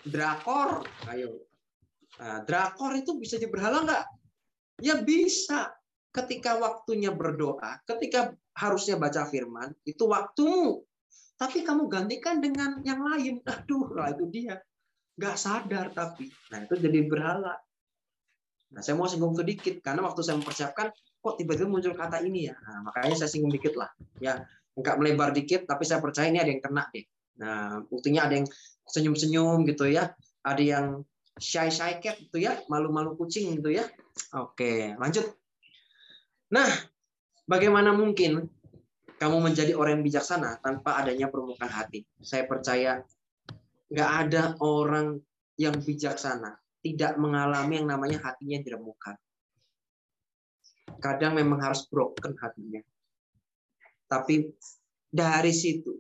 Drakor, 0.06 0.86
ayo. 1.12 1.46
Nah, 2.22 2.42
drakor 2.48 2.96
itu 2.96 3.18
bisa 3.20 3.36
jadi 3.36 3.52
berhala 3.52 3.84
nggak? 3.86 4.06
Ya 4.82 5.02
bisa. 5.02 5.74
Ketika 6.16 6.56
waktunya 6.56 7.12
berdoa, 7.12 7.84
ketika 7.84 8.32
harusnya 8.56 8.96
baca 8.96 9.28
firman, 9.28 9.76
itu 9.84 10.08
waktumu. 10.08 10.88
Tapi 11.36 11.68
kamu 11.68 11.92
gantikan 11.92 12.40
dengan 12.40 12.80
yang 12.88 13.04
lain. 13.04 13.44
Aduh, 13.44 13.92
lah 13.92 14.16
itu 14.16 14.24
dia 14.32 14.56
nggak 15.15 15.36
sadar 15.39 15.95
tapi 15.95 16.28
nah 16.51 16.60
itu 16.63 16.75
jadi 16.75 16.99
berhala 17.08 17.56
Nah, 18.75 18.82
saya 18.84 18.99
mau 18.99 19.08
singgung 19.08 19.32
sedikit 19.32 19.80
karena 19.80 20.04
waktu 20.04 20.19
saya 20.25 20.36
mempersiapkan 20.41 20.91
kok 20.91 21.36
tiba-tiba 21.39 21.71
muncul 21.71 21.95
kata 21.95 22.19
ini 22.28 22.51
ya. 22.51 22.56
Nah, 22.60 22.89
makanya 22.91 23.15
saya 23.23 23.32
singgung 23.32 23.54
dikit 23.54 23.78
lah. 23.80 23.88
Ya, 24.19 24.43
enggak 24.75 24.99
melebar 24.99 25.32
dikit 25.32 25.63
tapi 25.63 25.88
saya 25.88 26.04
percaya 26.04 26.28
ini 26.28 26.43
ada 26.43 26.51
yang 26.51 26.60
kena 26.60 26.84
deh. 26.91 27.06
Nah, 27.39 27.80
buktinya 27.88 28.28
ada 28.28 28.41
yang 28.41 28.47
senyum-senyum 28.89 29.63
gitu 29.69 29.88
ya. 29.88 30.12
Ada 30.43 30.62
yang 30.62 30.86
shy 31.39 31.71
shy 31.71 32.04
cat 32.04 32.19
gitu 32.19 32.43
ya, 32.43 32.60
malu-malu 32.67 33.15
kucing 33.15 33.56
gitu 33.60 33.71
ya. 33.71 33.88
Oke, 34.36 34.91
lanjut. 34.99 35.23
Nah, 36.51 36.67
bagaimana 37.47 37.95
mungkin 37.95 38.51
kamu 39.15 39.38
menjadi 39.39 39.71
orang 39.80 39.99
yang 39.99 40.06
bijaksana 40.06 40.60
tanpa 40.60 40.99
adanya 40.99 41.32
permukaan 41.32 41.71
hati? 41.71 42.04
Saya 42.19 42.43
percaya 42.43 42.99
nggak 43.89 44.12
ada 44.28 44.43
orang 44.62 45.19
yang 45.56 45.78
bijaksana 45.80 46.58
tidak 46.86 47.17
mengalami 47.17 47.82
yang 47.82 47.89
namanya 47.89 48.21
hatinya 48.21 48.62
diremukkan. 48.62 49.17
Kadang 51.02 51.34
memang 51.34 51.58
harus 51.58 51.89
broken 51.89 52.38
hatinya. 52.38 52.78
Tapi 54.06 54.54
dari 55.10 55.50
situ 55.50 55.98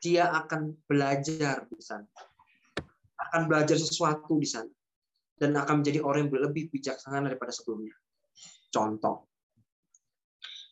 dia 0.00 0.32
akan 0.32 0.72
belajar 0.88 1.68
di 1.68 1.76
sana. 1.84 2.08
Akan 3.20 3.44
belajar 3.44 3.76
sesuatu 3.76 4.40
di 4.40 4.48
sana. 4.48 4.72
Dan 5.36 5.52
akan 5.60 5.84
menjadi 5.84 6.00
orang 6.00 6.32
yang 6.32 6.48
lebih 6.48 6.72
bijaksana 6.72 7.28
daripada 7.28 7.52
sebelumnya. 7.52 7.92
Contoh. 8.72 9.28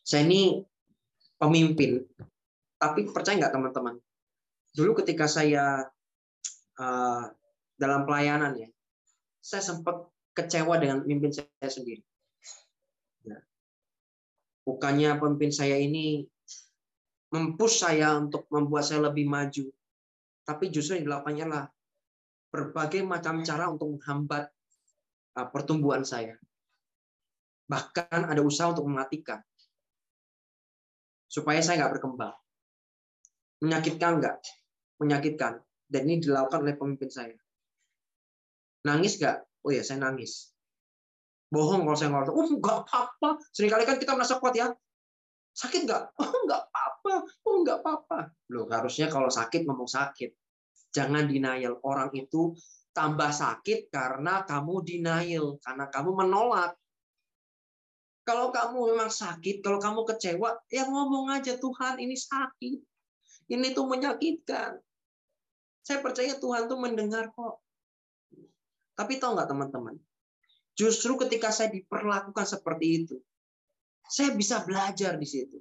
Saya 0.01 0.25
ini 0.25 0.65
pemimpin. 1.37 2.01
Tapi 2.81 3.05
percaya 3.05 3.37
nggak 3.37 3.53
teman-teman? 3.53 3.95
Dulu 4.73 4.97
ketika 5.05 5.29
saya 5.29 5.85
uh, 6.81 7.29
dalam 7.77 8.09
pelayanan 8.09 8.57
ya, 8.57 8.69
saya 9.37 9.61
sempat 9.61 10.09
kecewa 10.33 10.81
dengan 10.81 11.05
pemimpin 11.05 11.29
saya 11.29 11.69
sendiri. 11.69 12.01
Ya. 13.25 13.37
Bukannya 14.65 15.21
pemimpin 15.21 15.53
saya 15.53 15.77
ini 15.77 16.25
mempush 17.31 17.85
saya 17.85 18.17
untuk 18.17 18.49
membuat 18.49 18.89
saya 18.89 19.07
lebih 19.07 19.29
maju, 19.29 19.69
tapi 20.43 20.73
justru 20.73 20.99
yang 20.99 21.05
dilakukannya 21.07 21.43
adalah 21.47 21.65
berbagai 22.51 23.01
macam 23.07 23.39
cara 23.45 23.71
untuk 23.71 23.95
menghambat 23.95 24.51
uh, 25.39 25.47
pertumbuhan 25.47 26.03
saya. 26.03 26.35
Bahkan 27.71 28.27
ada 28.27 28.41
usaha 28.43 28.67
untuk 28.67 28.83
mematikan. 28.83 29.39
Supaya 31.31 31.63
saya 31.63 31.79
nggak 31.79 31.93
berkembang. 31.95 32.35
Menyakitkan 33.63 34.19
nggak? 34.19 34.37
Menyakitkan. 34.99 35.63
Dan 35.91 36.07
ini 36.07 36.23
dilakukan 36.23 36.63
oleh 36.63 36.79
pemimpin 36.79 37.11
saya. 37.11 37.35
Nangis 38.87 39.19
nggak? 39.19 39.67
Oh 39.67 39.71
ya, 39.75 39.83
saya 39.83 39.99
nangis. 39.99 40.55
Bohong 41.51 41.83
kalau 41.83 41.97
saya 41.99 42.15
ngomong, 42.15 42.31
oh 42.31 42.47
nggak 42.47 42.77
apa-apa. 42.87 43.43
Seringkali 43.51 43.83
kan 43.83 43.99
kita 43.99 44.15
merasa 44.15 44.39
kuat 44.39 44.55
ya. 44.55 44.71
Sakit 45.51 45.83
nggak? 45.83 46.03
Oh 46.15 46.31
nggak 46.47 46.61
apa-apa. 46.71 47.13
Oh 47.43 47.55
nggak 47.59 47.77
apa-apa. 47.83 48.17
Loh, 48.55 48.71
harusnya 48.71 49.11
kalau 49.11 49.27
sakit 49.27 49.67
ngomong 49.67 49.91
sakit. 49.91 50.31
Jangan 50.95 51.27
denial. 51.27 51.83
Orang 51.83 52.15
itu 52.15 52.55
tambah 52.95 53.35
sakit 53.35 53.91
karena 53.91 54.47
kamu 54.47 54.79
denial. 54.87 55.59
Karena 55.59 55.91
kamu 55.91 56.23
menolak. 56.23 56.79
Kalau 58.23 58.53
kamu 58.53 58.95
memang 58.95 59.11
sakit, 59.11 59.59
kalau 59.59 59.81
kamu 59.81 60.07
kecewa, 60.07 60.55
ya 60.71 60.87
ngomong 60.87 61.35
aja 61.35 61.59
Tuhan 61.59 61.99
ini 61.99 62.15
sakit. 62.15 62.79
Ini 63.51 63.67
tuh 63.75 63.91
menyakitkan. 63.91 64.79
Saya 65.81 65.99
percaya 65.99 66.37
Tuhan 66.37 66.69
tuh 66.69 66.77
mendengar 66.77 67.33
kok. 67.33 67.61
Tapi 68.93 69.17
tahu 69.17 69.33
nggak 69.33 69.49
teman-teman? 69.49 69.95
Justru 70.77 71.17
ketika 71.17 71.49
saya 71.49 71.73
diperlakukan 71.73 72.45
seperti 72.45 72.85
itu, 73.03 73.15
saya 74.05 74.31
bisa 74.37 74.61
belajar 74.61 75.17
di 75.17 75.27
situ. 75.27 75.57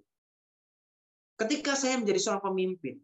Ketika 1.41 1.73
saya 1.73 1.97
menjadi 1.97 2.21
seorang 2.21 2.53
pemimpin, 2.53 3.01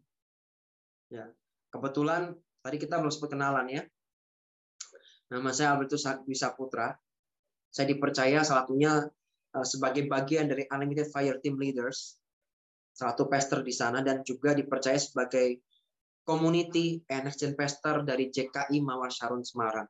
ya 1.09 1.25
kebetulan 1.73 2.37
tadi 2.61 2.77
kita 2.77 3.01
belum 3.01 3.09
sempat 3.09 3.33
kenalan 3.33 3.67
ya. 3.71 3.81
Nama 5.27 5.49
saya 5.51 5.75
Albertus 5.75 6.07
Bisa 6.23 6.53
Putra. 6.53 6.95
Saya 7.67 7.91
dipercaya 7.91 8.45
salah 8.45 8.63
satunya 8.63 9.03
eh, 9.57 9.65
sebagai 9.67 10.07
bagian 10.07 10.47
dari 10.47 10.69
Unlimited 10.69 11.11
Fire 11.11 11.41
Team 11.43 11.59
Leaders, 11.59 12.15
salah 12.95 13.17
satu 13.17 13.27
pastor 13.27 13.59
di 13.65 13.73
sana 13.75 13.99
dan 14.05 14.23
juga 14.23 14.55
dipercaya 14.55 14.95
sebagai 14.95 15.59
community 16.27 16.99
exchange 17.07 17.55
pastor 17.55 18.03
dari 18.03 18.27
JKI 18.27 18.83
Mawar 18.83 19.07
Sharon 19.07 19.47
Semarang. 19.47 19.87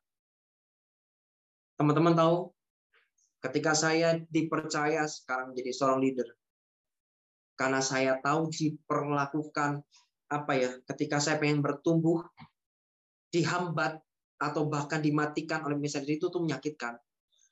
Teman-teman 1.74 2.14
tahu, 2.14 2.54
ketika 3.42 3.74
saya 3.74 4.22
dipercaya 4.30 5.10
sekarang 5.10 5.58
menjadi 5.58 5.74
seorang 5.74 6.00
leader, 6.06 6.30
karena 7.58 7.82
saya 7.82 8.22
tahu 8.22 8.54
diperlakukan 8.54 9.82
apa 10.30 10.54
ya, 10.54 10.78
ketika 10.94 11.18
saya 11.18 11.42
pengen 11.42 11.66
bertumbuh, 11.66 12.22
dihambat 13.34 13.98
atau 14.38 14.70
bahkan 14.70 15.02
dimatikan 15.02 15.66
oleh 15.66 15.82
misalnya 15.82 16.14
itu 16.14 16.30
tuh 16.30 16.46
menyakitkan. 16.46 17.02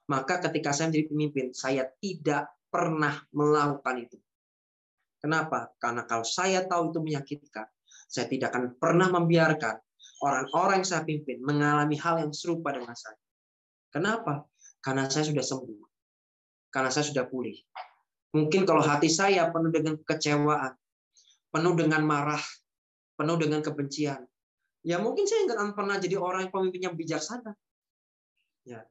Maka 0.05 0.37
ketika 0.45 0.69
saya 0.69 0.93
menjadi 0.93 1.09
pemimpin, 1.09 1.47
saya 1.57 1.89
tidak 1.97 2.53
pernah 2.69 3.17
melakukan 3.33 4.05
itu. 4.05 4.17
Kenapa? 5.17 5.73
Karena 5.81 6.05
kalau 6.05 6.21
saya 6.21 6.61
tahu 6.69 6.93
itu 6.93 6.99
menyakitkan, 7.01 7.65
saya 8.05 8.29
tidak 8.29 8.53
akan 8.53 8.77
pernah 8.77 9.09
membiarkan 9.11 9.75
orang-orang 10.23 10.81
yang 10.81 10.87
saya 10.87 11.03
pimpin 11.03 11.41
mengalami 11.43 11.97
hal 11.99 12.21
yang 12.21 12.31
serupa 12.31 12.71
dengan 12.71 12.95
saya. 12.95 13.19
Kenapa? 13.91 14.45
Karena 14.79 15.09
saya 15.09 15.27
sudah 15.27 15.43
sembuh. 15.43 15.87
Karena 16.69 16.89
saya 16.91 17.05
sudah 17.07 17.25
pulih. 17.27 17.55
Mungkin 18.35 18.67
kalau 18.67 18.83
hati 18.83 19.07
saya 19.07 19.47
penuh 19.47 19.71
dengan 19.71 19.95
kecewaan, 20.03 20.75
penuh 21.55 21.73
dengan 21.79 22.03
marah, 22.03 22.43
penuh 23.15 23.39
dengan 23.39 23.63
kebencian, 23.63 24.27
ya 24.83 24.99
mungkin 24.99 25.23
saya 25.23 25.47
nggak 25.47 25.55
akan 25.55 25.71
pernah 25.71 25.95
jadi 26.03 26.19
orang 26.19 26.47
yang 26.47 26.51
pemimpin 26.51 26.81
yang 26.91 26.95
bijaksana. 26.99 27.55
Ya, 28.67 28.83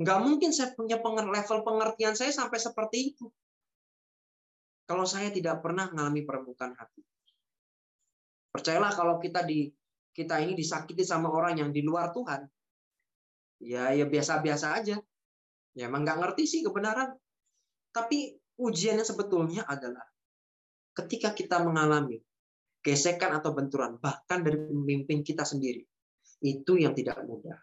nggak 0.00 0.18
mungkin 0.24 0.56
saya 0.56 0.72
punya 0.72 0.96
level 1.04 1.58
pengertian 1.68 2.16
saya 2.16 2.32
sampai 2.32 2.56
seperti 2.56 3.12
itu. 3.12 3.28
Kalau 4.88 5.04
saya 5.04 5.28
tidak 5.28 5.60
pernah 5.60 5.92
mengalami 5.92 6.24
perempuan 6.24 6.72
hati. 6.72 7.04
Percayalah 8.52 8.92
kalau 8.96 9.20
kita 9.20 9.44
di 9.44 9.68
kita 10.12 10.42
ini 10.42 10.58
disakiti 10.58 11.06
sama 11.06 11.30
orang 11.30 11.62
yang 11.62 11.70
di 11.70 11.84
luar 11.84 12.10
Tuhan, 12.10 12.42
ya 13.62 13.94
ya 13.94 14.06
biasa-biasa 14.08 14.74
aja. 14.74 14.96
Ya 15.78 15.86
emang 15.86 16.02
nggak 16.02 16.18
ngerti 16.18 16.44
sih 16.48 16.60
kebenaran. 16.66 17.14
Tapi 17.94 18.34
ujiannya 18.58 19.06
sebetulnya 19.06 19.62
adalah 19.62 20.02
ketika 20.90 21.30
kita 21.30 21.62
mengalami 21.62 22.18
gesekan 22.82 23.38
atau 23.38 23.54
benturan 23.54 23.98
bahkan 24.02 24.42
dari 24.42 24.58
pemimpin 24.58 25.22
kita 25.22 25.46
sendiri. 25.46 25.86
Itu 26.42 26.78
yang 26.78 26.94
tidak 26.94 27.22
mudah. 27.26 27.58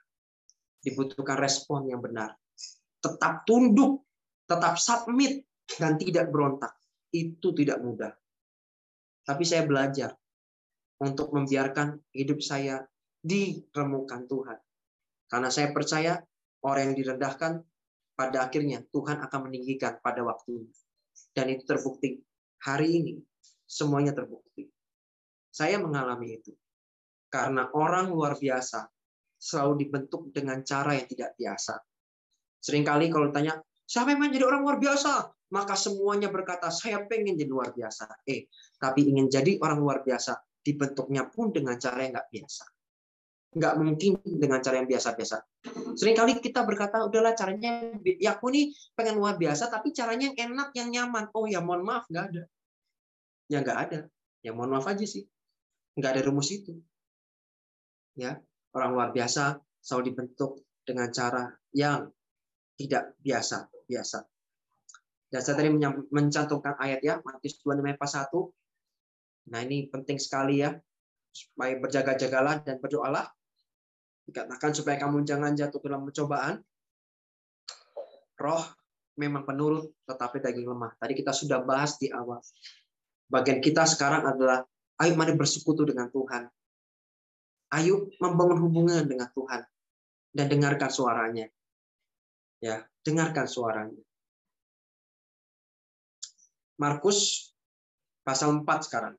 Dibutuhkan 0.80 1.40
respon 1.40 1.92
yang 1.92 2.04
benar. 2.04 2.36
Tetap 3.00 3.48
tunduk, 3.48 4.04
tetap 4.48 4.76
submit 4.80 5.44
dan 5.80 5.96
tidak 6.00 6.32
berontak. 6.32 6.76
Itu 7.12 7.56
tidak 7.56 7.80
mudah. 7.80 8.12
Tapi 9.26 9.44
saya 9.48 9.64
belajar 9.64 10.14
untuk 11.02 11.36
membiarkan 11.36 12.00
hidup 12.16 12.40
saya 12.40 12.84
diremukan 13.20 14.30
Tuhan. 14.30 14.60
Karena 15.26 15.50
saya 15.50 15.74
percaya 15.74 16.22
orang 16.62 16.94
yang 16.94 16.96
direndahkan 16.96 17.54
pada 18.16 18.48
akhirnya 18.48 18.86
Tuhan 18.94 19.20
akan 19.20 19.40
meninggikan 19.52 20.00
pada 20.00 20.24
waktunya. 20.24 20.72
Dan 21.36 21.52
itu 21.52 21.68
terbukti. 21.68 22.22
Hari 22.64 22.88
ini 23.02 23.14
semuanya 23.68 24.16
terbukti. 24.16 24.70
Saya 25.52 25.82
mengalami 25.82 26.40
itu. 26.40 26.56
Karena 27.28 27.68
orang 27.76 28.08
luar 28.14 28.40
biasa 28.40 28.88
selalu 29.36 29.88
dibentuk 29.88 30.32
dengan 30.32 30.64
cara 30.64 30.96
yang 30.96 31.08
tidak 31.12 31.36
biasa. 31.36 31.76
Seringkali 32.64 33.12
kalau 33.12 33.30
ditanya, 33.30 33.60
siapa 33.84 34.16
yang 34.16 34.24
menjadi 34.24 34.48
orang 34.48 34.64
luar 34.64 34.78
biasa? 34.80 35.12
Maka 35.54 35.78
semuanya 35.78 36.34
berkata, 36.34 36.74
saya 36.74 37.04
pengen 37.06 37.38
jadi 37.38 37.52
luar 37.52 37.76
biasa. 37.76 38.26
Eh, 38.26 38.50
tapi 38.80 39.06
ingin 39.06 39.30
jadi 39.30 39.62
orang 39.62 39.78
luar 39.78 40.02
biasa, 40.02 40.34
dibentuknya 40.66 41.30
pun 41.30 41.54
dengan 41.54 41.78
cara 41.78 42.02
yang 42.02 42.18
nggak 42.18 42.30
biasa 42.34 42.66
nggak 43.56 43.74
mungkin 43.80 44.20
dengan 44.20 44.60
cara 44.60 44.84
yang 44.84 44.90
biasa-biasa. 44.92 45.40
Seringkali 45.96 46.44
kita 46.44 46.68
berkata, 46.68 47.08
udahlah 47.08 47.32
caranya, 47.40 47.96
ya 48.04 48.36
aku 48.36 48.52
nih 48.52 48.76
pengen 48.92 49.16
luar 49.16 49.40
biasa, 49.40 49.72
tapi 49.72 49.96
caranya 49.96 50.36
yang 50.36 50.52
enak, 50.52 50.76
yang 50.76 50.92
nyaman. 50.92 51.32
Oh 51.32 51.48
ya 51.48 51.64
mohon 51.64 51.88
maaf, 51.88 52.04
nggak 52.12 52.26
ada. 52.36 52.44
Ya 53.48 53.64
nggak 53.64 53.80
ada. 53.88 54.00
Ya 54.44 54.52
mohon 54.52 54.76
maaf 54.76 54.92
aja 54.92 55.08
sih. 55.08 55.24
Nggak 55.96 56.20
ada 56.20 56.22
rumus 56.28 56.52
itu. 56.52 56.76
Ya, 58.20 58.44
orang 58.76 58.92
luar 58.92 59.10
biasa 59.16 59.64
selalu 59.80 60.12
dibentuk 60.12 60.60
dengan 60.84 61.08
cara 61.16 61.48
yang 61.72 62.12
tidak 62.76 63.16
biasa. 63.24 63.72
biasa. 63.88 64.20
Dan 65.32 65.40
saya 65.40 65.56
tadi 65.56 65.72
mencantumkan 66.12 66.76
ayat 66.76 67.00
ya, 67.04 67.24
Matius 67.24 67.64
26 67.64 67.88
ayat 67.88 68.00
1. 68.04 68.36
Nah 69.50 69.62
ini 69.62 69.90
penting 69.90 70.18
sekali 70.18 70.66
ya, 70.66 70.74
supaya 71.30 71.78
berjaga-jagalah 71.78 72.64
dan 72.66 72.82
berdoalah 72.82 73.30
Dikatakan 74.26 74.74
supaya 74.74 74.98
kamu 74.98 75.22
jangan 75.22 75.54
jatuh 75.54 75.80
dalam 75.86 76.10
pencobaan. 76.10 76.58
roh 78.36 78.68
memang 79.16 79.48
penurut, 79.48 79.96
tetapi 80.04 80.44
daging 80.44 80.68
lemah. 80.68 80.92
Tadi 81.00 81.14
kita 81.16 81.32
sudah 81.32 81.64
bahas 81.64 81.96
di 81.96 82.12
awal. 82.12 82.44
Bagian 83.32 83.64
kita 83.64 83.88
sekarang 83.88 84.28
adalah, 84.28 84.68
ayo 85.00 85.16
mari 85.16 85.32
bersekutu 85.40 85.88
dengan 85.88 86.12
Tuhan. 86.12 86.52
Ayo 87.80 88.12
membangun 88.20 88.60
hubungan 88.68 89.08
dengan 89.08 89.32
Tuhan. 89.32 89.64
Dan 90.36 90.46
dengarkan 90.52 90.92
suaranya. 90.92 91.48
Ya, 92.60 92.84
dengarkan 93.08 93.48
suaranya. 93.48 94.04
Markus 96.76 97.50
pasal 98.28 98.52
4 98.52 98.68
sekarang. 98.84 99.16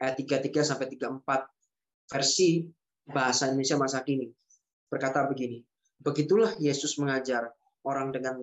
Ayat 0.00 0.18
33 0.20 0.64
sampai 0.66 0.86
34 0.90 1.22
versi 2.10 2.66
bahasa 3.06 3.48
Indonesia 3.48 3.76
masa 3.78 4.00
kini. 4.02 4.28
Berkata 4.88 5.24
begini, 5.26 5.62
begitulah 6.00 6.54
Yesus 6.60 6.96
mengajar 7.00 7.50
orang 7.84 8.10
dengan 8.12 8.40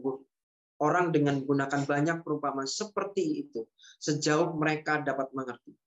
orang 0.82 1.14
dengan 1.14 1.42
menggunakan 1.42 1.86
banyak 1.86 2.18
perumpamaan 2.26 2.66
seperti 2.66 3.46
itu 3.46 3.70
sejauh 4.02 4.58
mereka 4.58 5.02
dapat 5.06 5.30
mengerti. 5.32 5.78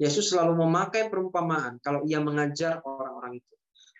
Yesus 0.00 0.32
selalu 0.32 0.56
memakai 0.64 1.12
perumpamaan 1.12 1.82
kalau 1.82 2.06
ia 2.06 2.22
mengajar 2.22 2.80
orang-orang 2.80 3.42
itu. 3.42 3.54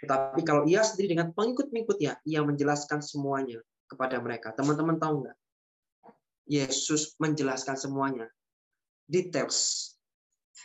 Tetapi 0.05 0.41
kalau 0.45 0.69
ia 0.69 0.85
sendiri 0.85 1.17
dengan 1.17 1.33
pengikut-pengikutnya, 1.33 2.21
ia 2.25 2.41
menjelaskan 2.45 3.01
semuanya 3.01 3.61
kepada 3.89 4.21
mereka. 4.21 4.53
Teman-teman 4.53 5.01
tahu 5.01 5.25
nggak? 5.25 5.37
Yesus 6.47 7.17
menjelaskan 7.19 7.75
semuanya. 7.75 8.29
Details. 9.09 9.93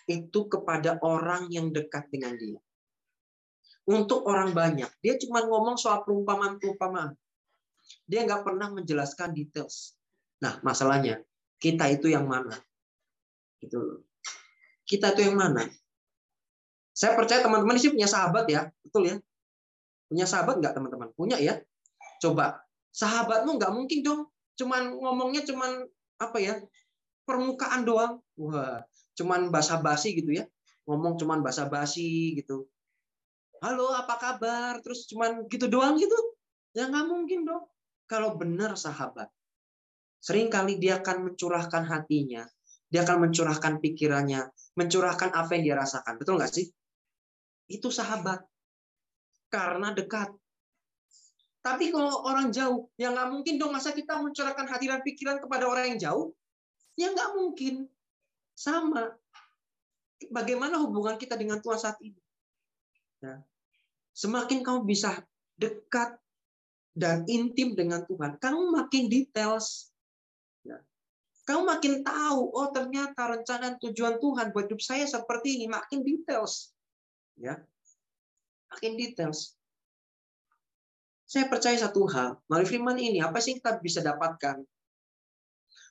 Itu 0.07 0.47
kepada 0.47 0.97
orang 1.03 1.51
yang 1.51 1.69
dekat 1.71 2.07
dengan 2.11 2.35
dia. 2.35 2.59
Untuk 3.89 4.29
orang 4.29 4.53
banyak, 4.53 4.87
dia 5.01 5.17
cuma 5.17 5.41
ngomong 5.41 5.75
soal 5.75 6.05
perumpamaan-perumpamaan. 6.05 7.17
Dia 8.05 8.23
nggak 8.29 8.45
pernah 8.45 8.69
menjelaskan 8.69 9.33
details. 9.33 9.97
Nah, 10.41 10.61
masalahnya 10.61 11.21
kita 11.57 11.89
itu 11.89 12.09
yang 12.13 12.29
mana? 12.29 12.57
Itu 13.61 14.05
kita 14.85 15.17
itu 15.17 15.29
yang 15.29 15.37
mana? 15.37 15.65
Saya 16.91 17.17
percaya 17.17 17.41
teman-teman 17.41 17.79
sini 17.81 17.97
punya 17.97 18.09
sahabat 18.09 18.45
ya, 18.49 18.69
betul 18.85 19.09
ya? 19.09 19.15
Punya 20.11 20.25
sahabat 20.27 20.59
nggak 20.61 20.73
teman-teman? 20.75 21.09
Punya 21.17 21.37
ya? 21.41 21.57
Coba 22.21 22.61
sahabatmu 22.93 23.57
nggak 23.57 23.73
mungkin 23.73 23.99
dong, 24.03 24.21
cuman 24.59 24.93
ngomongnya 24.93 25.41
cuman 25.47 25.87
apa 26.21 26.37
ya? 26.37 26.53
Permukaan 27.25 27.87
doang. 27.87 28.19
Wah, 28.37 28.83
cuman 29.21 29.53
basa-basi 29.53 30.17
gitu 30.17 30.33
ya. 30.33 30.49
Ngomong 30.89 31.21
cuman 31.21 31.45
basa-basi 31.45 32.41
gitu. 32.41 32.65
Halo, 33.61 33.93
apa 33.93 34.17
kabar? 34.17 34.81
Terus 34.81 35.05
cuman 35.05 35.45
gitu 35.45 35.69
doang 35.69 36.01
gitu. 36.01 36.17
Ya 36.73 36.89
nggak 36.89 37.05
mungkin 37.05 37.45
dong 37.45 37.69
kalau 38.09 38.35
benar 38.35 38.73
sahabat. 38.73 39.29
Seringkali 40.21 40.81
dia 40.81 40.99
akan 40.99 41.31
mencurahkan 41.31 41.87
hatinya, 41.87 42.43
dia 42.91 43.01
akan 43.07 43.29
mencurahkan 43.29 43.79
pikirannya, 43.79 44.51
mencurahkan 44.75 45.31
apa 45.31 45.55
yang 45.55 45.63
dia 45.71 45.75
rasakan. 45.79 46.19
Betul 46.19 46.41
nggak 46.41 46.51
sih? 46.51 46.67
Itu 47.71 47.87
sahabat. 47.93 48.43
Karena 49.47 49.95
dekat. 49.95 50.33
Tapi 51.61 51.93
kalau 51.93 52.25
orang 52.25 52.49
jauh, 52.49 52.89
ya 52.97 53.13
nggak 53.13 53.29
mungkin 53.29 53.61
dong 53.61 53.71
masa 53.71 53.93
kita 53.93 54.17
mencurahkan 54.17 54.65
hati 54.65 54.89
dan 54.89 55.05
pikiran 55.05 55.37
kepada 55.37 55.69
orang 55.69 55.95
yang 55.95 55.99
jauh? 56.11 56.33
Ya 56.97 57.13
nggak 57.13 57.31
mungkin. 57.37 57.85
Sama. 58.61 59.09
Bagaimana 60.29 60.77
hubungan 60.77 61.17
kita 61.17 61.33
dengan 61.33 61.57
Tuhan 61.65 61.81
saat 61.81 61.97
ini? 62.05 62.21
Ya. 63.25 63.41
Semakin 64.13 64.61
kamu 64.61 64.85
bisa 64.85 65.17
dekat 65.57 66.21
dan 66.93 67.25
intim 67.25 67.73
dengan 67.73 68.05
Tuhan, 68.05 68.37
kamu 68.37 68.69
makin 68.69 69.09
details. 69.09 69.89
Ya. 70.61 70.77
Kamu 71.49 71.65
makin 71.65 72.05
tahu, 72.05 72.53
oh 72.53 72.69
ternyata 72.69 73.33
rencana 73.33 73.81
tujuan 73.81 74.21
Tuhan 74.21 74.53
buat 74.53 74.69
hidup 74.69 74.83
saya 74.83 75.09
seperti 75.09 75.57
ini, 75.57 75.65
makin 75.65 76.05
details. 76.05 76.69
Ya. 77.39 77.57
Makin 78.69 78.93
details. 78.93 79.57
Saya 81.25 81.47
percaya 81.47 81.79
satu 81.79 82.05
hal, 82.11 82.37
melalui 82.45 82.67
firman 82.69 82.99
ini, 82.99 83.23
apa 83.23 83.39
sih 83.39 83.57
kita 83.57 83.79
bisa 83.79 84.03
dapatkan? 84.03 84.61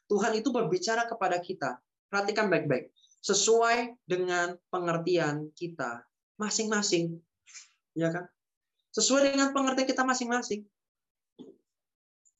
Tuhan 0.07 0.33
itu 0.37 0.53
berbicara 0.53 1.09
kepada 1.09 1.41
kita. 1.41 1.81
Perhatikan 2.11 2.51
baik-baik. 2.51 2.91
Sesuai 3.23 3.95
dengan 4.05 4.59
pengertian 4.69 5.55
kita 5.55 6.03
masing-masing. 6.37 7.17
Ya 7.95 8.11
kan? 8.11 8.27
Sesuai 8.91 9.33
dengan 9.33 9.55
pengertian 9.55 9.87
kita 9.87 10.03
masing-masing 10.03 10.67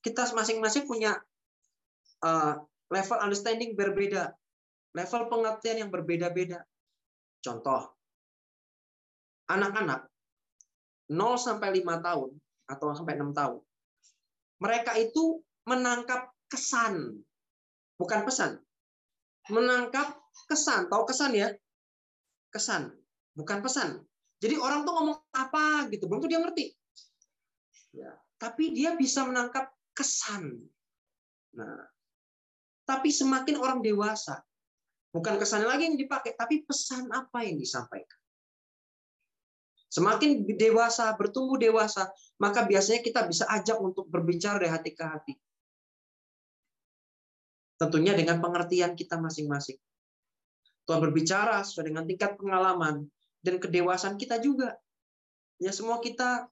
kita 0.01 0.33
masing-masing 0.33 0.89
punya 0.89 1.21
uh, 2.25 2.57
level 2.89 3.17
understanding 3.21 3.77
berbeda, 3.77 4.33
level 4.97 5.29
pengertian 5.29 5.85
yang 5.85 5.89
berbeda-beda. 5.93 6.65
Contoh, 7.41 7.89
anak-anak 9.49 10.09
0 11.09 11.37
sampai 11.37 11.81
5 11.81 12.05
tahun 12.05 12.29
atau 12.69 12.85
sampai 12.97 13.13
6 13.17 13.33
tahun. 13.33 13.61
Mereka 14.61 14.91
itu 15.01 15.41
menangkap 15.65 16.29
kesan, 16.49 17.21
bukan 17.97 18.21
pesan. 18.25 18.61
Menangkap 19.49 20.21
kesan, 20.45 20.91
tahu 20.91 21.09
kesan 21.09 21.33
ya? 21.33 21.49
Kesan, 22.53 22.93
bukan 23.33 23.63
pesan. 23.65 24.03
Jadi 24.41 24.57
orang 24.57 24.85
tuh 24.85 24.93
ngomong 24.93 25.17
apa 25.33 25.89
gitu, 25.89 26.05
belum 26.05 26.21
tuh 26.21 26.29
dia 26.29 26.41
ngerti. 26.41 26.65
Ya, 27.95 28.11
tapi 28.37 28.73
dia 28.75 28.93
bisa 28.93 29.25
menangkap 29.25 29.73
kesan. 29.97 30.61
Nah, 31.57 31.85
tapi 32.85 33.09
semakin 33.09 33.55
orang 33.57 33.79
dewasa, 33.81 34.41
bukan 35.13 35.37
kesan 35.37 35.65
lagi 35.65 35.89
yang 35.89 35.97
dipakai, 35.97 36.33
tapi 36.37 36.65
pesan 36.65 37.09
apa 37.13 37.45
yang 37.45 37.57
disampaikan. 37.57 38.19
Semakin 39.91 40.47
dewasa, 40.55 41.11
bertumbuh 41.19 41.59
dewasa, 41.59 42.07
maka 42.39 42.63
biasanya 42.63 43.03
kita 43.03 43.27
bisa 43.27 43.43
ajak 43.51 43.75
untuk 43.75 44.07
berbicara 44.07 44.55
dari 44.63 44.71
hati 44.71 44.91
ke 44.95 45.03
hati. 45.03 45.33
Tentunya 47.81 48.13
dengan 48.13 48.37
pengertian 48.37 48.93
kita 48.93 49.17
masing-masing. 49.17 49.73
Tuhan 50.85 51.01
berbicara 51.01 51.65
sesuai 51.65 51.89
dengan 51.89 52.05
tingkat 52.05 52.37
pengalaman 52.37 53.09
dan 53.41 53.57
kedewasaan 53.57 54.21
kita 54.21 54.37
juga. 54.37 54.77
Ya 55.57 55.73
semua 55.73 55.97
kita 55.97 56.45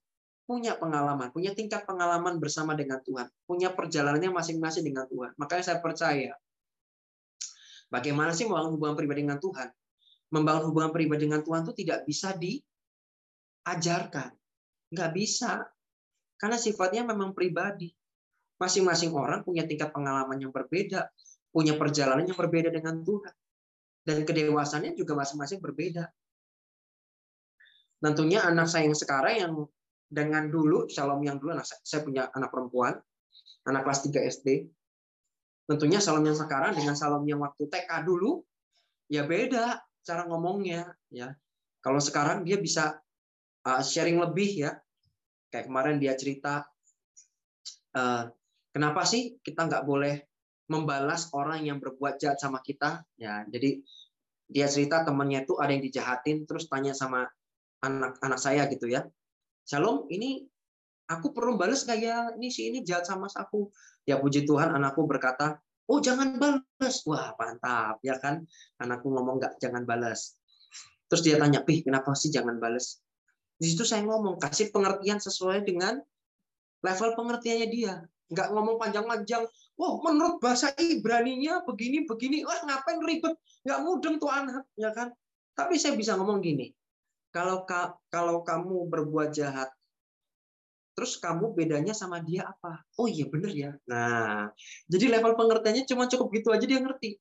punya 0.49 0.73
pengalaman, 0.73 1.29
punya 1.29 1.53
tingkat 1.53 1.85
pengalaman 1.85 2.41
bersama 2.41 2.73
dengan 2.73 2.97
Tuhan, 3.05 3.29
punya 3.45 3.69
perjalanannya 3.69 4.33
masing-masing 4.33 4.81
dengan 4.81 5.05
Tuhan. 5.05 5.37
Makanya 5.37 5.61
saya 5.61 5.77
percaya, 5.77 6.33
bagaimana 7.93 8.33
sih 8.33 8.49
membangun 8.49 8.73
hubungan 8.73 8.97
pribadi 8.97 9.29
dengan 9.29 9.37
Tuhan? 9.37 9.69
Membangun 10.33 10.73
hubungan 10.73 10.89
pribadi 10.89 11.29
dengan 11.29 11.45
Tuhan 11.45 11.69
itu 11.69 11.85
tidak 11.85 12.09
bisa 12.09 12.33
diajarkan. 12.33 14.33
Nggak 14.89 15.11
bisa. 15.13 15.69
Karena 16.41 16.57
sifatnya 16.57 17.05
memang 17.05 17.37
pribadi. 17.37 17.93
Masing-masing 18.59 19.15
orang 19.15 19.41
punya 19.47 19.63
tingkat 19.63 19.95
pengalaman 19.95 20.35
yang 20.35 20.51
berbeda, 20.51 21.07
punya 21.49 21.79
perjalanan 21.79 22.27
yang 22.27 22.35
berbeda 22.35 22.69
dengan 22.69 23.01
Tuhan. 23.01 23.33
Dan 24.03 24.27
kedewasannya 24.27 24.93
juga 24.99 25.15
masing-masing 25.15 25.63
berbeda. 25.63 26.11
Tentunya 27.99 28.43
anak 28.43 28.67
saya 28.71 28.87
yang 28.87 28.95
sekarang 28.95 29.35
yang 29.35 29.53
dengan 30.09 30.49
dulu 30.49 30.89
Shalom 30.89 31.21
yang 31.21 31.37
dulu 31.37 31.53
saya 31.61 32.01
punya 32.01 32.33
anak 32.33 32.49
perempuan 32.49 32.97
anak 33.69 33.85
kelas 33.85 34.09
3 34.09 34.25
SD 34.41 34.47
tentunya 35.69 36.01
Shalom 36.01 36.25
yang 36.25 36.35
sekarang 36.35 36.73
dengan 36.73 36.97
Shalom 36.97 37.21
yang 37.29 37.45
waktu 37.45 37.69
TK 37.69 38.09
dulu 38.09 38.41
ya 39.05 39.21
beda 39.29 39.77
cara 40.01 40.25
ngomongnya 40.25 40.89
ya 41.13 41.37
kalau 41.85 42.01
sekarang 42.01 42.41
dia 42.41 42.57
bisa 42.57 42.97
uh, 43.69 43.81
sharing 43.85 44.17
lebih 44.17 44.65
ya 44.65 44.71
kayak 45.53 45.69
kemarin 45.69 46.01
dia 46.01 46.17
cerita 46.17 46.65
uh, 47.93 48.25
kenapa 48.71 49.05
sih 49.05 49.37
kita 49.41 49.69
nggak 49.69 49.83
boleh 49.85 50.25
membalas 50.69 51.33
orang 51.33 51.65
yang 51.65 51.81
berbuat 51.81 52.21
jahat 52.21 52.37
sama 52.37 52.61
kita 52.61 53.01
ya 53.17 53.45
jadi 53.49 53.81
dia 54.49 54.65
cerita 54.65 55.05
temannya 55.05 55.45
itu 55.45 55.57
ada 55.61 55.71
yang 55.73 55.83
dijahatin 55.85 56.45
terus 56.45 56.69
tanya 56.69 56.93
sama 56.93 57.25
anak-anak 57.81 58.39
saya 58.41 58.65
gitu 58.69 58.89
ya 58.89 59.05
Shalom, 59.69 60.09
ini 60.09 60.49
aku 61.13 61.29
perlu 61.29 61.53
balas 61.53 61.85
nggak 61.85 61.99
ya? 62.01 62.33
Ini 62.33 62.47
si 62.49 62.73
ini 62.73 62.81
jahat 62.81 63.05
sama 63.05 63.29
aku. 63.29 63.69
Ya 64.01 64.17
puji 64.17 64.41
Tuhan, 64.49 64.73
anakku 64.73 65.05
berkata, 65.05 65.61
oh 65.85 66.01
jangan 66.01 66.41
balas. 66.41 67.05
Wah 67.05 67.37
mantap, 67.37 68.01
ya 68.01 68.17
kan? 68.17 68.49
Anakku 68.81 69.13
ngomong 69.13 69.37
nggak 69.37 69.61
jangan 69.61 69.85
balas. 69.85 70.41
Terus 71.05 71.21
dia 71.21 71.37
tanya, 71.37 71.61
pih 71.61 71.85
kenapa 71.85 72.17
sih 72.17 72.33
jangan 72.33 72.57
balas? 72.57 72.97
Di 73.61 73.69
situ 73.69 73.85
saya 73.85 74.01
ngomong, 74.09 74.41
kasih 74.41 74.73
pengertian 74.73 75.21
sesuai 75.21 75.61
dengan 75.61 76.01
level 76.81 77.09
pengertiannya 77.13 77.67
dia. 77.69 78.01
Nggak 78.29 78.47
ngomong 78.53 78.77
panjang-panjang, 78.77 79.43
wah 79.75 79.93
menurut 80.05 80.37
bahasa 80.37 80.69
Ibrani-nya 80.77 81.65
begini 81.65 82.05
begini, 82.05 82.45
wah 82.45 82.61
ngapain 82.61 83.01
ribet, 83.01 83.33
nggak 83.65 83.79
mudeng 83.81 84.15
tuh 84.21 84.29
anak, 84.29 84.65
ya 84.77 84.93
kan? 84.93 85.09
Tapi 85.57 85.75
saya 85.81 85.97
bisa 85.97 86.13
ngomong 86.13 86.39
gini, 86.39 86.69
kalau 87.33 87.65
kalau 88.13 88.45
kamu 88.45 88.85
berbuat 88.87 89.33
jahat, 89.33 89.73
Terus 90.99 91.15
kamu 91.15 91.55
bedanya 91.55 91.95
sama 91.95 92.19
dia 92.19 92.43
apa? 92.43 92.83
Oh 92.99 93.07
iya 93.07 93.23
bener 93.23 93.55
ya. 93.55 93.71
Nah, 93.87 94.51
jadi 94.83 95.07
level 95.07 95.31
pengertiannya 95.39 95.87
cuma 95.87 96.11
cukup 96.11 96.27
gitu 96.35 96.51
aja 96.51 96.67
dia 96.67 96.75
ngerti. 96.83 97.15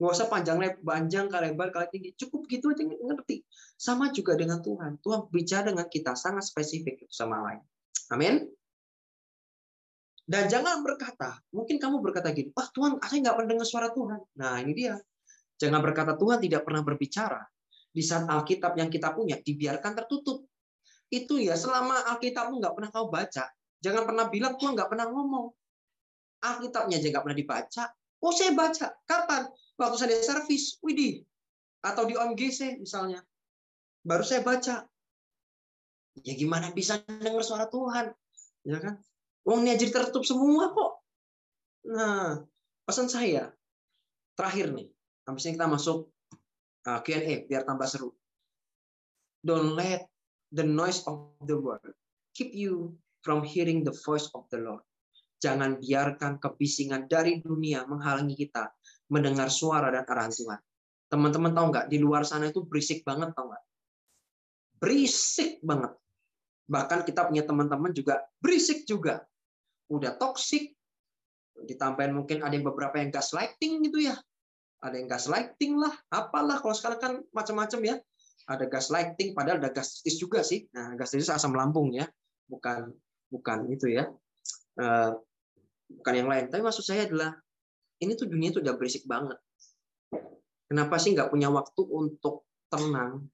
Nggak 0.00 0.12
usah 0.16 0.32
panjang 0.32 0.56
lebar, 0.56 0.80
panjang 0.80 1.28
kali 1.28 1.52
lebar 1.52 1.68
kali 1.76 1.92
tinggi. 1.92 2.16
Cukup 2.16 2.48
gitu 2.48 2.72
aja 2.72 2.80
ngerti. 2.88 3.44
Sama 3.76 4.16
juga 4.16 4.32
dengan 4.32 4.64
Tuhan. 4.64 4.96
Tuhan 5.04 5.28
bicara 5.28 5.76
dengan 5.76 5.92
kita 5.92 6.16
sangat 6.16 6.48
spesifik 6.48 7.04
sama 7.12 7.44
lain. 7.44 7.60
Amin. 8.16 8.48
Dan 10.32 10.48
jangan 10.48 10.80
berkata, 10.80 11.36
mungkin 11.52 11.76
kamu 11.76 12.00
berkata 12.00 12.32
gini, 12.32 12.48
wah 12.56 12.64
Tuhan, 12.72 12.96
saya 13.04 13.20
nggak 13.20 13.36
pernah 13.36 13.50
dengar 13.52 13.66
suara 13.68 13.92
Tuhan. 13.92 14.20
Nah 14.40 14.64
ini 14.64 14.72
dia. 14.72 14.96
Jangan 15.60 15.84
berkata 15.84 16.16
Tuhan 16.16 16.40
tidak 16.40 16.64
pernah 16.64 16.80
berbicara. 16.80 17.44
Di 17.92 18.00
saat 18.00 18.24
Alkitab 18.24 18.72
yang 18.80 18.88
kita 18.88 19.12
punya 19.12 19.36
dibiarkan 19.36 19.92
tertutup 19.92 20.48
itu 21.12 21.36
ya 21.36 21.52
selama 21.52 22.08
Alkitabmu 22.16 22.56
nggak 22.56 22.72
pernah 22.72 22.88
kau 22.88 23.12
baca, 23.12 23.44
jangan 23.84 24.08
pernah 24.08 24.32
bilang 24.32 24.56
Tuhan 24.56 24.72
nggak 24.72 24.88
pernah 24.88 25.12
ngomong. 25.12 25.52
Alkitabnya 26.40 26.96
aja 26.96 27.08
nggak 27.12 27.24
pernah 27.28 27.38
dibaca. 27.38 27.84
Oh 28.24 28.32
saya 28.32 28.56
baca. 28.56 28.88
Kapan? 29.04 29.52
Waktu 29.76 29.96
saya 30.00 30.16
servis, 30.24 30.80
widih. 30.80 31.20
Atau 31.84 32.08
di 32.08 32.16
OMGC 32.16 32.80
misalnya. 32.80 33.20
Baru 34.00 34.24
saya 34.24 34.40
baca. 34.40 34.88
Ya 36.24 36.32
gimana 36.32 36.72
bisa 36.72 37.04
dengar 37.04 37.44
suara 37.44 37.68
Tuhan? 37.68 38.16
Ya 38.64 38.80
kan? 38.80 38.96
Ini 39.42 39.74
jadi 39.74 39.90
tertutup 39.90 40.22
semua 40.22 40.70
kok. 40.70 40.92
Nah, 41.90 42.46
pesan 42.86 43.10
saya 43.10 43.50
terakhir 44.38 44.70
nih. 44.70 44.88
Habis 45.26 45.46
ini 45.46 45.54
kita 45.58 45.66
masuk 45.66 46.10
uh, 46.86 47.00
Q&A 47.02 47.46
biar 47.46 47.66
tambah 47.66 47.86
seru. 47.90 48.14
Don't 49.42 49.74
let 49.74 50.06
the 50.54 50.62
noise 50.62 51.02
of 51.10 51.34
the 51.42 51.58
world 51.58 51.82
keep 52.34 52.54
you 52.54 52.94
from 53.26 53.42
hearing 53.42 53.82
the 53.82 53.94
voice 54.06 54.30
of 54.34 54.46
the 54.54 54.58
Lord. 54.62 54.82
Jangan 55.42 55.82
biarkan 55.82 56.38
kebisingan 56.38 57.10
dari 57.10 57.42
dunia 57.42 57.82
menghalangi 57.90 58.38
kita 58.38 58.70
mendengar 59.10 59.50
suara 59.50 59.90
dan 59.90 60.06
arahan 60.06 60.30
Tuhan. 60.30 60.60
Teman-teman 61.10 61.50
tahu 61.50 61.66
nggak 61.74 61.86
di 61.90 61.98
luar 61.98 62.22
sana 62.22 62.48
itu 62.48 62.62
berisik 62.62 63.02
banget 63.02 63.34
tahu 63.34 63.50
nggak? 63.50 63.64
Berisik 64.78 65.58
banget. 65.66 65.92
Bahkan 66.70 66.98
kita 67.02 67.26
punya 67.26 67.42
teman-teman 67.42 67.90
juga 67.90 68.22
berisik 68.38 68.86
juga. 68.86 69.26
Udah 69.92 70.16
toksik. 70.16 70.72
Ditambahin 71.52 72.16
mungkin 72.16 72.40
ada 72.40 72.56
yang 72.56 72.64
beberapa 72.64 72.96
yang 72.96 73.12
gaslighting 73.12 73.84
gitu 73.84 74.08
ya. 74.08 74.16
Ada 74.80 74.98
yang 74.98 75.06
gaslighting 75.06 75.78
lah, 75.78 75.92
apalah 76.10 76.58
kalau 76.58 76.74
sekarang 76.74 76.98
kan 76.98 77.12
macam-macam 77.30 77.80
ya 77.86 77.96
ada 78.46 78.66
gas 78.66 78.90
lighting 78.90 79.34
padahal 79.36 79.62
ada 79.62 79.70
gastritis 79.70 80.18
juga 80.18 80.42
sih. 80.42 80.66
Nah, 80.74 80.98
gastritis 80.98 81.30
asam 81.30 81.54
lambung 81.54 81.94
ya, 81.94 82.06
bukan 82.50 82.90
bukan 83.30 83.70
itu 83.70 83.92
ya. 83.92 84.10
Uh, 84.74 85.14
bukan 86.00 86.14
yang 86.16 86.28
lain. 86.28 86.44
Tapi 86.50 86.62
maksud 86.64 86.82
saya 86.82 87.06
adalah 87.06 87.36
ini 88.02 88.18
tuh 88.18 88.26
dunia 88.26 88.50
tuh 88.50 88.64
udah 88.64 88.74
berisik 88.74 89.06
banget. 89.06 89.38
Kenapa 90.66 90.96
sih 90.98 91.12
nggak 91.12 91.28
punya 91.30 91.52
waktu 91.52 91.82
untuk 91.84 92.48
tenang? 92.72 93.28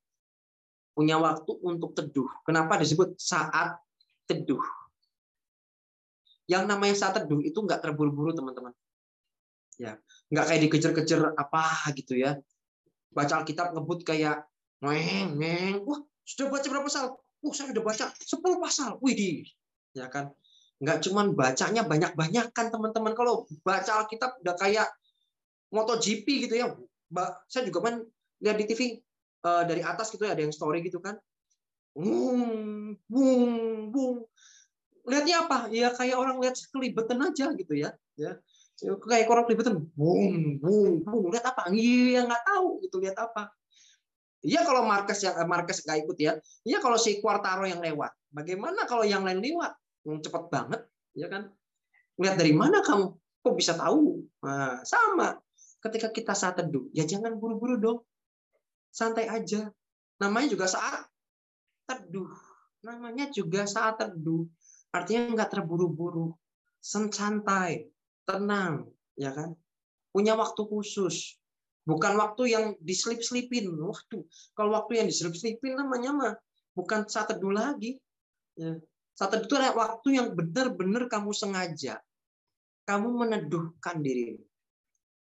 Punya 0.92 1.16
waktu 1.22 1.52
untuk 1.62 1.94
teduh. 1.94 2.28
Kenapa 2.42 2.76
disebut 2.76 3.14
saat 3.16 3.78
teduh? 4.26 4.60
Yang 6.48 6.64
namanya 6.64 6.96
saat 6.96 7.14
teduh 7.20 7.44
itu 7.44 7.60
nggak 7.60 7.84
terburu-buru 7.84 8.32
teman-teman. 8.32 8.72
Ya, 9.78 10.00
nggak 10.32 10.44
kayak 10.48 10.60
dikejar-kejar 10.66 11.20
apa 11.36 11.92
gitu 11.94 12.18
ya. 12.18 12.40
Baca 13.12 13.44
Alkitab 13.44 13.76
ngebut 13.76 14.02
kayak 14.02 14.48
Neng, 14.78 15.34
neng. 15.34 15.82
Wah, 15.82 16.00
sudah 16.22 16.46
baca 16.54 16.66
berapa 16.70 16.86
pasal? 16.86 17.18
Uh, 17.42 17.52
saya 17.54 17.74
sudah 17.74 17.82
baca 17.82 18.04
10 18.14 18.62
pasal. 18.62 18.90
Widih. 19.02 19.42
Ya 19.94 20.06
kan? 20.06 20.30
Nggak 20.78 21.02
cuman 21.10 21.34
bacanya 21.34 21.82
banyak-banyak 21.82 22.54
kan 22.54 22.70
teman-teman. 22.70 23.12
Kalau 23.18 23.50
baca 23.66 24.06
Alkitab 24.06 24.38
udah 24.46 24.54
kayak 24.54 24.86
MotoGP 25.74 26.46
gitu 26.46 26.54
ya. 26.54 26.70
Saya 27.50 27.66
juga 27.66 27.90
kan 27.90 27.94
lihat 28.38 28.56
di 28.62 28.64
TV 28.70 28.80
eh, 29.42 29.62
dari 29.66 29.82
atas 29.82 30.14
gitu 30.14 30.22
ya, 30.22 30.38
ada 30.38 30.46
yang 30.46 30.54
story 30.54 30.86
gitu 30.86 31.02
kan. 31.02 31.18
Bung, 31.98 32.94
bung, 33.10 33.90
bung. 33.90 34.18
Lihatnya 35.08 35.48
apa? 35.48 35.58
Ya 35.72 35.88
kayak 35.96 36.16
orang 36.20 36.36
lihat 36.38 36.54
kelibetan 36.70 37.18
aja 37.24 37.50
gitu 37.56 37.72
ya. 37.72 37.96
Ya 38.14 38.38
kayak 38.78 39.26
orang 39.26 39.44
kelibetan, 39.50 39.90
bung, 39.96 40.62
bung, 40.62 41.02
bung. 41.02 41.24
Lihat 41.34 41.50
apa? 41.50 41.72
Iya 41.74 42.28
nggak 42.28 42.42
tahu 42.46 42.84
gitu 42.86 43.02
lihat 43.02 43.18
apa. 43.18 43.50
Iya 44.38 44.62
kalau 44.62 44.86
Marquez 44.86 45.18
yang 45.26 45.34
Marquez 45.50 45.82
nggak 45.82 45.98
ikut 46.06 46.16
ya. 46.20 46.32
Iya 46.62 46.78
kalau 46.78 46.94
si 46.94 47.18
Quartaro 47.18 47.66
yang 47.66 47.82
lewat. 47.82 48.14
Bagaimana 48.30 48.86
kalau 48.86 49.02
yang 49.02 49.26
lain 49.26 49.42
lewat? 49.42 49.74
Yang 50.06 50.30
cepat 50.30 50.44
banget, 50.52 50.80
ya 51.18 51.26
kan? 51.26 51.50
Lihat 52.22 52.38
dari 52.38 52.54
mana 52.54 52.78
kamu? 52.84 53.18
Kok 53.42 53.54
bisa 53.58 53.74
tahu? 53.74 54.22
Nah, 54.46 54.82
sama. 54.86 55.38
Ketika 55.78 56.10
kita 56.10 56.34
saat 56.34 56.58
teduh, 56.58 56.86
ya 56.94 57.06
jangan 57.06 57.38
buru-buru 57.38 57.78
dong. 57.78 57.98
Santai 58.90 59.26
aja. 59.26 59.70
Namanya 60.18 60.48
juga 60.54 60.66
saat 60.66 61.06
teduh. 61.86 62.30
Namanya 62.82 63.30
juga 63.30 63.66
saat 63.66 63.98
teduh. 63.98 64.46
Artinya 64.98 65.38
nggak 65.38 65.50
terburu-buru. 65.54 66.34
Santai, 66.82 67.86
tenang, 68.26 68.86
ya 69.14 69.30
kan? 69.34 69.54
Punya 70.10 70.34
waktu 70.34 70.62
khusus 70.66 71.38
Bukan 71.88 72.20
waktu 72.20 72.52
yang 72.52 72.64
diselip-selipin. 72.84 73.72
Waktu 73.80 74.20
kalau 74.52 74.76
waktu 74.76 75.00
yang 75.00 75.08
diselip-selipin 75.08 75.72
namanya 75.72 76.10
mah 76.12 76.34
bukan 76.76 77.08
saat 77.08 77.32
teduh 77.32 77.48
lagi. 77.48 77.96
Ya. 78.60 78.76
Saat 79.16 79.32
teduh 79.32 79.48
itu 79.48 79.54
adalah 79.56 79.96
waktu 79.96 80.20
yang 80.20 80.36
benar-benar 80.36 81.08
kamu 81.08 81.32
sengaja. 81.32 81.96
Kamu 82.84 83.08
meneduhkan 83.24 84.04
diri. 84.04 84.36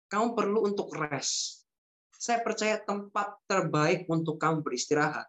Kamu 0.09 0.33
perlu 0.33 0.65
untuk 0.65 0.89
rest. 0.97 1.69
Saya 2.17 2.41
percaya 2.41 2.81
tempat 2.81 3.45
terbaik 3.45 4.09
untuk 4.09 4.41
kamu 4.41 4.65
beristirahat 4.65 5.29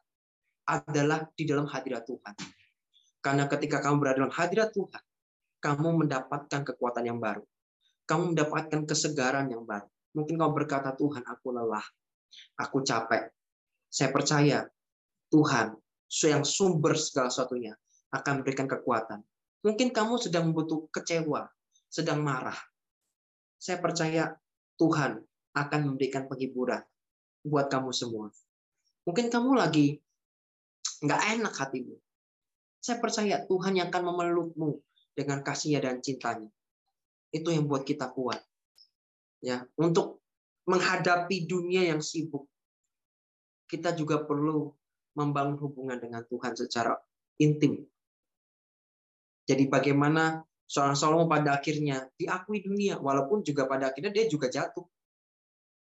adalah 0.63 1.27
di 1.35 1.43
dalam 1.43 1.67
hadirat 1.67 2.07
Tuhan. 2.07 2.35
Karena 3.19 3.47
ketika 3.51 3.83
kamu 3.83 3.99
berada 3.99 4.23
dalam 4.23 4.33
hadirat 4.33 4.71
Tuhan, 4.71 5.03
kamu 5.59 6.05
mendapatkan 6.05 6.61
kekuatan 6.63 7.03
yang 7.03 7.19
baru. 7.19 7.43
Kamu 8.07 8.33
mendapatkan 8.33 8.87
kesegaran 8.89 9.51
yang 9.51 9.67
baru 9.67 9.85
Mungkin 10.17 10.41
kau 10.41 10.53
berkata, 10.53 10.97
Tuhan, 10.97 11.21
aku 11.25 11.53
lelah. 11.53 11.85
Aku 12.57 12.81
capek. 12.81 13.29
Saya 13.89 14.09
percaya 14.09 14.65
Tuhan, 15.29 15.77
yang 16.25 16.45
sumber 16.45 16.97
segala 16.97 17.29
sesuatunya, 17.29 17.73
akan 18.13 18.41
memberikan 18.41 18.65
kekuatan. 18.65 19.21
Mungkin 19.61 19.93
kamu 19.93 20.17
sedang 20.17 20.49
membutuh 20.49 20.89
kecewa, 20.89 21.45
sedang 21.89 22.25
marah. 22.25 22.57
Saya 23.59 23.77
percaya 23.81 24.33
Tuhan 24.79 25.19
akan 25.53 25.79
memberikan 25.93 26.25
penghiburan 26.25 26.81
buat 27.45 27.69
kamu 27.69 27.91
semua. 27.93 28.33
Mungkin 29.05 29.29
kamu 29.29 29.57
lagi 29.57 29.99
nggak 31.05 31.21
enak 31.37 31.53
hatimu. 31.53 31.95
Saya 32.79 32.97
percaya 33.03 33.43
Tuhan 33.43 33.75
yang 33.75 33.91
akan 33.91 34.03
memelukmu 34.07 34.79
dengan 35.15 35.43
kasihnya 35.43 35.83
dan 35.83 35.99
cintanya. 35.99 36.47
Itu 37.29 37.51
yang 37.51 37.67
buat 37.67 37.83
kita 37.83 38.09
kuat. 38.15 38.39
Ya 39.39 39.63
untuk 39.79 40.19
menghadapi 40.67 41.47
dunia 41.47 41.87
yang 41.87 42.03
sibuk 42.03 42.49
kita 43.69 43.93
juga 43.93 44.25
perlu 44.25 44.73
membangun 45.13 45.61
hubungan 45.61 46.01
dengan 46.01 46.25
Tuhan 46.25 46.57
secara 46.57 46.97
intim. 47.37 47.85
Jadi 49.45 49.69
bagaimana 49.69 50.41
seorang 50.65 50.97
Salomo 50.97 51.29
pada 51.29 51.57
akhirnya 51.57 52.09
diakui 52.17 52.65
dunia 52.65 52.97
walaupun 52.97 53.45
juga 53.45 53.69
pada 53.69 53.93
akhirnya 53.93 54.09
dia 54.09 54.25
juga 54.25 54.49
jatuh. 54.49 54.85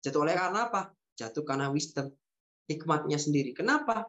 Jatuh 0.03 0.21
oleh 0.27 0.35
karena 0.35 0.71
apa? 0.71 0.91
Jatuh 1.19 1.43
karena 1.43 1.71
wisdom 1.71 2.11
hikmatnya 2.71 3.19
sendiri. 3.19 3.55
Kenapa? 3.55 4.07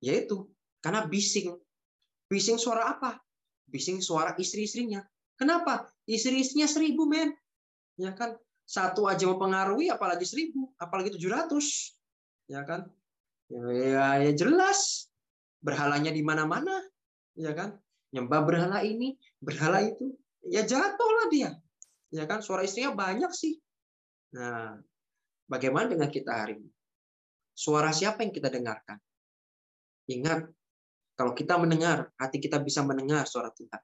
Yaitu 0.00 0.48
karena 0.80 1.04
bising 1.04 1.56
bising 2.28 2.58
suara 2.60 2.96
apa? 2.96 3.20
Bising 3.68 4.00
suara 4.00 4.36
istri-istrinya. 4.36 5.02
Kenapa? 5.34 5.88
Istri-istrinya 6.06 6.68
seribu 6.70 7.08
men. 7.08 7.34
Ya 7.98 8.14
kan? 8.14 8.38
Satu 8.64 9.04
aja 9.04 9.28
mempengaruhi 9.28 9.92
apalagi 9.92 10.24
seribu 10.24 10.72
apalagi 10.80 11.12
tujuh 11.14 11.30
ratus. 11.30 11.96
Ya 12.48 12.64
kan? 12.64 12.88
Ya, 13.52 13.64
ya, 13.72 14.06
ya 14.24 14.32
jelas. 14.32 15.10
Berhalanya 15.64 16.12
di 16.12 16.22
mana-mana. 16.24 16.80
Ya 17.36 17.52
kan? 17.52 17.76
Nyembah 18.14 18.40
berhala 18.46 18.80
ini 18.86 19.18
berhala 19.42 19.82
itu. 19.82 20.14
Ya 20.46 20.62
jatuhlah 20.62 21.28
dia. 21.32 21.50
Ya 22.14 22.24
kan? 22.30 22.40
Suara 22.40 22.62
istrinya 22.64 22.94
banyak 22.94 23.32
sih. 23.34 23.58
Nah 24.36 24.78
bagaimana 25.50 25.92
dengan 25.92 26.08
kita 26.08 26.30
hari 26.30 26.62
ini? 26.62 26.70
Suara 27.54 27.94
siapa 27.94 28.26
yang 28.26 28.34
kita 28.34 28.50
dengarkan? 28.50 28.98
Ingat 30.10 30.50
kalau 31.14 31.32
kita 31.32 31.58
mendengar 31.58 32.10
hati 32.18 32.38
kita 32.42 32.58
bisa 32.62 32.82
mendengar 32.82 33.26
suara 33.26 33.50
Tuhan 33.54 33.80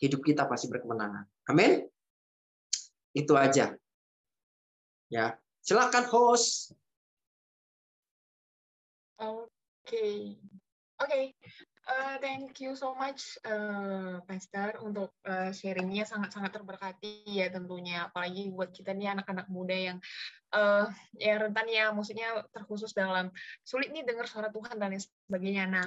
hidup 0.00 0.20
kita 0.24 0.48
pasti 0.48 0.68
berkemenangan 0.68 1.24
amin 1.50 1.88
itu 3.14 3.34
aja. 3.34 3.74
Ya, 5.10 5.34
silakan 5.66 6.06
host. 6.06 6.70
Oke. 9.18 9.50
Okay. 9.82 10.14
Oke. 11.02 11.10
Okay. 11.10 11.24
Uh, 11.90 12.22
thank 12.22 12.54
you 12.62 12.78
so 12.78 12.94
much, 12.94 13.34
uh, 13.42 14.22
Pastor, 14.22 14.78
untuk 14.86 15.10
uh, 15.26 15.50
sharingnya 15.50 16.06
sangat-sangat 16.06 16.54
terberkati 16.54 17.26
ya 17.26 17.50
tentunya, 17.50 18.06
apalagi 18.06 18.46
buat 18.54 18.70
kita 18.70 18.94
nih 18.94 19.18
anak-anak 19.18 19.50
muda 19.50 19.74
yang 19.74 19.98
uh, 20.54 20.86
yang 21.18 21.50
rentan 21.50 21.66
ya, 21.66 21.90
maksudnya 21.90 22.46
terkhusus 22.54 22.94
dalam 22.94 23.34
sulit 23.66 23.90
nih 23.90 24.06
dengar 24.06 24.30
suara 24.30 24.54
Tuhan 24.54 24.78
dan 24.78 24.94
lain 24.94 25.02
sebagainya. 25.02 25.66
Nah, 25.66 25.86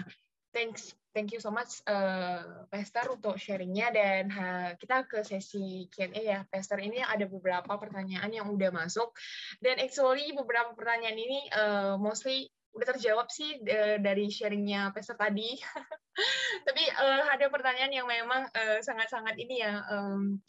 thanks, 0.53 0.93
thank 1.11 1.33
you 1.33 1.41
so 1.41 1.49
much, 1.49 1.81
uh, 1.89 2.63
Pastor, 2.69 3.17
untuk 3.17 3.35
sharingnya 3.41 3.89
dan 3.89 4.29
uh, 4.29 4.69
kita 4.77 5.09
ke 5.09 5.25
sesi 5.25 5.89
Q&A 5.89 6.21
ya, 6.21 6.39
Pastor. 6.47 6.79
Ini 6.79 7.01
ada 7.03 7.25
beberapa 7.25 7.75
pertanyaan 7.75 8.29
yang 8.29 8.47
udah 8.47 8.69
masuk 8.69 9.11
dan 9.59 9.81
actually 9.81 10.31
beberapa 10.37 10.71
pertanyaan 10.77 11.17
ini 11.17 11.49
uh, 11.51 11.97
mostly 11.97 12.47
udah 12.73 12.89
terjawab 12.97 13.29
sih 13.29 13.61
dari 14.01 14.33
sharingnya 14.33 14.89
Pastor 14.93 15.13
tadi. 15.17 15.57
Tapi 16.65 16.83
uh, 16.97 17.29
ada 17.29 17.45
pertanyaan 17.49 17.93
yang 17.93 18.09
memang 18.09 18.49
sangat-sangat 18.81 19.37
uh, 19.37 19.41
ini 19.41 19.61
ya 19.61 19.77
um, 19.93 20.41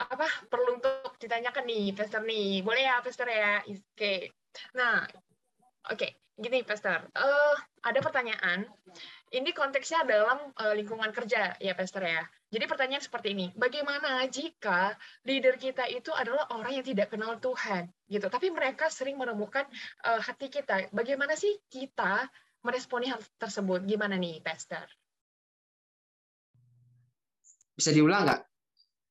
apa 0.00 0.24
perlu 0.48 0.80
untuk 0.80 1.20
ditanyakan 1.20 1.68
nih 1.68 1.92
Pastor 1.92 2.24
nih. 2.24 2.64
Boleh 2.64 2.88
ya 2.88 3.04
Pastor 3.04 3.28
ya? 3.28 3.60
Oke. 3.68 3.76
Okay. 3.92 4.18
Nah, 4.72 5.04
oke. 5.92 6.00
Okay. 6.00 6.16
Gini 6.40 6.64
Pastor, 6.64 7.04
uh, 7.12 7.56
ada 7.84 8.00
pertanyaan. 8.00 8.64
Ini 9.30 9.54
konteksnya 9.54 10.02
dalam 10.02 10.50
uh, 10.58 10.74
lingkungan 10.74 11.14
kerja 11.14 11.54
ya 11.62 11.72
Pastor 11.78 12.02
ya. 12.02 12.26
Jadi 12.50 12.66
pertanyaan 12.66 12.98
seperti 12.98 13.30
ini, 13.30 13.46
bagaimana 13.54 14.26
jika 14.26 14.98
leader 15.22 15.54
kita 15.54 15.86
itu 15.86 16.10
adalah 16.10 16.50
orang 16.50 16.82
yang 16.82 16.82
tidak 16.82 17.14
kenal 17.14 17.38
Tuhan, 17.38 17.86
gitu. 18.10 18.26
Tapi 18.26 18.50
mereka 18.50 18.90
sering 18.90 19.14
menemukan 19.14 19.70
uh, 20.02 20.18
hati 20.18 20.50
kita. 20.50 20.90
Bagaimana 20.90 21.38
sih 21.38 21.62
kita 21.70 22.26
meresponi 22.66 23.06
hal 23.06 23.22
tersebut? 23.38 23.86
Gimana 23.86 24.18
nih, 24.18 24.42
Pastor? 24.42 24.82
Bisa 27.78 27.94
diulang 27.94 28.26
nggak? 28.26 28.42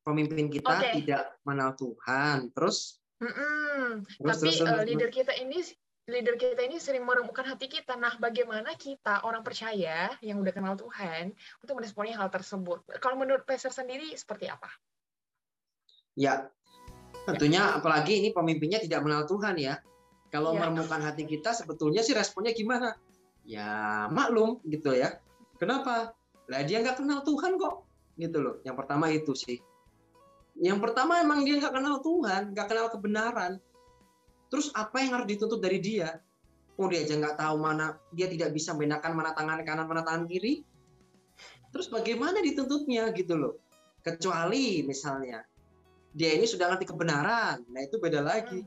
Pemimpin 0.03 0.51
kita 0.51 0.75
okay. 0.83 0.99
tidak 0.99 1.39
mengenal 1.47 1.79
Tuhan, 1.79 2.51
terus? 2.51 2.99
Terus, 3.23 4.03
Tapi 4.19 4.51
terus, 4.51 4.67
terus, 4.67 4.83
leader 4.83 5.11
kita 5.15 5.31
ini 5.39 5.63
leader 6.09 6.35
kita 6.35 6.65
ini 6.65 6.81
sering 6.81 7.05
menemukan 7.05 7.45
hati 7.45 7.69
kita. 7.69 7.95
Nah, 7.95 8.17
bagaimana 8.17 8.73
kita 8.75 9.23
orang 9.23 9.45
percaya 9.45 10.11
yang 10.19 10.41
udah 10.41 10.53
kenal 10.53 10.75
Tuhan 10.75 11.33
untuk 11.61 11.73
meresponi 11.77 12.11
hal 12.11 12.27
tersebut? 12.27 12.83
Kalau 12.99 13.15
menurut 13.15 13.45
Pastor 13.45 13.71
sendiri 13.71 14.11
seperti 14.17 14.49
apa? 14.49 14.69
Ya, 16.17 16.51
tentunya 17.23 17.77
apalagi 17.77 18.19
ini 18.19 18.35
pemimpinnya 18.35 18.81
tidak 18.83 19.05
mengenal 19.05 19.29
Tuhan 19.29 19.55
ya. 19.55 19.79
Kalau 20.29 20.53
ya. 20.53 20.67
menemukan 20.67 21.01
hati 21.01 21.25
kita 21.25 21.55
sebetulnya 21.55 22.05
sih 22.05 22.13
responnya 22.13 22.53
gimana? 22.53 22.93
Ya 23.47 24.05
maklum 24.13 24.61
gitu 24.67 24.93
ya. 24.93 25.17
Kenapa? 25.57 26.13
Lah 26.49 26.61
dia 26.65 26.83
nggak 26.83 27.01
kenal 27.01 27.25
Tuhan 27.25 27.57
kok. 27.57 27.87
Gitu 28.19 28.37
loh. 28.37 28.61
Yang 28.61 28.75
pertama 28.77 29.09
itu 29.09 29.33
sih. 29.33 29.57
Yang 30.59 30.79
pertama 30.83 31.17
emang 31.23 31.47
dia 31.47 31.55
nggak 31.55 31.71
kenal 31.71 32.03
Tuhan, 32.03 32.51
nggak 32.51 32.67
kenal 32.67 32.87
kebenaran 32.91 33.63
Terus 34.49 34.73
apa 34.73 35.01
yang 35.01 35.17
harus 35.17 35.27
dituntut 35.29 35.61
dari 35.61 35.77
dia? 35.77 36.17
Oh 36.79 36.87
dia 36.89 37.05
aja 37.05 37.15
nggak 37.19 37.37
tahu 37.37 37.55
mana, 37.59 37.99
dia 38.15 38.25
tidak 38.31 38.55
bisa 38.55 38.73
membedakan 38.73 39.13
mana 39.13 39.31
tangan 39.35 39.61
kanan, 39.61 39.85
mana 39.85 40.01
tangan 40.01 40.25
kiri. 40.25 40.63
Terus 41.69 41.87
bagaimana 41.91 42.41
dituntutnya 42.41 43.13
gitu 43.13 43.37
loh? 43.37 43.55
Kecuali 44.01 44.81
misalnya 44.81 45.43
dia 46.09 46.33
ini 46.33 46.49
sudah 46.49 46.73
ngerti 46.73 46.89
kebenaran, 46.89 47.61
nah 47.69 47.81
itu 47.83 48.01
beda 48.01 48.25
lagi. 48.25 48.65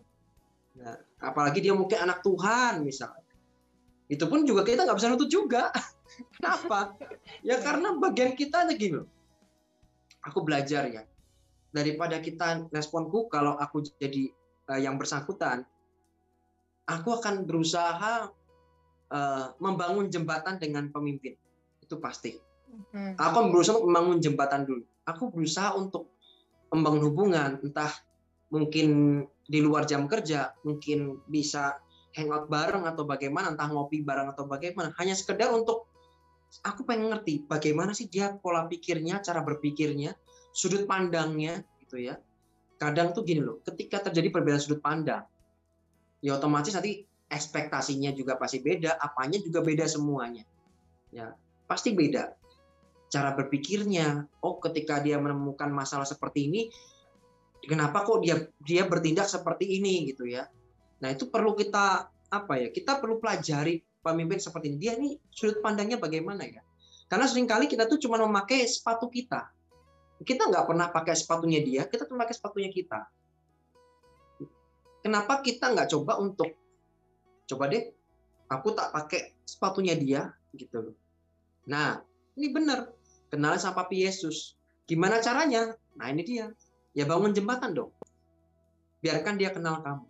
Nah, 0.79 0.97
apalagi 1.19 1.59
dia 1.59 1.75
mungkin 1.75 1.99
anak 1.99 2.23
Tuhan 2.23 2.87
misalnya. 2.87 3.23
Itu 4.07 4.29
pun 4.29 4.45
juga 4.45 4.63
kita 4.63 4.85
nggak 4.87 4.99
bisa 4.99 5.09
nuntut 5.11 5.31
juga. 5.33 5.73
Kenapa? 6.37 6.95
Ya 7.41 7.59
karena 7.59 7.97
bagian 7.97 8.37
kita 8.37 8.69
aja 8.69 8.77
loh. 8.93 9.09
Aku 10.29 10.45
belajar 10.47 10.87
ya. 10.87 11.03
Daripada 11.73 12.21
kita 12.21 12.69
responku 12.69 13.27
kalau 13.33 13.57
aku 13.57 13.81
jadi 13.97 14.29
uh, 14.69 14.77
yang 14.77 15.01
bersangkutan, 15.01 15.65
aku 16.87 17.09
akan 17.19 17.47
berusaha 17.47 18.31
uh, 19.13 19.47
membangun 19.63 20.09
jembatan 20.09 20.59
dengan 20.59 20.89
pemimpin. 20.91 21.39
Itu 21.83 21.99
pasti. 22.03 22.35
Hmm. 22.93 23.15
Aku 23.21 23.53
berusaha 23.53 23.77
untuk 23.77 23.89
membangun 23.93 24.19
jembatan 24.19 24.63
dulu. 24.65 24.85
Aku 25.05 25.29
berusaha 25.29 25.77
untuk 25.77 26.09
membangun 26.73 27.03
hubungan, 27.13 27.51
entah 27.61 27.93
mungkin 28.49 29.21
di 29.45 29.61
luar 29.61 29.85
jam 29.85 30.09
kerja, 30.09 30.57
mungkin 30.65 31.21
bisa 31.29 31.77
hangout 32.17 32.49
bareng 32.49 32.89
atau 32.89 33.05
bagaimana, 33.05 33.53
entah 33.53 33.69
ngopi 33.69 34.01
bareng 34.01 34.33
atau 34.33 34.49
bagaimana. 34.49 34.97
Hanya 34.97 35.13
sekedar 35.13 35.53
untuk 35.53 35.89
aku 36.65 36.85
pengen 36.85 37.13
ngerti 37.13 37.45
bagaimana 37.45 37.93
sih 37.93 38.09
dia 38.09 38.33
pola 38.37 38.65
pikirnya, 38.69 39.21
cara 39.21 39.45
berpikirnya, 39.45 40.17
sudut 40.53 40.89
pandangnya, 40.89 41.61
gitu 41.85 42.01
ya. 42.01 42.17
Kadang 42.81 43.13
tuh 43.13 43.25
gini 43.25 43.45
loh, 43.45 43.61
ketika 43.65 44.09
terjadi 44.09 44.33
perbedaan 44.33 44.61
sudut 44.61 44.81
pandang, 44.81 45.29
ya 46.23 46.39
otomatis 46.39 46.73
nanti 46.73 47.03
ekspektasinya 47.27 48.15
juga 48.15 48.39
pasti 48.39 48.63
beda, 48.63 48.97
apanya 48.97 49.43
juga 49.43 49.61
beda 49.61 49.85
semuanya. 49.91 50.47
Ya, 51.11 51.35
pasti 51.67 51.93
beda. 51.93 52.39
Cara 53.11 53.37
berpikirnya, 53.37 54.25
oh 54.41 54.57
ketika 54.63 55.03
dia 55.03 55.19
menemukan 55.19 55.69
masalah 55.69 56.07
seperti 56.07 56.49
ini, 56.49 56.63
kenapa 57.65 58.07
kok 58.07 58.23
dia 58.25 58.49
dia 58.63 58.87
bertindak 58.87 59.29
seperti 59.29 59.81
ini 59.83 60.13
gitu 60.13 60.29
ya. 60.29 60.49
Nah, 61.03 61.09
itu 61.13 61.29
perlu 61.29 61.59
kita 61.59 62.09
apa 62.33 62.55
ya? 62.57 62.69
Kita 62.71 63.03
perlu 63.03 63.19
pelajari 63.19 63.83
pemimpin 64.01 64.39
seperti 64.41 64.73
ini. 64.73 64.79
Dia 64.79 64.95
nih 64.97 65.19
sudut 65.33 65.61
pandangnya 65.61 65.99
bagaimana 65.99 66.47
ya? 66.47 66.63
Karena 67.11 67.29
sering 67.29 67.45
kali 67.45 67.69
kita 67.69 67.91
tuh 67.91 68.01
cuma 68.01 68.17
memakai 68.21 68.65
sepatu 68.65 69.09
kita. 69.13 69.53
Kita 70.23 70.49
nggak 70.49 70.65
pernah 70.71 70.89
pakai 70.89 71.19
sepatunya 71.19 71.61
dia, 71.61 71.83
kita 71.91 72.07
cuma 72.07 72.25
pakai 72.25 72.37
sepatunya 72.39 72.71
kita 72.71 73.05
Kenapa 75.03 75.43
kita 75.43 75.75
nggak 75.75 75.91
coba 75.91 76.23
untuk 76.23 76.55
coba 77.51 77.67
deh, 77.67 77.91
aku 78.47 78.71
tak 78.71 78.95
pakai 78.95 79.35
sepatunya 79.43 79.99
dia 79.99 80.31
gitu 80.55 80.79
loh. 80.79 80.97
Nah, 81.67 81.99
ini 82.39 82.55
benar. 82.55 82.87
Kenal 83.27 83.59
sama 83.59 83.83
Papi 83.83 84.07
Yesus. 84.07 84.55
Gimana 84.87 85.19
caranya? 85.19 85.75
Nah, 85.99 86.07
ini 86.13 86.23
dia. 86.23 86.47
Ya 86.95 87.09
bangun 87.09 87.35
jembatan 87.35 87.75
dong. 87.75 87.91
Biarkan 89.03 89.41
dia 89.41 89.51
kenal 89.51 89.83
kamu. 89.83 90.07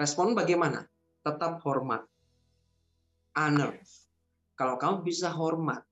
Respon 0.00 0.34
bagaimana? 0.34 0.88
Tetap 1.22 1.62
hormat. 1.62 2.02
Honor. 3.36 3.78
Kalau 4.58 4.80
kamu 4.80 5.06
bisa 5.06 5.30
hormat 5.30 5.84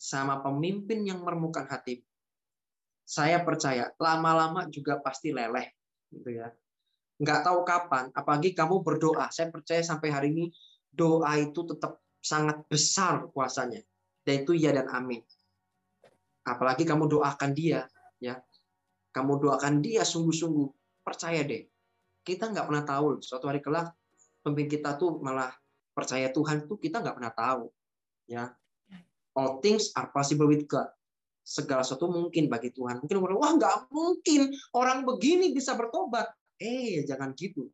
sama 0.00 0.40
pemimpin 0.40 1.04
yang 1.04 1.20
meremukan 1.20 1.68
hati, 1.68 2.00
saya 3.04 3.42
percaya 3.42 3.90
lama-lama 3.98 4.70
juga 4.70 5.02
pasti 5.02 5.34
leleh 5.34 5.66
gitu 6.14 6.30
ya 6.30 6.46
nggak 7.20 7.40
tahu 7.44 7.60
kapan, 7.68 8.08
apalagi 8.16 8.56
kamu 8.56 8.80
berdoa. 8.80 9.28
Saya 9.28 9.52
percaya 9.52 9.84
sampai 9.84 10.08
hari 10.08 10.28
ini 10.32 10.48
doa 10.88 11.36
itu 11.36 11.68
tetap 11.68 12.00
sangat 12.18 12.64
besar 12.66 13.28
kuasanya. 13.30 13.84
Dan 14.24 14.44
itu 14.44 14.56
ya 14.56 14.72
dan 14.72 14.88
amin. 14.88 15.20
Apalagi 16.48 16.88
kamu 16.88 17.08
doakan 17.08 17.52
dia, 17.52 17.84
ya. 18.16 18.40
Kamu 19.12 19.36
doakan 19.36 19.84
dia 19.84 20.02
sungguh-sungguh. 20.02 20.68
Percaya 21.04 21.44
deh. 21.44 21.68
Kita 22.24 22.48
nggak 22.48 22.66
pernah 22.68 22.84
tahu. 22.84 23.20
Suatu 23.20 23.48
hari 23.48 23.60
kelak 23.60 23.92
pemimpin 24.40 24.80
kita 24.80 24.96
tuh 24.96 25.20
malah 25.20 25.52
percaya 25.92 26.32
Tuhan 26.32 26.64
tuh 26.64 26.80
kita 26.80 27.04
nggak 27.04 27.16
pernah 27.20 27.34
tahu. 27.34 27.64
Ya. 28.30 28.54
All 29.36 29.60
things 29.60 29.92
are 29.96 30.08
possible 30.08 30.48
with 30.48 30.64
God 30.64 30.88
segala 31.50 31.82
sesuatu 31.82 32.06
mungkin 32.06 32.46
bagi 32.46 32.70
Tuhan. 32.70 33.02
Mungkin 33.02 33.16
orang, 33.18 33.38
wah 33.40 33.52
nggak 33.58 33.76
mungkin 33.90 34.54
orang 34.76 35.02
begini 35.02 35.50
bisa 35.50 35.74
bertobat. 35.74 36.30
Eh, 36.60 37.00
jangan 37.08 37.32
gitu. 37.32 37.72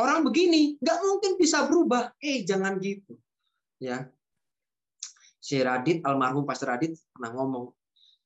Orang 0.00 0.24
begini 0.24 0.80
nggak 0.80 0.98
mungkin 1.04 1.32
bisa 1.36 1.68
berubah. 1.68 2.16
Eh, 2.16 2.48
jangan 2.48 2.80
gitu. 2.80 3.20
Ya. 3.76 4.08
Si 5.36 5.60
Radit, 5.60 6.00
almarhum 6.06 6.48
Pastor 6.48 6.72
Radit 6.72 6.96
pernah 7.12 7.34
ngomong, 7.36 7.66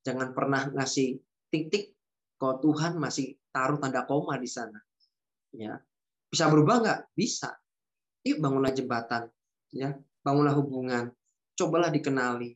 jangan 0.06 0.30
pernah 0.30 0.70
ngasih 0.70 1.18
titik 1.50 1.96
kalau 2.38 2.62
Tuhan 2.62 3.00
masih 3.02 3.34
taruh 3.50 3.82
tanda 3.82 4.06
koma 4.06 4.38
di 4.38 4.46
sana. 4.46 4.78
Ya. 5.50 5.82
Bisa 6.30 6.46
berubah 6.46 6.84
nggak? 6.84 7.00
Bisa. 7.16 7.50
Yuk 8.22 8.38
bangunlah 8.38 8.70
jembatan. 8.70 9.26
Ya. 9.74 9.98
Bangunlah 10.22 10.54
hubungan. 10.54 11.10
Cobalah 11.56 11.90
dikenali. 11.90 12.54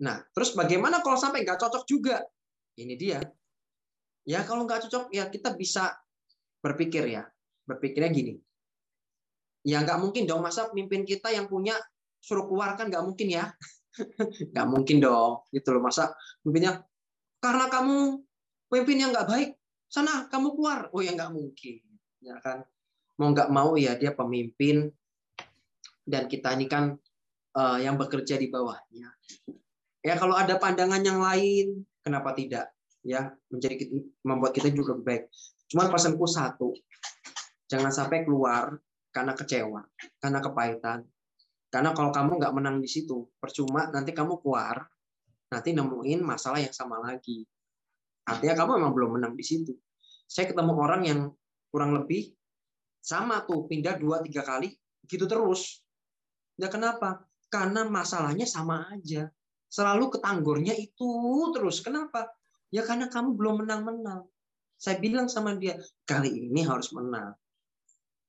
Nah, 0.00 0.20
terus 0.32 0.52
bagaimana 0.52 1.00
kalau 1.00 1.16
sampai 1.16 1.44
nggak 1.44 1.60
cocok 1.60 1.84
juga? 1.88 2.20
Ini 2.76 2.94
dia. 2.96 3.20
Ya 4.28 4.44
kalau 4.44 4.68
nggak 4.68 4.88
cocok 4.88 5.12
ya 5.12 5.28
kita 5.28 5.56
bisa 5.56 5.94
berpikir 6.60 7.04
ya, 7.08 7.24
berpikirnya 7.66 8.10
gini. 8.12 8.34
Ya 9.64 9.84
nggak 9.84 10.00
mungkin 10.00 10.24
dong 10.24 10.40
masa 10.40 10.68
pemimpin 10.72 11.04
kita 11.04 11.28
yang 11.32 11.48
punya 11.48 11.76
suruh 12.20 12.48
keluar 12.48 12.76
kan 12.76 12.88
nggak 12.88 13.04
mungkin 13.04 13.28
ya, 13.28 13.52
nggak 14.52 14.68
mungkin 14.68 14.96
dong 15.04 15.44
gitu 15.52 15.76
loh 15.76 15.82
masa 15.84 16.12
pemimpinnya 16.40 16.84
karena 17.40 17.66
kamu 17.68 18.24
pemimpin 18.68 18.96
yang 19.00 19.10
nggak 19.12 19.28
baik 19.28 19.50
sana 19.90 20.28
kamu 20.30 20.54
keluar 20.54 20.92
oh 20.92 21.00
ya 21.02 21.16
nggak 21.16 21.32
mungkin 21.34 21.82
ya 22.22 22.36
kan 22.44 22.62
mau 23.18 23.32
nggak 23.32 23.50
mau 23.50 23.74
ya 23.74 23.98
dia 23.98 24.14
pemimpin 24.14 24.92
dan 26.06 26.26
kita 26.30 26.54
ini 26.56 26.66
kan 26.66 26.96
uh, 27.54 27.78
yang 27.78 27.94
bekerja 27.94 28.34
di 28.34 28.50
bawahnya. 28.50 29.14
Ya 30.00 30.16
kalau 30.16 30.34
ada 30.34 30.56
pandangan 30.56 31.04
yang 31.04 31.20
lain, 31.20 31.84
kenapa 32.00 32.32
tidak? 32.32 32.72
Ya 33.04 33.32
menjadi 33.52 33.88
membuat 34.24 34.56
kita 34.56 34.72
juga 34.72 34.96
lebih 34.96 35.06
baik. 35.06 35.24
Cuma 35.70 35.86
pesanku 35.86 36.26
satu, 36.26 36.74
jangan 37.70 37.94
sampai 37.94 38.26
keluar 38.26 38.74
karena 39.14 39.38
kecewa, 39.38 39.86
karena 40.18 40.42
kepahitan. 40.42 41.06
Karena 41.70 41.94
kalau 41.94 42.10
kamu 42.10 42.42
nggak 42.42 42.54
menang 42.58 42.76
di 42.82 42.90
situ, 42.90 43.30
percuma 43.38 43.86
nanti 43.94 44.10
kamu 44.10 44.42
keluar, 44.42 44.82
nanti 45.54 45.70
nemuin 45.70 46.26
masalah 46.26 46.58
yang 46.58 46.74
sama 46.74 46.98
lagi. 46.98 47.46
Artinya 48.26 48.54
kamu 48.58 48.70
memang 48.82 48.92
belum 48.94 49.10
menang 49.18 49.34
di 49.38 49.46
situ. 49.46 49.78
Saya 50.26 50.50
ketemu 50.50 50.74
orang 50.74 51.02
yang 51.06 51.20
kurang 51.70 51.94
lebih 51.94 52.34
sama 52.98 53.42
tuh 53.46 53.66
pindah 53.66 53.98
dua 53.98 54.22
tiga 54.22 54.46
kali 54.46 54.74
gitu 55.06 55.26
terus. 55.26 55.82
Ya 56.54 56.70
kenapa? 56.70 57.26
Karena 57.50 57.86
masalahnya 57.86 58.46
sama 58.46 58.86
aja. 58.94 59.26
Selalu 59.70 60.18
ketanggurnya 60.18 60.74
itu 60.78 61.10
terus. 61.50 61.82
Kenapa? 61.82 62.30
Ya 62.70 62.86
karena 62.86 63.10
kamu 63.10 63.34
belum 63.34 63.66
menang-menang. 63.66 64.29
Saya 64.80 64.96
bilang 64.96 65.28
sama 65.28 65.52
dia, 65.60 65.76
kali 66.08 66.48
ini 66.48 66.64
harus 66.64 66.88
menang. 66.96 67.36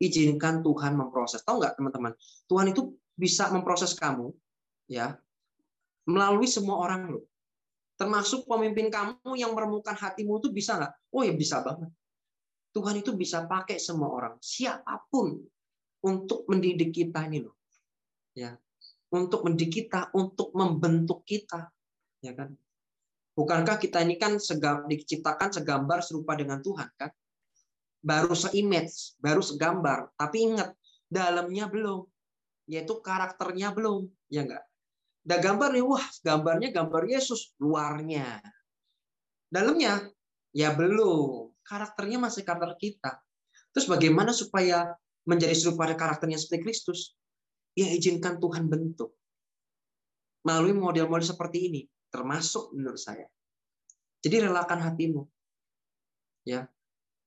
Izinkan 0.03 0.59
Tuhan 0.59 0.99
memproses. 0.99 1.39
Tahu 1.47 1.63
nggak 1.63 1.79
teman-teman? 1.79 2.11
Tuhan 2.51 2.75
itu 2.75 2.91
bisa 3.15 3.47
memproses 3.55 3.95
kamu 3.95 4.35
ya 4.91 5.15
melalui 6.09 6.49
semua 6.51 6.83
orang 6.83 7.15
loh. 7.15 7.23
Termasuk 7.95 8.49
pemimpin 8.49 8.91
kamu 8.91 9.39
yang 9.39 9.55
meremukan 9.55 9.95
hatimu 9.95 10.43
itu 10.43 10.51
bisa 10.51 10.75
nggak? 10.75 10.91
Oh 11.15 11.23
ya 11.23 11.31
bisa 11.31 11.63
banget. 11.63 11.87
Tuhan 12.75 12.99
itu 12.99 13.15
bisa 13.15 13.47
pakai 13.47 13.77
semua 13.79 14.09
orang, 14.11 14.39
siapa 14.39 15.05
pun 15.11 15.35
untuk 16.07 16.47
mendidik 16.47 16.95
kita 16.95 17.27
ini 17.27 17.43
loh. 17.43 17.55
Ya. 18.31 18.55
Untuk 19.11 19.43
mendidik 19.43 19.85
kita, 19.85 20.07
untuk 20.15 20.55
membentuk 20.55 21.27
kita, 21.27 21.67
ya 22.23 22.31
kan? 22.31 22.55
Bukankah 23.31 23.79
kita 23.79 24.03
ini 24.03 24.19
kan 24.19 24.35
segam, 24.37 24.83
diciptakan 24.91 25.55
segambar 25.55 26.03
serupa 26.03 26.35
dengan 26.35 26.59
Tuhan 26.59 26.91
kan? 26.99 27.11
Baru 28.01 28.33
se-image, 28.35 29.15
baru 29.21 29.39
segambar, 29.39 30.11
tapi 30.19 30.51
ingat 30.51 30.75
dalamnya 31.07 31.71
belum. 31.71 32.03
Yaitu 32.67 32.99
karakternya 32.99 33.71
belum, 33.71 34.09
ya 34.27 34.43
enggak? 34.43 34.63
Gambar 35.21 35.69
nih, 35.77 35.85
wah 35.85 36.05
gambarnya 36.25 36.69
gambar 36.73 37.03
Yesus, 37.07 37.53
luarnya. 37.61 38.41
Dalamnya 39.51 40.07
ya 40.51 40.75
belum 40.75 41.51
karakternya 41.61 42.17
masih 42.19 42.43
karakter 42.43 42.75
kita. 42.79 43.11
Terus 43.71 43.87
bagaimana 43.87 44.35
supaya 44.35 44.91
menjadi 45.23 45.55
serupa 45.55 45.87
karakternya 45.87 46.35
seperti 46.35 46.67
Kristus? 46.67 47.15
Ya 47.71 47.87
izinkan 47.87 48.41
Tuhan 48.41 48.67
bentuk. 48.67 49.15
Melalui 50.43 50.75
model-model 50.75 51.23
seperti 51.23 51.71
ini, 51.71 51.81
termasuk 52.11 52.75
menurut 52.75 52.99
saya. 52.99 53.25
Jadi 54.21 54.45
relakan 54.45 54.83
hatimu. 54.83 55.23
Ya. 56.45 56.69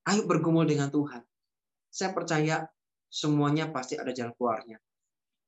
Ayo 0.04 0.28
bergumul 0.28 0.68
dengan 0.68 0.92
Tuhan. 0.92 1.24
Saya 1.88 2.12
percaya 2.12 2.68
semuanya 3.08 3.72
pasti 3.72 3.96
ada 3.96 4.12
jalan 4.12 4.36
keluarnya. 4.36 4.76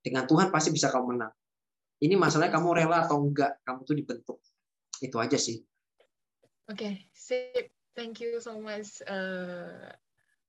Dengan 0.00 0.24
Tuhan 0.24 0.48
pasti 0.48 0.72
bisa 0.72 0.88
kamu 0.88 1.14
menang. 1.14 1.34
Ini 2.00 2.16
masalahnya 2.16 2.56
kamu 2.56 2.68
rela 2.72 3.04
atau 3.04 3.20
enggak, 3.20 3.60
kamu 3.64 3.80
tuh 3.84 3.96
dibentuk. 3.96 4.38
Itu 5.00 5.20
aja 5.20 5.36
sih. 5.36 5.60
Oke, 6.66 6.76
okay, 6.76 6.92
sip. 7.12 7.68
Thank 7.96 8.20
you 8.20 8.36
so 8.44 8.60
much, 8.60 9.00
uh, 9.08 9.88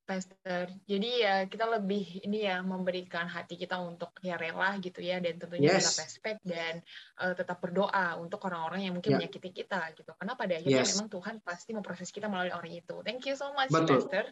Pastor. 0.08 0.72
Jadi 0.88 1.10
ya 1.20 1.44
kita 1.52 1.68
lebih 1.68 2.24
ini 2.24 2.48
ya 2.48 2.64
memberikan 2.64 3.28
hati 3.28 3.60
kita 3.60 3.76
untuk 3.84 4.16
ya 4.24 4.40
rela 4.40 4.80
gitu 4.80 5.04
ya 5.04 5.20
dan 5.20 5.36
tentunya 5.36 5.76
yes. 5.76 5.84
tetap 5.84 6.08
respect 6.08 6.40
dan 6.48 6.80
uh, 7.20 7.36
tetap 7.36 7.60
berdoa 7.60 8.16
untuk 8.16 8.40
orang-orang 8.48 8.88
yang 8.88 8.96
mungkin 8.96 9.20
yeah. 9.20 9.28
menyakiti 9.28 9.52
kita 9.52 9.92
gitu. 10.00 10.16
Karena 10.16 10.40
pada 10.40 10.56
akhirnya 10.56 10.88
yes. 10.88 10.96
memang 10.96 11.12
Tuhan 11.12 11.36
pasti 11.44 11.76
memproses 11.76 12.08
kita 12.16 12.32
melalui 12.32 12.56
orang 12.56 12.72
itu. 12.72 12.96
Thank 13.04 13.28
you 13.28 13.36
so 13.36 13.52
much, 13.52 13.68
Betul. 13.68 14.08
Pastor. 14.08 14.32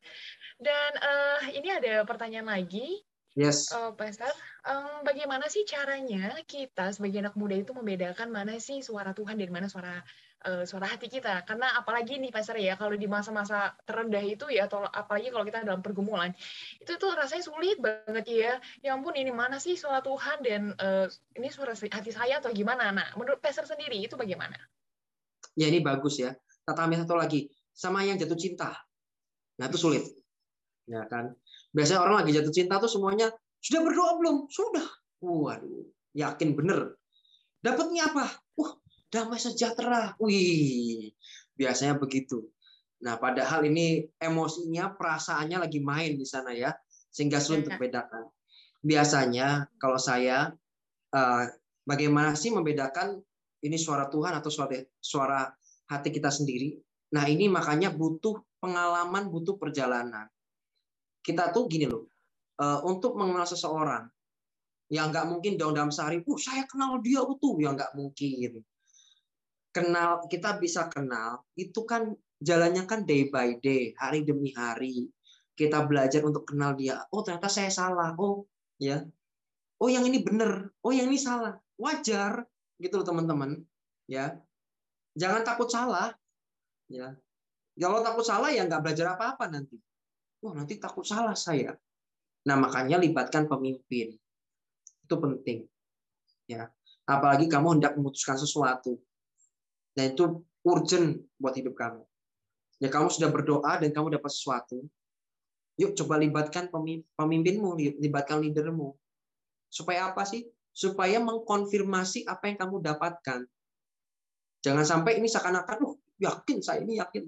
Dan 0.64 0.92
uh, 1.04 1.44
ini 1.52 1.68
ada 1.76 2.08
pertanyaan 2.08 2.48
lagi. 2.48 3.04
Yes. 3.36 3.68
Uh, 3.76 3.92
Pastor, 3.92 4.32
um, 4.64 5.04
bagaimana 5.04 5.52
sih 5.52 5.68
caranya 5.68 6.40
kita 6.48 6.96
sebagai 6.96 7.20
anak 7.20 7.36
muda 7.36 7.60
itu 7.60 7.76
membedakan 7.76 8.32
mana 8.32 8.56
sih 8.64 8.80
suara 8.80 9.12
Tuhan 9.12 9.36
dan 9.36 9.52
mana 9.52 9.68
suara 9.68 10.00
uh, 10.46 10.64
suara 10.64 10.86
hati 10.86 11.10
kita. 11.10 11.42
Karena 11.44 11.74
apalagi 11.76 12.22
nih 12.22 12.30
Pastor 12.30 12.56
ya, 12.62 12.78
kalau 12.78 12.94
di 12.94 13.10
masa-masa 13.10 13.74
terendah 13.84 14.22
itu 14.22 14.46
ya, 14.54 14.70
atau 14.70 14.86
apalagi 14.86 15.34
kalau 15.34 15.44
kita 15.44 15.66
dalam 15.66 15.82
pergumulan, 15.82 16.32
itu 16.78 16.94
tuh 16.96 17.12
rasanya 17.18 17.44
sulit 17.44 17.82
banget 17.82 18.26
ya. 18.30 18.54
Ya 18.86 18.94
ampun, 18.94 19.18
ini 19.18 19.34
mana 19.34 19.58
sih 19.58 19.74
suara 19.76 20.06
Tuhan 20.06 20.46
dan 20.46 20.62
uh, 20.78 21.10
ini 21.36 21.50
suara 21.50 21.74
hati 21.74 22.14
saya 22.14 22.38
atau 22.40 22.54
gimana? 22.54 22.94
Nah, 22.94 23.10
menurut 23.18 23.42
Pastor 23.42 23.66
sendiri 23.66 23.98
itu 23.98 24.14
bagaimana? 24.14 24.56
Ya 25.58 25.68
ini 25.68 25.82
bagus 25.82 26.22
ya. 26.22 26.38
Tata 26.66 26.86
ambil 26.86 27.02
satu 27.02 27.18
lagi, 27.18 27.50
sama 27.74 28.02
yang 28.06 28.18
jatuh 28.18 28.38
cinta. 28.38 28.74
Nah 29.60 29.66
itu 29.70 29.78
sulit. 29.80 30.04
Ya 30.86 31.06
kan. 31.10 31.34
Biasanya 31.74 32.02
orang 32.06 32.24
lagi 32.24 32.32
jatuh 32.38 32.54
cinta 32.54 32.78
tuh 32.78 32.90
semuanya 32.90 33.34
sudah 33.62 33.82
berdoa 33.82 34.12
belum? 34.22 34.38
Sudah. 34.50 34.86
Waduh, 35.24 35.90
yakin 36.14 36.54
bener. 36.54 36.98
Dapatnya 37.66 38.14
apa? 38.14 38.30
Wah, 38.62 38.78
damai 39.12 39.40
sejahtera. 39.42 40.14
Wih, 40.22 41.14
biasanya 41.56 41.98
begitu. 41.98 42.46
Nah, 43.04 43.20
padahal 43.20 43.68
ini 43.68 44.08
emosinya, 44.18 44.96
perasaannya 44.96 45.68
lagi 45.68 45.80
main 45.84 46.16
di 46.16 46.26
sana 46.26 46.56
ya, 46.56 46.74
sehingga 47.12 47.44
sulit 47.44 47.68
untuk 47.68 47.78
iya. 47.78 47.82
bedakan. 47.84 48.24
Biasanya 48.86 49.48
kalau 49.78 50.00
saya, 50.00 50.54
eh, 51.12 51.44
bagaimana 51.84 52.34
sih 52.34 52.54
membedakan 52.54 53.20
ini 53.66 53.78
suara 53.78 54.08
Tuhan 54.10 54.34
atau 54.40 54.50
suara, 54.50 54.78
suara 55.02 55.50
hati 55.92 56.10
kita 56.10 56.32
sendiri? 56.32 56.78
Nah, 57.14 57.28
ini 57.30 57.52
makanya 57.52 57.94
butuh 57.94 58.42
pengalaman, 58.58 59.30
butuh 59.30 59.60
perjalanan. 59.60 60.26
Kita 61.22 61.54
tuh 61.54 61.70
gini 61.70 61.86
loh, 61.90 62.10
eh, 62.62 62.80
untuk 62.86 63.18
mengenal 63.20 63.46
seseorang, 63.46 64.10
yang 64.90 65.10
nggak 65.10 65.26
mungkin 65.26 65.58
daun 65.58 65.74
dalam 65.74 65.90
sehari, 65.90 66.22
uh, 66.22 66.38
saya 66.38 66.62
kenal 66.70 67.02
dia 67.02 67.26
utuh, 67.26 67.58
ya 67.58 67.74
nggak 67.74 67.98
mungkin 67.98 68.62
kenal 69.76 70.24
kita 70.32 70.56
bisa 70.56 70.88
kenal 70.88 71.44
itu 71.60 71.84
kan 71.84 72.16
jalannya 72.40 72.88
kan 72.88 73.04
day 73.04 73.28
by 73.28 73.60
day 73.60 73.92
hari 74.00 74.24
demi 74.24 74.56
hari. 74.56 75.12
Kita 75.56 75.84
belajar 75.84 76.24
untuk 76.24 76.48
kenal 76.48 76.80
dia. 76.80 77.04
Oh 77.12 77.24
ternyata 77.24 77.52
saya 77.52 77.68
salah. 77.68 78.16
Oh 78.16 78.48
ya. 78.80 79.04
Oh 79.76 79.92
yang 79.92 80.08
ini 80.08 80.24
benar 80.24 80.72
oh 80.80 80.96
yang 80.96 81.12
ini 81.12 81.20
salah. 81.20 81.60
Wajar 81.76 82.48
gitu 82.80 83.04
loh 83.04 83.08
teman-teman. 83.08 83.60
Ya. 84.08 84.40
Jangan 85.20 85.44
takut 85.44 85.68
salah. 85.68 86.16
Ya. 86.88 87.20
Kalau 87.76 88.00
takut 88.00 88.24
salah 88.24 88.56
ya 88.56 88.64
nggak 88.64 88.80
belajar 88.80 89.20
apa-apa 89.20 89.52
nanti. 89.52 89.76
Wah 90.40 90.56
nanti 90.56 90.80
takut 90.80 91.04
salah 91.04 91.36
saya. 91.36 91.76
Nah 92.48 92.56
makanya 92.56 92.96
libatkan 92.96 93.48
pemimpin. 93.52 94.16
Itu 95.04 95.16
penting. 95.20 95.68
Ya. 96.48 96.72
Apalagi 97.08 97.52
kamu 97.52 97.80
hendak 97.80 98.00
memutuskan 98.00 98.40
sesuatu 98.40 99.00
dan 99.96 100.14
itu 100.14 100.44
urgent 100.68 101.24
buat 101.40 101.56
hidup 101.56 101.74
kamu. 101.74 102.04
Ya 102.84 102.92
kamu 102.92 103.08
sudah 103.08 103.32
berdoa 103.32 103.80
dan 103.80 103.96
kamu 103.96 104.20
dapat 104.20 104.32
sesuatu. 104.32 104.84
Yuk 105.80 105.96
coba 105.96 106.20
libatkan 106.20 106.68
pemimpinmu, 107.16 107.76
libatkan 108.00 108.44
leadermu. 108.44 108.96
Supaya 109.72 110.12
apa 110.12 110.28
sih? 110.28 110.48
Supaya 110.76 111.24
mengkonfirmasi 111.24 112.28
apa 112.28 112.52
yang 112.52 112.58
kamu 112.60 112.76
dapatkan. 112.84 113.48
Jangan 114.64 114.86
sampai 114.88 115.20
ini 115.20 115.32
seakan-akan, 115.32 115.78
uh, 115.88 115.96
yakin 116.20 116.60
saya 116.60 116.84
ini 116.84 117.00
yakin. 117.00 117.24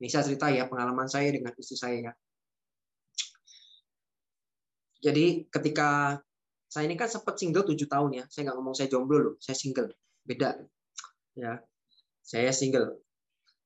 Ini 0.00 0.08
saya 0.08 0.24
cerita 0.24 0.48
ya 0.48 0.68
pengalaman 0.68 1.08
saya 1.08 1.32
dengan 1.32 1.52
istri 1.56 1.76
saya 1.76 2.10
ya. 2.10 2.12
Jadi 5.02 5.50
ketika 5.50 6.16
saya 6.70 6.88
ini 6.88 6.96
kan 6.96 7.10
sempat 7.10 7.36
single 7.36 7.66
tujuh 7.68 7.88
tahun 7.90 8.20
ya. 8.20 8.24
Saya 8.32 8.48
nggak 8.48 8.56
ngomong 8.56 8.76
saya 8.76 8.88
jomblo 8.88 9.18
loh, 9.20 9.34
saya 9.42 9.56
single. 9.58 9.92
Beda. 10.24 10.56
Ya. 11.36 11.60
Saya 12.22 12.54
single. 12.54 13.02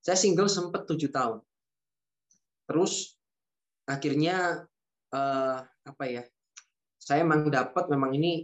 Saya 0.01 0.17
single 0.17 0.49
sempat 0.49 0.89
tujuh 0.89 1.13
tahun. 1.13 1.39
Terus 2.67 3.15
akhirnya 3.87 4.65
eh, 5.13 5.57
apa 5.63 6.03
ya? 6.09 6.25
Saya 6.97 7.23
memang 7.23 7.47
dapat 7.47 7.87
memang 7.87 8.11
ini 8.17 8.43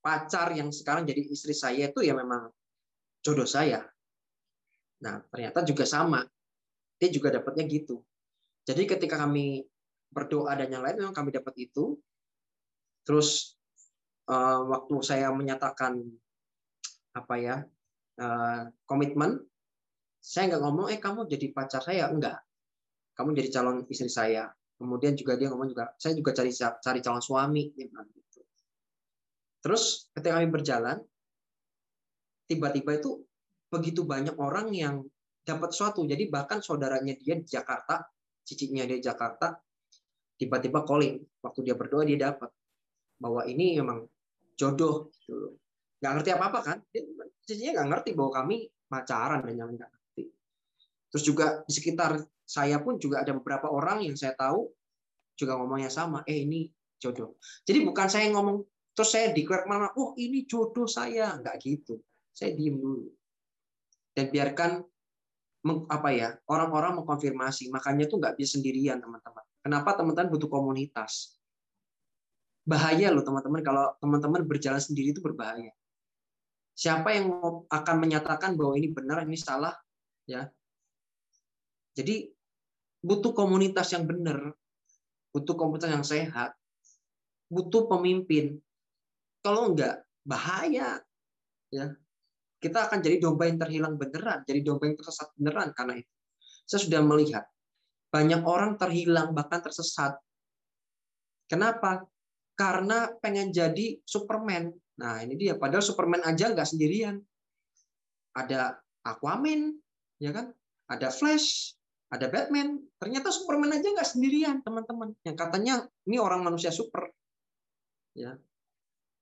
pacar 0.00 0.54
yang 0.56 0.72
sekarang 0.72 1.04
jadi 1.04 1.20
istri 1.28 1.52
saya 1.52 1.92
itu 1.92 2.00
ya 2.00 2.16
memang 2.16 2.48
jodoh 3.20 3.46
saya. 3.46 3.84
Nah, 5.02 5.20
ternyata 5.28 5.66
juga 5.66 5.84
sama. 5.84 6.22
Dia 6.96 7.10
juga 7.10 7.34
dapatnya 7.34 7.66
gitu. 7.66 8.00
Jadi 8.62 8.86
ketika 8.86 9.18
kami 9.18 9.66
berdoa 10.14 10.54
dan 10.54 10.70
yang 10.70 10.86
lain 10.86 11.02
memang 11.02 11.14
kami 11.14 11.34
dapat 11.34 11.54
itu. 11.58 11.98
Terus 13.02 13.58
eh, 14.30 14.60
waktu 14.62 14.94
saya 15.02 15.34
menyatakan 15.34 15.98
apa 17.12 17.34
ya 17.36 17.56
komitmen, 18.86 19.40
saya 20.22 20.54
nggak 20.54 20.62
ngomong, 20.62 20.86
eh 20.92 21.00
kamu 21.02 21.26
jadi 21.26 21.50
pacar 21.50 21.82
saya, 21.82 22.06
enggak. 22.06 22.38
Kamu 23.18 23.34
jadi 23.34 23.48
calon 23.50 23.84
istri 23.90 24.08
saya. 24.08 24.48
Kemudian 24.78 25.14
juga 25.14 25.38
dia 25.38 25.50
ngomong 25.50 25.70
juga, 25.70 25.94
saya 25.98 26.14
juga 26.14 26.34
cari 26.34 26.50
cari 26.54 27.00
calon 27.02 27.22
suami. 27.22 27.70
Gitu. 27.74 28.40
Terus 29.62 30.10
ketika 30.10 30.38
kami 30.38 30.48
berjalan, 30.50 30.98
tiba-tiba 32.50 32.98
itu 32.98 33.22
begitu 33.70 34.02
banyak 34.02 34.34
orang 34.36 34.74
yang 34.74 35.06
dapat 35.46 35.70
sesuatu. 35.70 36.02
Jadi 36.06 36.26
bahkan 36.30 36.58
saudaranya 36.62 37.14
dia 37.18 37.38
di 37.38 37.46
Jakarta, 37.46 38.02
cicitnya 38.42 38.86
dia 38.86 38.98
di 38.98 39.04
Jakarta, 39.06 39.54
tiba-tiba 40.34 40.82
calling. 40.82 41.22
Waktu 41.42 41.60
dia 41.62 41.74
berdoa 41.78 42.02
dia 42.02 42.18
dapat 42.18 42.50
bahwa 43.22 43.46
ini 43.46 43.78
memang 43.78 44.06
jodoh. 44.58 45.14
Gitu. 45.14 45.61
Gak 46.02 46.12
ngerti 46.18 46.30
apa-apa 46.34 46.58
kan? 46.66 46.78
Cicinya 47.46 47.78
nggak 47.78 47.88
ngerti 47.94 48.10
bahwa 48.18 48.30
kami 48.42 48.56
pacaran 48.90 49.40
dan 49.46 49.54
yang 49.54 49.70
nggak 49.70 49.86
ngerti. 49.86 50.22
Terus 51.14 51.24
juga 51.24 51.46
di 51.62 51.72
sekitar 51.72 52.18
saya 52.42 52.82
pun 52.82 52.98
juga 52.98 53.22
ada 53.22 53.32
beberapa 53.32 53.70
orang 53.70 54.02
yang 54.02 54.18
saya 54.18 54.34
tahu 54.34 54.66
juga 55.38 55.56
ngomongnya 55.62 55.88
sama. 55.88 56.26
Eh 56.26 56.42
ini 56.42 56.66
jodoh. 56.98 57.38
Jadi 57.62 57.86
bukan 57.86 58.10
saya 58.10 58.26
ngomong 58.34 58.66
terus 58.92 59.10
saya 59.14 59.30
declare 59.30 59.64
mana, 59.64 59.88
oh 59.96 60.12
ini 60.18 60.44
jodoh 60.44 60.90
saya, 60.90 61.38
nggak 61.38 61.56
gitu. 61.62 62.02
Saya 62.34 62.52
diem 62.58 62.76
dulu 62.76 63.08
dan 64.12 64.28
biarkan 64.28 64.70
apa 65.88 66.08
ya 66.12 66.28
orang-orang 66.50 67.00
mengkonfirmasi. 67.00 67.70
Makanya 67.72 68.10
tuh 68.10 68.20
nggak 68.20 68.36
bisa 68.36 68.58
sendirian 68.58 69.00
teman-teman. 69.00 69.44
Kenapa 69.62 69.94
teman-teman 69.94 70.28
butuh 70.34 70.50
komunitas? 70.50 71.38
Bahaya 72.62 73.10
loh 73.10 73.26
teman-teman 73.26 73.62
kalau 73.62 73.94
teman-teman 73.98 74.42
berjalan 74.46 74.82
sendiri 74.82 75.14
itu 75.14 75.22
berbahaya. 75.22 75.70
Siapa 76.82 77.14
yang 77.14 77.30
akan 77.70 77.96
menyatakan 78.02 78.58
bahwa 78.58 78.74
ini 78.74 78.90
benar, 78.90 79.22
ini 79.22 79.38
salah, 79.38 79.70
ya. 80.26 80.50
Jadi 81.94 82.26
butuh 82.98 83.30
komunitas 83.30 83.94
yang 83.94 84.02
benar, 84.02 84.50
butuh 85.30 85.54
komunitas 85.54 85.94
yang 85.94 86.02
sehat, 86.02 86.58
butuh 87.46 87.86
pemimpin. 87.86 88.58
Kalau 89.46 89.70
enggak, 89.70 90.02
bahaya. 90.26 90.98
Ya, 91.70 91.94
kita 92.58 92.90
akan 92.90 92.98
jadi 92.98 93.22
domba 93.22 93.46
yang 93.46 93.62
terhilang 93.62 93.94
beneran, 93.94 94.42
jadi 94.42 94.66
domba 94.66 94.90
yang 94.90 94.98
tersesat 94.98 95.30
beneran 95.38 95.70
karena 95.78 96.02
itu. 96.02 96.12
Saya 96.66 96.80
sudah 96.82 97.02
melihat 97.06 97.46
banyak 98.10 98.42
orang 98.42 98.74
terhilang 98.74 99.30
bahkan 99.38 99.62
tersesat. 99.62 100.18
Kenapa? 101.46 102.10
Karena 102.58 103.06
pengen 103.22 103.54
jadi 103.54 104.02
Superman. 104.02 104.81
Nah 105.00 105.24
ini 105.24 105.38
dia. 105.38 105.56
Padahal 105.56 105.84
Superman 105.84 106.20
aja 106.26 106.52
nggak 106.52 106.68
sendirian. 106.68 107.16
Ada 108.36 108.76
Aquaman, 109.04 109.76
ya 110.20 110.32
kan? 110.32 110.52
Ada 110.88 111.08
Flash, 111.08 111.76
ada 112.12 112.28
Batman. 112.28 112.80
Ternyata 113.00 113.32
Superman 113.32 113.72
aja 113.72 113.88
nggak 113.88 114.08
sendirian, 114.08 114.60
teman-teman. 114.60 115.16
Yang 115.24 115.36
katanya 115.40 115.74
ini 116.04 116.16
orang 116.20 116.44
manusia 116.44 116.68
super. 116.68 117.08
Ya. 118.12 118.36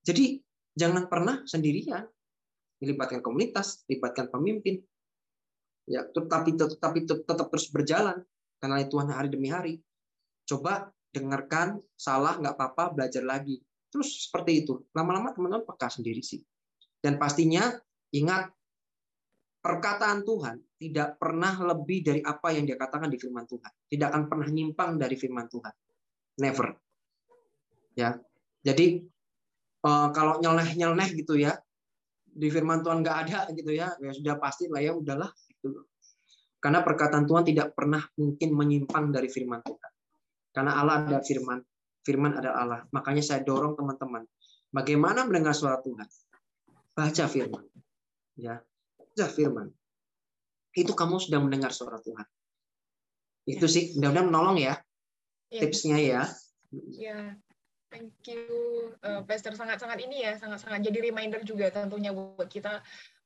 Jadi 0.02 0.42
jangan 0.74 1.06
pernah 1.06 1.42
sendirian 1.46 2.06
melibatkan 2.80 3.20
komunitas, 3.20 3.84
libatkan 3.86 4.32
pemimpin. 4.32 4.80
Ya, 5.84 6.06
tetapi 6.08 6.56
tetapi 6.56 7.04
tetap 7.04 7.46
terus 7.52 7.68
berjalan 7.68 8.24
karena 8.58 8.84
Tuhan 8.88 9.08
hari 9.12 9.28
demi 9.28 9.52
hari. 9.52 9.78
Coba 10.48 10.90
dengarkan, 11.12 11.78
salah 11.94 12.40
nggak 12.40 12.56
apa-apa, 12.56 12.84
belajar 12.96 13.22
lagi. 13.22 13.60
Terus 13.90 14.30
seperti 14.30 14.64
itu. 14.64 14.86
Lama-lama 14.94 15.34
teman-teman 15.34 15.66
peka 15.66 15.90
sendiri 15.90 16.22
sih. 16.22 16.40
Dan 17.00 17.18
pastinya 17.18 17.66
ingat 18.14 18.50
perkataan 19.60 20.24
Tuhan 20.24 20.56
tidak 20.80 21.20
pernah 21.20 21.52
lebih 21.60 22.00
dari 22.00 22.20
apa 22.24 22.54
yang 22.56 22.64
dia 22.64 22.78
katakan 22.80 23.12
di 23.12 23.18
firman 23.20 23.44
Tuhan. 23.44 23.72
Tidak 23.90 24.06
akan 24.08 24.22
pernah 24.30 24.48
nyimpang 24.48 24.96
dari 24.96 25.16
firman 25.18 25.46
Tuhan. 25.50 25.74
Never. 26.40 26.68
Ya. 27.98 28.16
Jadi 28.64 28.86
eh, 29.84 30.08
kalau 30.14 30.40
nyeleneh-nyeleneh 30.40 31.10
gitu 31.18 31.36
ya, 31.36 31.58
di 32.30 32.48
firman 32.48 32.80
Tuhan 32.80 33.02
nggak 33.02 33.18
ada 33.26 33.38
gitu 33.50 33.74
ya, 33.74 33.90
ya 33.98 34.10
sudah 34.14 34.38
pasti 34.38 34.70
lah 34.70 34.80
ya 34.80 34.94
udahlah 34.94 35.28
gitu. 35.50 35.84
Karena 36.60 36.84
perkataan 36.84 37.24
Tuhan 37.24 37.44
tidak 37.44 37.72
pernah 37.72 38.04
mungkin 38.20 38.48
menyimpang 38.52 39.10
dari 39.10 39.28
firman 39.32 39.64
Tuhan. 39.64 39.90
Karena 40.52 40.76
Allah 40.76 41.06
ada 41.06 41.18
firman, 41.24 41.58
firman 42.06 42.36
adalah 42.36 42.56
Allah. 42.62 42.80
Makanya 42.94 43.22
saya 43.24 43.40
dorong 43.44 43.76
teman-teman, 43.76 44.24
bagaimana 44.72 45.26
mendengar 45.28 45.52
suara 45.56 45.80
Tuhan? 45.80 46.06
Baca 46.96 47.24
firman. 47.28 47.64
Ya, 48.36 48.60
baca 48.96 49.26
firman. 49.28 49.68
Itu 50.72 50.94
kamu 50.94 51.18
sudah 51.18 51.40
mendengar 51.42 51.74
suara 51.74 51.98
Tuhan. 52.00 52.26
Itu 53.48 53.66
sih, 53.66 53.96
mudah-mudahan 53.98 54.28
menolong 54.30 54.58
ya. 54.60 54.74
ya 55.50 55.60
tipsnya 55.64 55.98
ya. 55.98 56.22
Ya, 56.94 57.34
Thank 57.90 58.22
you, 58.30 58.46
uh, 59.02 59.26
Pastor. 59.26 59.58
Sangat-sangat 59.58 59.98
ini 60.06 60.22
ya, 60.22 60.38
sangat-sangat 60.38 60.86
jadi 60.86 61.10
reminder 61.10 61.42
juga 61.42 61.74
tentunya 61.74 62.14
buat 62.14 62.46
kita 62.46 62.78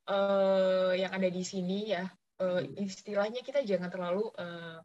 uh, 0.08 0.92
yang 0.96 1.12
ada 1.12 1.28
di 1.28 1.44
sini 1.44 1.92
ya. 1.92 2.08
Uh, 2.40 2.64
istilahnya 2.80 3.44
kita 3.44 3.60
jangan 3.62 3.92
terlalu 3.92 4.24
uh, 4.40 4.80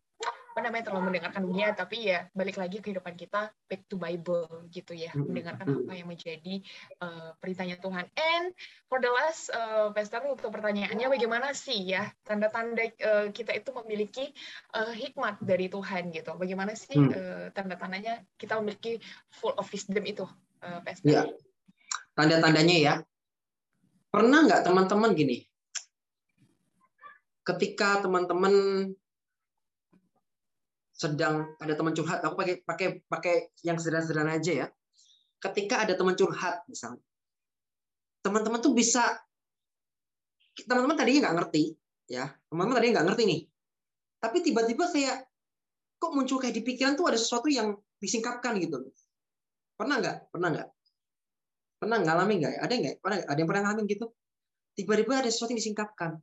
apa 0.59 0.67
namanya 0.67 0.91
terlalu 0.91 1.15
mendengarkan 1.15 1.43
dunia 1.47 1.71
tapi 1.71 2.11
ya 2.11 2.27
balik 2.35 2.59
lagi 2.59 2.83
kehidupan 2.83 3.15
kita 3.15 3.47
back 3.71 3.87
to 3.87 3.95
Bible 3.95 4.67
gitu 4.67 4.91
ya. 4.91 5.15
Mendengarkan 5.15 5.87
apa 5.87 5.95
yang 5.95 6.11
menjadi 6.11 6.59
uh, 6.99 7.31
perintahnya 7.39 7.79
Tuhan. 7.79 8.03
And 8.11 8.51
for 8.91 8.99
the 8.99 9.07
last 9.07 9.47
uh, 9.55 9.95
Pastor 9.95 10.19
untuk 10.27 10.51
pertanyaannya 10.51 11.07
bagaimana 11.07 11.55
sih 11.55 11.95
ya 11.95 12.11
tanda-tanda 12.27 12.91
uh, 12.91 13.27
kita 13.31 13.55
itu 13.55 13.71
memiliki 13.71 14.35
uh, 14.75 14.91
hikmat 14.91 15.39
dari 15.39 15.71
Tuhan 15.71 16.11
gitu? 16.11 16.35
Bagaimana 16.35 16.75
sih 16.75 16.99
uh, 16.99 17.55
tanda-tandanya 17.55 18.27
kita 18.35 18.59
memiliki 18.59 18.99
full 19.31 19.55
of 19.55 19.63
wisdom 19.71 20.03
itu 20.03 20.27
uh, 20.59 20.83
Pastor? 20.83 21.07
Ya. 21.07 21.23
tanda-tandanya 22.19 22.75
ya. 22.75 22.93
Pernah 24.11 24.43
nggak 24.43 24.67
teman-teman 24.67 25.15
gini? 25.15 25.39
Ketika 27.47 28.03
teman-teman 28.03 28.51
sedang 30.99 31.55
ada 31.63 31.73
teman 31.79 31.95
curhat, 31.95 32.19
aku 32.19 32.35
pakai 32.35 32.55
pakai 32.67 32.87
pakai 33.07 33.35
yang 33.63 33.79
sederhana-sederhana 33.79 34.35
aja 34.35 34.51
ya. 34.51 34.67
Ketika 35.39 35.87
ada 35.87 35.95
teman 35.95 36.19
curhat 36.19 36.67
misalnya, 36.67 36.99
teman-teman 38.19 38.59
tuh 38.59 38.75
bisa 38.75 39.07
teman-teman 40.67 40.99
tadinya 40.99 41.31
nggak 41.31 41.35
ngerti, 41.39 41.71
ya 42.11 42.27
teman-teman 42.51 42.75
tadinya 42.83 42.93
nggak 42.99 43.07
ngerti 43.07 43.23
nih, 43.31 43.41
tapi 44.19 44.37
tiba-tiba 44.43 44.91
kayak 44.91 45.17
kok 45.95 46.11
muncul 46.11 46.35
kayak 46.43 46.59
di 46.59 46.63
pikiran 46.67 46.99
tuh 46.99 47.07
ada 47.07 47.15
sesuatu 47.15 47.47
yang 47.47 47.79
disingkapkan 48.03 48.59
gitu. 48.59 48.91
Pernah 49.79 50.03
nggak? 50.03 50.17
Pernah 50.35 50.47
nggak? 50.51 50.67
Pernah 51.79 51.97
ngalamin 52.03 52.35
nggak? 52.43 52.53
Ada 52.59 52.73
nggak? 52.75 52.95
Pernah 52.99 53.17
ada 53.23 53.39
yang 53.39 53.47
pernah 53.47 53.63
ngalamin 53.71 53.85
gitu? 53.87 54.05
Tiba-tiba 54.75 55.23
ada 55.23 55.31
sesuatu 55.31 55.55
yang 55.55 55.63
disingkapkan. 55.63 56.19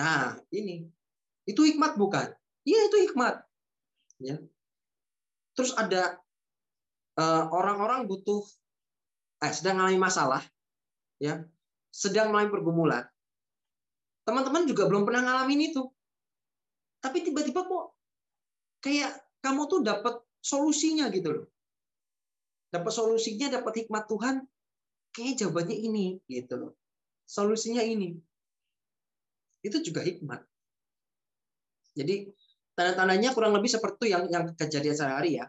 Nah 0.00 0.40
ini 0.48 0.88
itu 1.44 1.60
hikmat 1.60 2.00
bukan? 2.00 2.32
Iya 2.64 2.88
itu 2.88 3.12
hikmat 3.12 3.44
ya. 4.24 4.36
Terus 5.54 5.76
ada 5.76 6.16
eh, 7.20 7.44
orang-orang 7.52 8.04
uh, 8.04 8.08
butuh 8.08 8.40
eh, 9.44 9.52
sedang 9.52 9.78
mengalami 9.78 10.00
masalah 10.00 10.42
ya. 11.20 11.44
Sedang 11.92 12.32
mengalami 12.32 12.50
pergumulan. 12.50 13.04
Teman-teman 14.24 14.64
juga 14.64 14.88
belum 14.88 15.04
pernah 15.04 15.22
ngalamin 15.22 15.70
itu. 15.70 15.84
Tapi 17.04 17.20
tiba-tiba 17.20 17.68
kok 17.68 17.92
kayak 18.80 19.12
kamu 19.44 19.68
tuh 19.68 19.84
dapat 19.84 20.24
solusinya 20.40 21.12
gitu 21.12 21.28
loh. 21.28 21.46
Dapat 22.72 22.90
solusinya 22.90 23.52
dapat 23.52 23.84
hikmat 23.84 24.08
Tuhan 24.08 24.42
kayak 25.12 25.44
jawabannya 25.44 25.76
ini 25.76 26.18
gitu 26.26 26.56
loh. 26.56 26.72
Solusinya 27.28 27.84
ini. 27.84 28.16
Itu 29.60 29.84
juga 29.84 30.00
hikmat. 30.02 30.42
Jadi 31.94 32.26
Tanda-tandanya 32.74 33.30
kurang 33.34 33.54
lebih 33.54 33.70
seperti 33.70 34.10
yang 34.10 34.26
yang 34.30 34.50
kejadian 34.58 34.96
sehari 34.98 35.38
ya. 35.38 35.46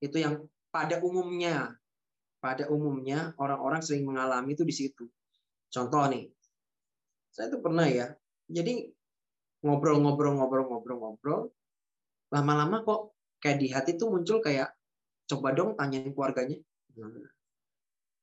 Itu 0.00 0.20
yang 0.20 0.44
pada 0.68 1.00
umumnya 1.00 1.80
pada 2.40 2.66
umumnya 2.72 3.36
orang-orang 3.36 3.84
sering 3.84 4.08
mengalami 4.08 4.56
itu 4.56 4.64
di 4.64 4.72
situ. 4.72 5.04
Contoh 5.68 6.08
nih, 6.08 6.24
saya 7.30 7.52
itu 7.52 7.60
pernah 7.60 7.86
ya. 7.86 8.16
Jadi 8.48 8.88
ngobrol-ngobrol-ngobrol-ngobrol-ngobrol, 9.60 11.52
lama-lama 12.32 12.80
kok 12.82 13.00
kayak 13.44 13.58
di 13.60 13.68
hati 13.70 14.00
tuh 14.00 14.08
muncul 14.08 14.40
kayak 14.40 14.72
coba 15.28 15.52
dong 15.52 15.76
tanyain 15.76 16.10
keluarganya. 16.10 16.58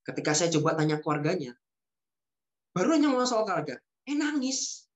Ketika 0.03 0.33
saya 0.33 0.49
coba 0.59 0.75
tanya 0.75 0.99
keluarganya, 0.99 1.53
baru 2.73 2.97
hanya 2.97 3.13
soal 3.23 3.45
keluarga, 3.45 3.79
eh 4.09 4.17
nangis. 4.17 4.89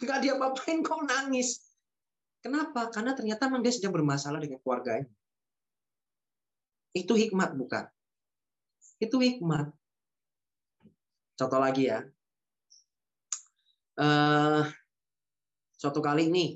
Nggak 0.00 0.18
dia 0.24 0.34
apain 0.40 0.80
kok 0.80 1.04
nangis. 1.04 1.60
Kenapa? 2.42 2.90
Karena 2.90 3.14
ternyata 3.14 3.46
memang 3.46 3.62
dia 3.62 3.70
sedang 3.70 3.94
bermasalah 3.94 4.42
dengan 4.42 4.58
keluarganya. 4.58 5.06
Itu 6.90 7.14
hikmat 7.14 7.54
bukan? 7.54 7.86
Itu 8.98 9.22
hikmat. 9.22 9.70
Contoh 11.38 11.60
lagi 11.62 11.86
ya. 11.86 12.02
Uh, 13.94 14.66
suatu 15.78 16.02
kali 16.02 16.32
nih 16.32 16.50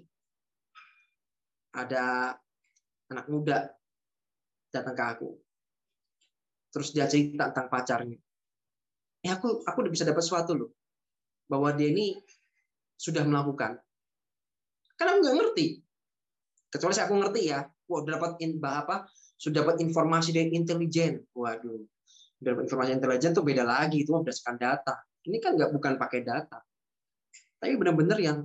ada 1.76 2.34
anak 3.12 3.26
muda 3.28 3.70
datang 4.72 4.96
ke 4.96 5.04
aku. 5.04 5.30
terus 6.72 6.92
dia 6.92 7.08
cerita 7.08 7.48
tentang 7.48 7.72
pacarnya. 7.72 8.20
Eh 9.24 9.32
aku 9.32 9.64
aku 9.64 9.78
udah 9.80 9.92
bisa 9.92 10.04
dapat 10.04 10.20
sesuatu 10.20 10.52
loh. 10.52 10.70
Bahwa 11.48 11.72
dia 11.72 11.88
ini 11.88 12.12
sudah 13.00 13.24
melakukan. 13.24 13.80
Karena 14.96 15.10
aku 15.16 15.20
nggak 15.22 15.36
ngerti. 15.36 15.66
Kecuali 16.72 16.92
saya 16.96 17.06
aku 17.06 17.16
ngerti 17.20 17.40
ya. 17.46 17.60
Wah, 17.62 17.98
udah 18.02 18.12
dapat 18.18 18.32
in, 18.42 18.58
apa? 18.64 19.06
Sudah 19.36 19.62
dapat 19.62 19.84
informasi 19.84 20.32
dari 20.32 20.50
intelijen. 20.56 21.22
Waduh. 21.36 21.84
Udah 22.42 22.50
dapat 22.56 22.64
informasi 22.66 22.90
intelijen 22.96 23.30
tuh 23.36 23.44
beda 23.44 23.62
lagi. 23.62 24.02
Itu 24.02 24.16
berdasarkan 24.18 24.56
data. 24.56 24.94
Ini 25.28 25.36
kan 25.38 25.54
nggak 25.54 25.70
bukan 25.76 25.92
pakai 26.00 26.20
data. 26.24 26.58
Tapi 27.60 27.72
benar-benar 27.76 28.18
yang 28.20 28.44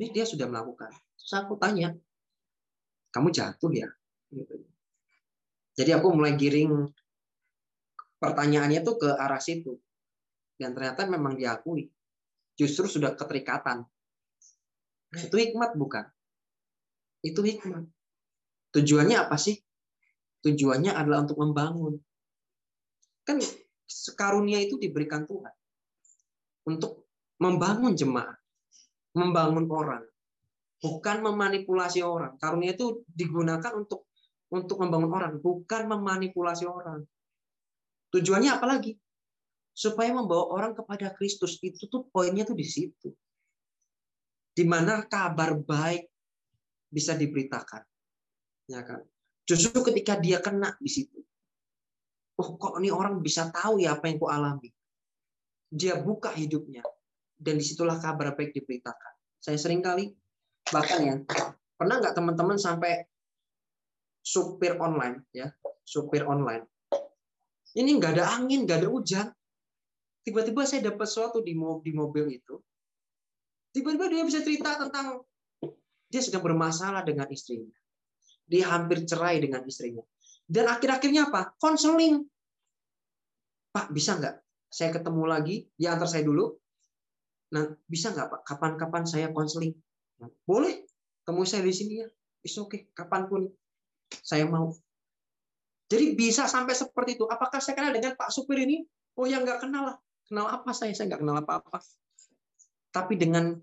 ini 0.00 0.06
dia 0.12 0.24
sudah 0.24 0.48
melakukan. 0.48 0.92
Terus 1.16 1.32
aku 1.36 1.60
tanya, 1.60 1.92
kamu 3.12 3.28
jatuh 3.28 3.72
ya? 3.72 3.88
Gitu. 4.32 4.64
Jadi 5.76 5.90
aku 5.92 6.12
mulai 6.12 6.36
giring 6.36 6.88
pertanyaannya 8.20 8.80
tuh 8.80 8.96
ke 8.96 9.08
arah 9.12 9.40
situ. 9.40 9.76
Dan 10.56 10.76
ternyata 10.76 11.08
memang 11.08 11.36
diakui. 11.36 11.88
Justru 12.56 12.84
sudah 12.84 13.16
keterikatan. 13.16 13.84
Nah, 15.10 15.20
itu 15.26 15.36
hikmat 15.36 15.74
bukan? 15.74 16.06
Itu 17.20 17.42
hikmat. 17.42 17.84
Tujuannya 18.70 19.16
apa 19.18 19.34
sih? 19.34 19.58
Tujuannya 20.46 20.94
adalah 20.94 21.26
untuk 21.26 21.38
membangun. 21.42 21.98
Kan 23.26 23.42
karunia 24.14 24.62
itu 24.62 24.78
diberikan 24.78 25.26
Tuhan. 25.26 25.52
Untuk 26.70 27.10
membangun 27.42 27.98
jemaat. 27.98 28.38
Membangun 29.18 29.66
orang. 29.66 30.06
Bukan 30.80 31.20
memanipulasi 31.26 32.00
orang. 32.00 32.38
Karunia 32.40 32.72
itu 32.72 33.04
digunakan 33.10 33.74
untuk 33.74 34.10
untuk 34.50 34.82
membangun 34.82 35.10
orang, 35.14 35.32
bukan 35.38 35.86
memanipulasi 35.86 36.66
orang. 36.66 37.06
Tujuannya 38.10 38.50
apa 38.50 38.66
lagi? 38.66 38.98
Supaya 39.70 40.10
membawa 40.10 40.50
orang 40.50 40.72
kepada 40.74 41.14
Kristus. 41.14 41.62
Itu 41.62 41.86
tuh 41.86 42.10
poinnya 42.10 42.42
tuh 42.42 42.58
di 42.58 42.66
situ. 42.66 43.14
Di 44.50 44.64
mana 44.66 45.06
kabar 45.06 45.54
baik 45.56 46.10
bisa 46.90 47.14
diberitakan. 47.14 47.82
Ya 48.70 48.82
kan? 48.82 49.02
Justru 49.46 49.82
ketika 49.86 50.18
dia 50.18 50.38
kena 50.42 50.74
di 50.78 50.90
situ. 50.90 51.18
Oh, 52.40 52.56
kok 52.56 52.80
ini 52.80 52.88
orang 52.88 53.20
bisa 53.20 53.52
tahu 53.52 53.82
ya 53.82 53.98
apa 53.98 54.08
yang 54.08 54.18
ku 54.18 54.26
alami. 54.30 54.70
Dia 55.70 56.00
buka 56.00 56.34
hidupnya 56.34 56.82
dan 57.38 57.60
di 57.60 57.64
situlah 57.64 58.00
kabar 58.00 58.34
baik 58.34 58.56
diberitakan. 58.56 59.12
Saya 59.38 59.58
sering 59.60 59.84
kali 59.84 60.10
bahkan 60.70 60.98
ya 61.02 61.14
pernah 61.74 61.98
nggak 61.98 62.14
teman-teman 62.14 62.60
sampai 62.60 63.02
supir 64.20 64.76
online 64.76 65.24
ya 65.32 65.48
supir 65.82 66.22
online 66.28 66.68
ini 67.78 68.02
nggak 68.02 68.12
ada 68.18 68.34
angin, 68.34 68.66
nggak 68.66 68.82
ada 68.82 68.88
hujan. 68.90 69.26
Tiba-tiba 70.26 70.66
saya 70.66 70.90
dapat 70.90 71.06
sesuatu 71.06 71.38
di 71.38 71.54
di 71.54 71.92
mobil 71.94 72.24
itu. 72.34 72.58
Tiba-tiba 73.70 74.10
dia 74.10 74.22
bisa 74.26 74.42
cerita 74.42 74.74
tentang 74.78 75.22
dia 76.10 76.20
sedang 76.20 76.42
bermasalah 76.42 77.06
dengan 77.06 77.30
istrinya. 77.30 77.70
Dia 78.50 78.66
hampir 78.66 79.06
cerai 79.06 79.38
dengan 79.38 79.62
istrinya. 79.62 80.02
Dan 80.42 80.66
akhir-akhirnya 80.66 81.30
apa? 81.30 81.54
Konseling. 81.54 82.26
Pak, 83.70 83.94
bisa 83.94 84.18
nggak 84.18 84.42
saya 84.66 84.90
ketemu 84.90 85.22
lagi? 85.30 85.56
Ya 85.78 85.94
antar 85.94 86.10
saya 86.10 86.26
dulu. 86.26 86.58
Nah, 87.54 87.70
bisa 87.86 88.10
nggak 88.10 88.26
Pak? 88.26 88.40
Kapan-kapan 88.42 89.06
saya 89.06 89.30
konseling? 89.30 89.78
Nah, 90.18 90.26
boleh. 90.42 90.82
Temu 91.22 91.46
saya 91.46 91.62
di 91.62 91.70
sini 91.70 92.02
ya. 92.02 92.08
Is 92.42 92.58
oke. 92.58 92.74
Okay. 92.74 92.80
Kapan 92.90 93.30
pun 93.30 93.46
saya 94.10 94.50
mau. 94.50 94.74
Jadi 95.86 96.18
bisa 96.18 96.50
sampai 96.50 96.74
seperti 96.74 97.14
itu. 97.14 97.30
Apakah 97.30 97.62
saya 97.62 97.78
kenal 97.78 97.94
dengan 97.94 98.18
Pak 98.18 98.34
Supir 98.34 98.58
ini? 98.66 98.82
Oh 99.14 99.30
ya 99.30 99.38
nggak 99.38 99.62
kenal 99.62 99.94
lah. 99.94 99.96
Kenal 100.26 100.46
apa 100.50 100.70
saya? 100.74 100.90
Saya 100.90 101.14
nggak 101.14 101.22
kenal 101.22 101.38
apa-apa. 101.38 101.78
Tapi 102.90 103.14
dengan 103.14 103.54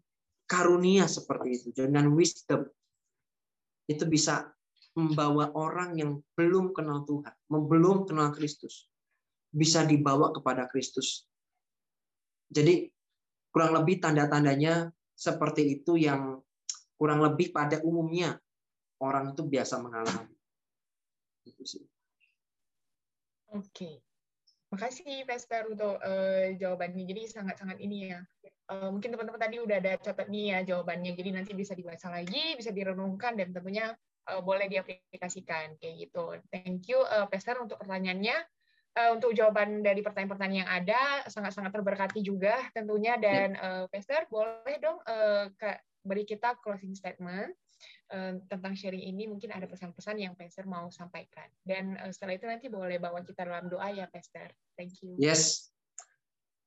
karunia 0.47 1.05
seperti 1.05 1.59
itu, 1.59 1.69
dengan 1.75 2.11
wisdom, 2.15 2.63
itu 3.87 4.03
bisa 4.07 4.47
membawa 4.97 5.51
orang 5.53 5.99
yang 5.99 6.11
belum 6.33 6.73
kenal 6.73 7.03
Tuhan, 7.05 7.35
belum 7.47 8.07
kenal 8.07 8.33
Kristus, 8.33 8.87
bisa 9.51 9.83
dibawa 9.83 10.33
kepada 10.33 10.65
Kristus. 10.71 11.27
Jadi 12.47 12.87
kurang 13.51 13.75
lebih 13.77 13.99
tanda-tandanya 13.99 14.89
seperti 15.11 15.79
itu 15.79 15.99
yang 15.99 16.39
kurang 16.97 17.21
lebih 17.21 17.53
pada 17.53 17.83
umumnya 17.83 18.39
orang 19.03 19.35
itu 19.35 19.43
biasa 19.45 19.77
mengalami. 19.83 20.33
Oke. 23.53 24.06
Makasih 24.67 25.23
Vesper 25.23 25.63
untuk 25.71 25.95
uh, 26.03 26.47
jawabannya. 26.59 27.07
Jadi 27.07 27.21
sangat-sangat 27.31 27.79
ini 27.79 28.11
ya. 28.11 28.19
Uh, 28.67 28.91
mungkin 28.91 29.15
teman-teman 29.15 29.39
tadi 29.39 29.63
udah 29.63 29.79
ada 29.79 29.95
catat 29.95 30.27
nih 30.27 30.45
ya 30.51 30.59
jawabannya. 30.75 31.15
Jadi 31.15 31.29
nanti 31.31 31.51
bisa 31.55 31.71
dibaca 31.71 32.11
lagi, 32.11 32.59
bisa 32.59 32.75
direnungkan 32.75 33.39
dan 33.39 33.55
tentunya 33.55 33.95
uh, 34.27 34.43
boleh 34.43 34.67
diaplikasikan 34.67 35.79
kayak 35.79 35.95
gitu. 36.07 36.35
Thank 36.51 36.91
you 36.91 36.99
uh, 36.99 37.31
Vesper 37.31 37.63
untuk 37.63 37.79
pertanyaannya. 37.79 38.43
Uh, 38.97 39.13
untuk 39.13 39.29
jawaban 39.37 39.85
dari 39.85 40.01
pertanyaan-pertanyaan 40.01 40.61
yang 40.65 40.69
ada 40.73 41.01
sangat-sangat 41.29 41.69
terberkati 41.69 42.25
juga 42.25 42.57
tentunya 42.73 43.13
dan 43.21 43.53
uh, 43.61 43.85
Vesper 43.93 44.25
boleh 44.25 44.77
dong 44.81 44.97
uh, 45.05 45.53
beri 46.01 46.25
kita 46.25 46.57
closing 46.65 46.97
statement 46.97 47.53
tentang 48.47 48.73
sharing 48.73 49.03
ini 49.03 49.27
mungkin 49.27 49.51
ada 49.51 49.67
pesan-pesan 49.67 50.17
yang 50.17 50.33
Pastor 50.33 50.63
mau 50.65 50.87
sampaikan. 50.87 51.47
Dan 51.59 51.99
setelah 52.09 52.39
itu 52.39 52.47
nanti 52.47 52.67
boleh 52.71 52.97
bawa 52.97 53.19
kita 53.21 53.43
dalam 53.43 53.67
doa 53.67 53.91
ya 53.91 54.07
Pastor. 54.07 54.47
Thank 54.79 55.03
you. 55.03 55.19
Yes. 55.19 55.69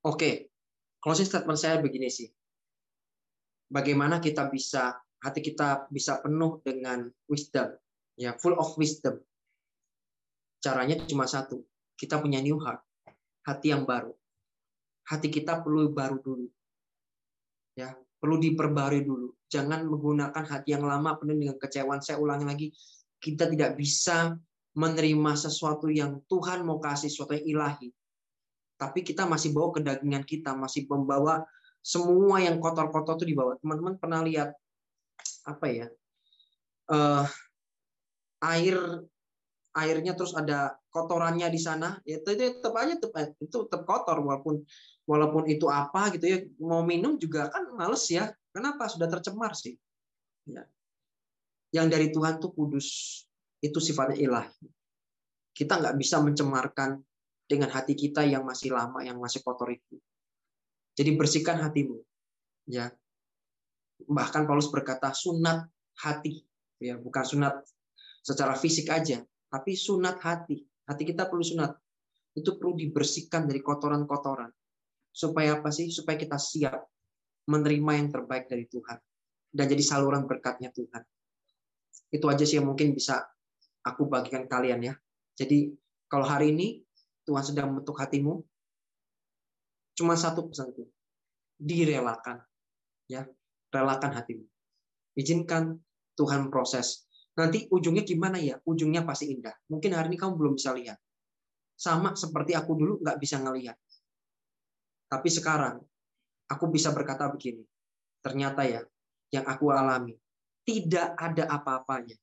Oke. 0.04 0.16
Okay. 0.16 0.34
Closing 1.00 1.24
statement 1.24 1.56
saya 1.56 1.80
begini 1.80 2.12
sih. 2.12 2.28
Bagaimana 3.72 4.20
kita 4.20 4.52
bisa 4.52 5.00
hati 5.24 5.40
kita 5.40 5.88
bisa 5.88 6.20
penuh 6.20 6.60
dengan 6.60 7.08
wisdom, 7.24 7.72
ya 8.20 8.36
full 8.36 8.52
of 8.60 8.76
wisdom. 8.76 9.16
Caranya 10.60 11.00
cuma 11.08 11.24
satu. 11.24 11.64
Kita 11.96 12.20
punya 12.20 12.44
new 12.44 12.60
heart, 12.60 12.84
hati 13.48 13.72
yang 13.72 13.88
baru. 13.88 14.12
Hati 15.08 15.32
kita 15.32 15.64
perlu 15.64 15.88
baru 15.88 16.20
dulu. 16.20 16.46
Ya, 17.80 17.96
perlu 18.20 18.36
diperbarui 18.36 19.00
dulu 19.00 19.39
jangan 19.50 19.82
menggunakan 19.84 20.44
hati 20.46 20.78
yang 20.78 20.86
lama 20.86 21.18
penuh 21.18 21.36
dengan 21.36 21.58
kecewaan. 21.58 21.98
Saya 22.00 22.22
ulangi 22.22 22.46
lagi, 22.46 22.66
kita 23.18 23.50
tidak 23.50 23.74
bisa 23.74 24.38
menerima 24.78 25.32
sesuatu 25.34 25.90
yang 25.90 26.22
Tuhan 26.30 26.62
mau 26.62 26.78
kasih, 26.78 27.10
sesuatu 27.10 27.34
yang 27.34 27.58
ilahi. 27.58 27.90
Tapi 28.78 29.02
kita 29.02 29.26
masih 29.26 29.50
bawa 29.52 29.74
kedagingan 29.74 30.24
kita, 30.24 30.54
masih 30.54 30.86
membawa 30.86 31.42
semua 31.82 32.40
yang 32.40 32.62
kotor-kotor 32.62 33.18
itu 33.20 33.34
dibawa. 33.34 33.58
Teman-teman 33.58 33.98
pernah 33.98 34.22
lihat 34.24 34.54
apa 35.44 35.66
ya? 35.68 35.86
Uh, 36.86 37.26
air 38.40 39.04
airnya 39.70 40.18
terus 40.18 40.34
ada 40.34 40.74
kotorannya 40.90 41.46
di 41.46 41.60
sana, 41.62 42.02
ya 42.02 42.18
itu, 42.18 42.34
itu 42.34 42.58
tetap 42.58 42.74
aja 42.74 42.94
tetap, 42.98 43.38
itu 43.38 43.56
tetap 43.70 43.82
kotor 43.86 44.18
walaupun 44.18 44.66
walaupun 45.06 45.46
itu 45.46 45.70
apa 45.70 46.10
gitu 46.18 46.26
ya 46.26 46.38
mau 46.58 46.82
minum 46.82 47.14
juga 47.14 47.46
kan 47.54 47.70
males 47.78 48.02
ya 48.10 48.34
Kenapa? 48.50 48.90
Sudah 48.90 49.06
tercemar 49.06 49.54
sih. 49.54 49.78
Ya. 50.46 50.66
Yang 51.70 51.86
dari 51.90 52.06
Tuhan 52.10 52.42
tuh 52.42 52.50
kudus. 52.54 53.20
Itu 53.62 53.78
sifatnya 53.78 54.16
ilahi. 54.18 54.66
Kita 55.52 55.76
nggak 55.78 55.96
bisa 56.00 56.18
mencemarkan 56.24 56.98
dengan 57.44 57.68
hati 57.70 57.98
kita 57.98 58.24
yang 58.24 58.46
masih 58.46 58.72
lama, 58.72 59.02
yang 59.02 59.18
masih 59.18 59.42
kotor 59.42 59.68
itu. 59.74 59.98
Jadi 60.94 61.10
bersihkan 61.18 61.58
hatimu. 61.60 61.98
Ya. 62.70 62.94
Bahkan 64.06 64.48
Paulus 64.48 64.70
berkata 64.72 65.12
sunat 65.12 65.68
hati. 66.00 66.46
Ya, 66.80 66.96
bukan 66.96 67.20
sunat 67.20 67.60
secara 68.24 68.56
fisik 68.56 68.88
aja, 68.88 69.20
tapi 69.52 69.76
sunat 69.76 70.16
hati. 70.24 70.64
Hati 70.88 71.02
kita 71.04 71.28
perlu 71.28 71.44
sunat. 71.44 71.76
Itu 72.32 72.56
perlu 72.56 72.78
dibersihkan 72.80 73.44
dari 73.44 73.60
kotoran-kotoran. 73.60 74.48
Supaya 75.12 75.60
apa 75.60 75.68
sih? 75.68 75.92
Supaya 75.92 76.16
kita 76.16 76.40
siap 76.40 76.80
menerima 77.50 77.92
yang 77.98 78.08
terbaik 78.14 78.46
dari 78.46 78.70
Tuhan 78.70 78.98
dan 79.50 79.66
jadi 79.66 79.82
saluran 79.82 80.30
berkatnya 80.30 80.70
Tuhan. 80.70 81.02
Itu 82.10 82.26
aja 82.30 82.46
sih 82.46 82.62
yang 82.62 82.70
mungkin 82.70 82.94
bisa 82.94 83.26
aku 83.82 84.06
bagikan 84.06 84.46
kalian 84.46 84.80
ya. 84.82 84.94
Jadi 85.34 85.74
kalau 86.06 86.26
hari 86.26 86.54
ini 86.54 86.82
Tuhan 87.26 87.42
sedang 87.42 87.70
membentuk 87.70 87.98
hatimu, 87.98 88.42
cuma 89.98 90.14
satu 90.14 90.46
pesanku, 90.50 90.86
direlakan. 91.58 92.42
Ya, 93.10 93.26
relakan 93.74 94.14
hatimu. 94.14 94.46
Izinkan 95.18 95.82
Tuhan 96.14 96.50
proses. 96.50 97.10
Nanti 97.34 97.66
ujungnya 97.70 98.06
gimana 98.06 98.38
ya? 98.38 98.58
Ujungnya 98.62 99.02
pasti 99.02 99.34
indah. 99.34 99.54
Mungkin 99.66 99.94
hari 99.94 100.14
ini 100.14 100.18
kamu 100.18 100.38
belum 100.38 100.54
bisa 100.54 100.70
lihat. 100.74 100.98
Sama 101.74 102.14
seperti 102.14 102.54
aku 102.54 102.78
dulu 102.78 103.02
nggak 103.02 103.18
bisa 103.18 103.42
ngelihat. 103.42 103.74
Tapi 105.10 105.26
sekarang 105.26 105.82
aku 106.50 106.66
bisa 106.66 106.90
berkata 106.90 107.30
begini, 107.30 107.62
ternyata 108.18 108.66
ya, 108.66 108.82
yang 109.30 109.46
aku 109.46 109.70
alami, 109.70 110.18
tidak 110.66 111.14
ada 111.14 111.46
apa-apanya 111.46 112.18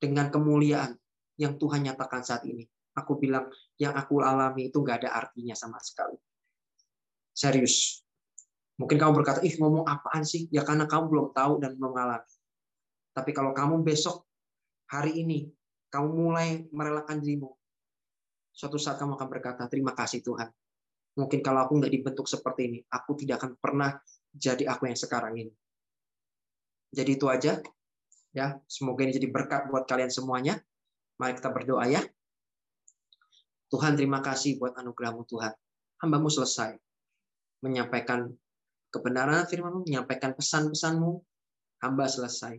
dengan 0.00 0.32
kemuliaan 0.32 0.96
yang 1.36 1.60
Tuhan 1.60 1.84
nyatakan 1.84 2.24
saat 2.24 2.48
ini. 2.48 2.64
Aku 2.96 3.20
bilang, 3.20 3.52
yang 3.76 3.92
aku 3.92 4.24
alami 4.24 4.72
itu 4.72 4.80
nggak 4.80 5.04
ada 5.04 5.20
artinya 5.20 5.52
sama 5.52 5.76
sekali. 5.84 6.16
Serius. 7.36 8.00
Mungkin 8.80 8.96
kamu 8.96 9.12
berkata, 9.20 9.44
ih 9.44 9.52
ngomong 9.60 9.84
apaan 9.84 10.24
sih? 10.24 10.48
Ya 10.48 10.64
karena 10.64 10.88
kamu 10.88 11.12
belum 11.12 11.26
tahu 11.36 11.60
dan 11.60 11.76
belum 11.76 11.92
mengalami. 11.92 12.32
Tapi 13.12 13.30
kalau 13.36 13.52
kamu 13.52 13.84
besok, 13.84 14.24
hari 14.88 15.20
ini, 15.20 15.48
kamu 15.92 16.08
mulai 16.08 16.48
merelakan 16.72 17.20
dirimu, 17.20 17.52
suatu 18.52 18.80
saat 18.80 18.96
kamu 18.96 19.16
akan 19.20 19.28
berkata, 19.28 19.62
terima 19.68 19.92
kasih 19.92 20.24
Tuhan. 20.24 20.48
Mungkin 21.16 21.40
kalau 21.40 21.64
aku 21.64 21.80
nggak 21.80 21.92
dibentuk 21.92 22.28
seperti 22.28 22.60
ini, 22.68 22.78
aku 22.92 23.16
tidak 23.16 23.40
akan 23.40 23.56
pernah 23.56 23.96
jadi 24.36 24.68
aku 24.68 24.88
yang 24.88 24.98
sekarang 24.98 25.34
ini. 25.36 25.52
Jadi 26.92 27.10
itu 27.16 27.26
aja. 27.26 27.58
Ya, 28.36 28.60
semoga 28.68 29.00
ini 29.00 29.16
jadi 29.16 29.32
berkat 29.32 29.72
buat 29.72 29.88
kalian 29.88 30.12
semuanya. 30.12 30.60
Mari 31.16 31.40
kita 31.40 31.48
berdoa 31.48 31.88
ya. 31.88 32.04
Tuhan 33.72 33.96
terima 33.96 34.20
kasih 34.20 34.60
buat 34.60 34.76
anugerahmu 34.76 35.24
Tuhan. 35.24 35.56
Hambamu 36.04 36.28
selesai 36.28 36.76
menyampaikan 37.64 38.28
kebenaran 38.92 39.48
firmanmu, 39.48 39.88
menyampaikan 39.88 40.36
pesan-pesanmu. 40.36 41.24
Hamba 41.84 42.08
selesai. 42.08 42.56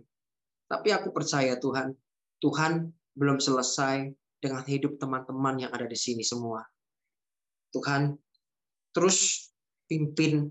Tapi 0.70 0.94
aku 0.94 1.10
percaya 1.10 1.58
Tuhan, 1.58 1.90
Tuhan 2.38 2.94
belum 3.18 3.42
selesai 3.42 4.14
dengan 4.38 4.62
hidup 4.62 5.02
teman-teman 5.02 5.58
yang 5.58 5.72
ada 5.74 5.90
di 5.90 5.98
sini 5.98 6.22
semua. 6.22 6.62
Tuhan, 7.74 8.14
terus 8.98 9.54
pimpin 9.86 10.50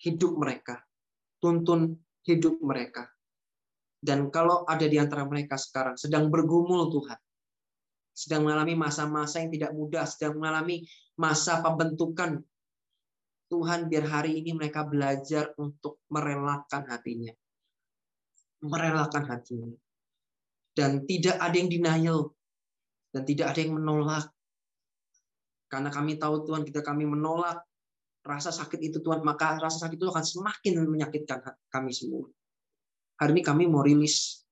hidup 0.00 0.40
mereka, 0.40 0.80
tuntun 1.36 2.00
hidup 2.24 2.56
mereka. 2.64 3.12
Dan 4.00 4.32
kalau 4.32 4.64
ada 4.64 4.88
di 4.88 4.96
antara 4.96 5.28
mereka 5.28 5.60
sekarang 5.60 6.00
sedang 6.00 6.32
bergumul 6.32 6.88
Tuhan, 6.88 7.20
sedang 8.16 8.48
mengalami 8.48 8.72
masa-masa 8.72 9.44
yang 9.44 9.52
tidak 9.52 9.76
mudah, 9.76 10.08
sedang 10.08 10.40
mengalami 10.40 10.88
masa 11.20 11.60
pembentukan. 11.60 12.40
Tuhan 13.52 13.92
biar 13.92 14.08
hari 14.08 14.40
ini 14.40 14.56
mereka 14.56 14.88
belajar 14.88 15.52
untuk 15.60 16.00
merelakan 16.08 16.88
hatinya. 16.88 17.36
Merelakan 18.64 19.28
hatinya. 19.28 19.76
Dan 20.72 21.04
tidak 21.04 21.36
ada 21.36 21.52
yang 21.52 21.68
denial. 21.68 22.32
Dan 23.12 23.28
tidak 23.28 23.52
ada 23.52 23.60
yang 23.60 23.76
menolak. 23.76 24.32
Karena 25.72 25.88
kami 25.88 26.20
tahu 26.20 26.44
Tuhan 26.44 26.68
kita 26.68 26.84
kami 26.84 27.08
menolak 27.08 27.64
rasa 28.20 28.52
sakit 28.52 28.92
itu 28.92 29.00
Tuhan, 29.00 29.24
maka 29.24 29.56
rasa 29.56 29.88
sakit 29.88 29.96
itu 29.96 30.04
akan 30.12 30.20
semakin 30.20 30.84
menyakitkan 30.84 31.40
kami 31.72 31.96
semua. 31.96 32.28
Hari 33.16 33.32
ini 33.32 33.42
kami 33.42 33.64
mau 33.64 33.80
rilis 33.80 34.42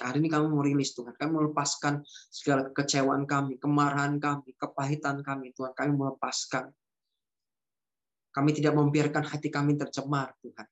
Hari 0.00 0.24
ini 0.24 0.32
kami 0.32 0.48
mau 0.48 0.64
rilis 0.64 0.96
Tuhan. 0.96 1.12
Kami 1.12 1.30
melepaskan 1.30 2.00
segala 2.32 2.72
kekecewaan 2.72 3.28
kami, 3.28 3.60
kemarahan 3.60 4.16
kami, 4.16 4.56
kepahitan 4.56 5.20
kami 5.20 5.52
Tuhan. 5.52 5.76
Kami 5.76 5.92
melepaskan. 5.92 6.72
Kami 8.32 8.50
tidak 8.56 8.72
membiarkan 8.72 9.20
hati 9.28 9.52
kami 9.52 9.76
tercemar 9.76 10.32
Tuhan. 10.40 10.64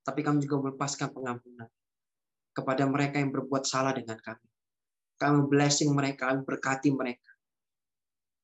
Tapi 0.00 0.20
kami 0.24 0.40
juga 0.40 0.64
melepaskan 0.64 1.12
pengampunan 1.12 1.68
kepada 2.56 2.88
mereka 2.88 3.20
yang 3.20 3.36
berbuat 3.36 3.68
salah 3.68 3.92
dengan 3.92 4.16
kami. 4.16 4.48
Kami 5.20 5.38
blessing 5.52 5.92
mereka, 5.92 6.32
kami 6.32 6.40
berkati 6.40 6.88
mereka. 6.96 7.35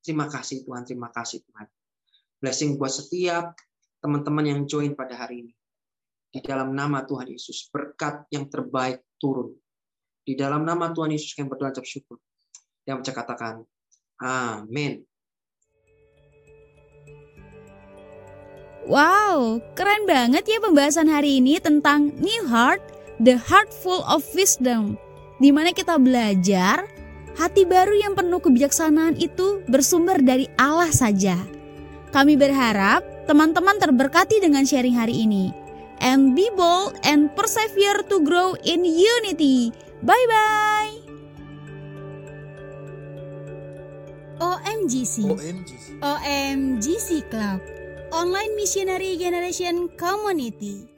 Terima 0.03 0.26
kasih 0.26 0.66
Tuhan, 0.66 0.82
terima 0.82 1.09
kasih 1.14 1.46
Tuhan. 1.46 1.66
Blessing 2.42 2.74
buat 2.74 2.90
setiap 2.90 3.55
teman-teman 4.03 4.42
yang 4.42 4.61
join 4.66 4.98
pada 4.98 5.14
hari 5.14 5.46
ini. 5.46 5.55
Di 6.32 6.42
dalam 6.42 6.74
nama 6.74 7.07
Tuhan 7.07 7.30
Yesus, 7.30 7.70
berkat 7.70 8.26
yang 8.34 8.50
terbaik 8.50 9.05
turun 9.22 9.55
di 10.22 10.38
dalam 10.38 10.62
nama 10.62 10.90
Tuhan 10.94 11.11
Yesus 11.11 11.34
yang 11.34 11.50
berdoa 11.50 11.74
ucap 11.74 11.86
syukur. 11.86 12.18
Yang 12.86 13.07
bisa 13.07 13.12
katakan, 13.14 13.62
Amin. 14.22 15.03
Wow, 18.82 19.62
keren 19.78 20.11
banget 20.11 20.42
ya 20.46 20.59
pembahasan 20.59 21.07
hari 21.07 21.38
ini 21.38 21.62
tentang 21.62 22.11
New 22.18 22.42
Heart, 22.50 22.82
the 23.22 23.38
heart 23.38 23.70
full 23.70 24.03
of 24.11 24.26
wisdom. 24.34 24.98
Di 25.38 25.55
mana 25.55 25.70
kita 25.70 25.98
belajar 25.98 26.86
hati 27.36 27.64
baru 27.64 27.96
yang 27.96 28.12
penuh 28.12 28.40
kebijaksanaan 28.40 29.16
itu 29.16 29.64
bersumber 29.68 30.20
dari 30.20 30.48
Allah 30.60 30.90
saja. 30.92 31.36
Kami 32.12 32.36
berharap 32.36 33.00
teman-teman 33.24 33.80
terberkati 33.80 34.42
dengan 34.42 34.68
sharing 34.68 34.96
hari 34.96 35.24
ini. 35.24 35.54
And 36.02 36.34
be 36.34 36.50
bold 36.52 36.98
and 37.06 37.30
persevere 37.32 38.02
to 38.10 38.20
grow 38.26 38.58
in 38.66 38.82
unity. 38.84 39.70
Bye 40.02 40.26
bye. 40.28 40.94
OMGC. 44.42 45.14
OMGC. 45.30 45.86
OMGC 46.02 47.08
Club. 47.30 47.62
Online 48.10 48.52
Missionary 48.58 49.14
Generation 49.14 49.86
Community. 49.94 50.91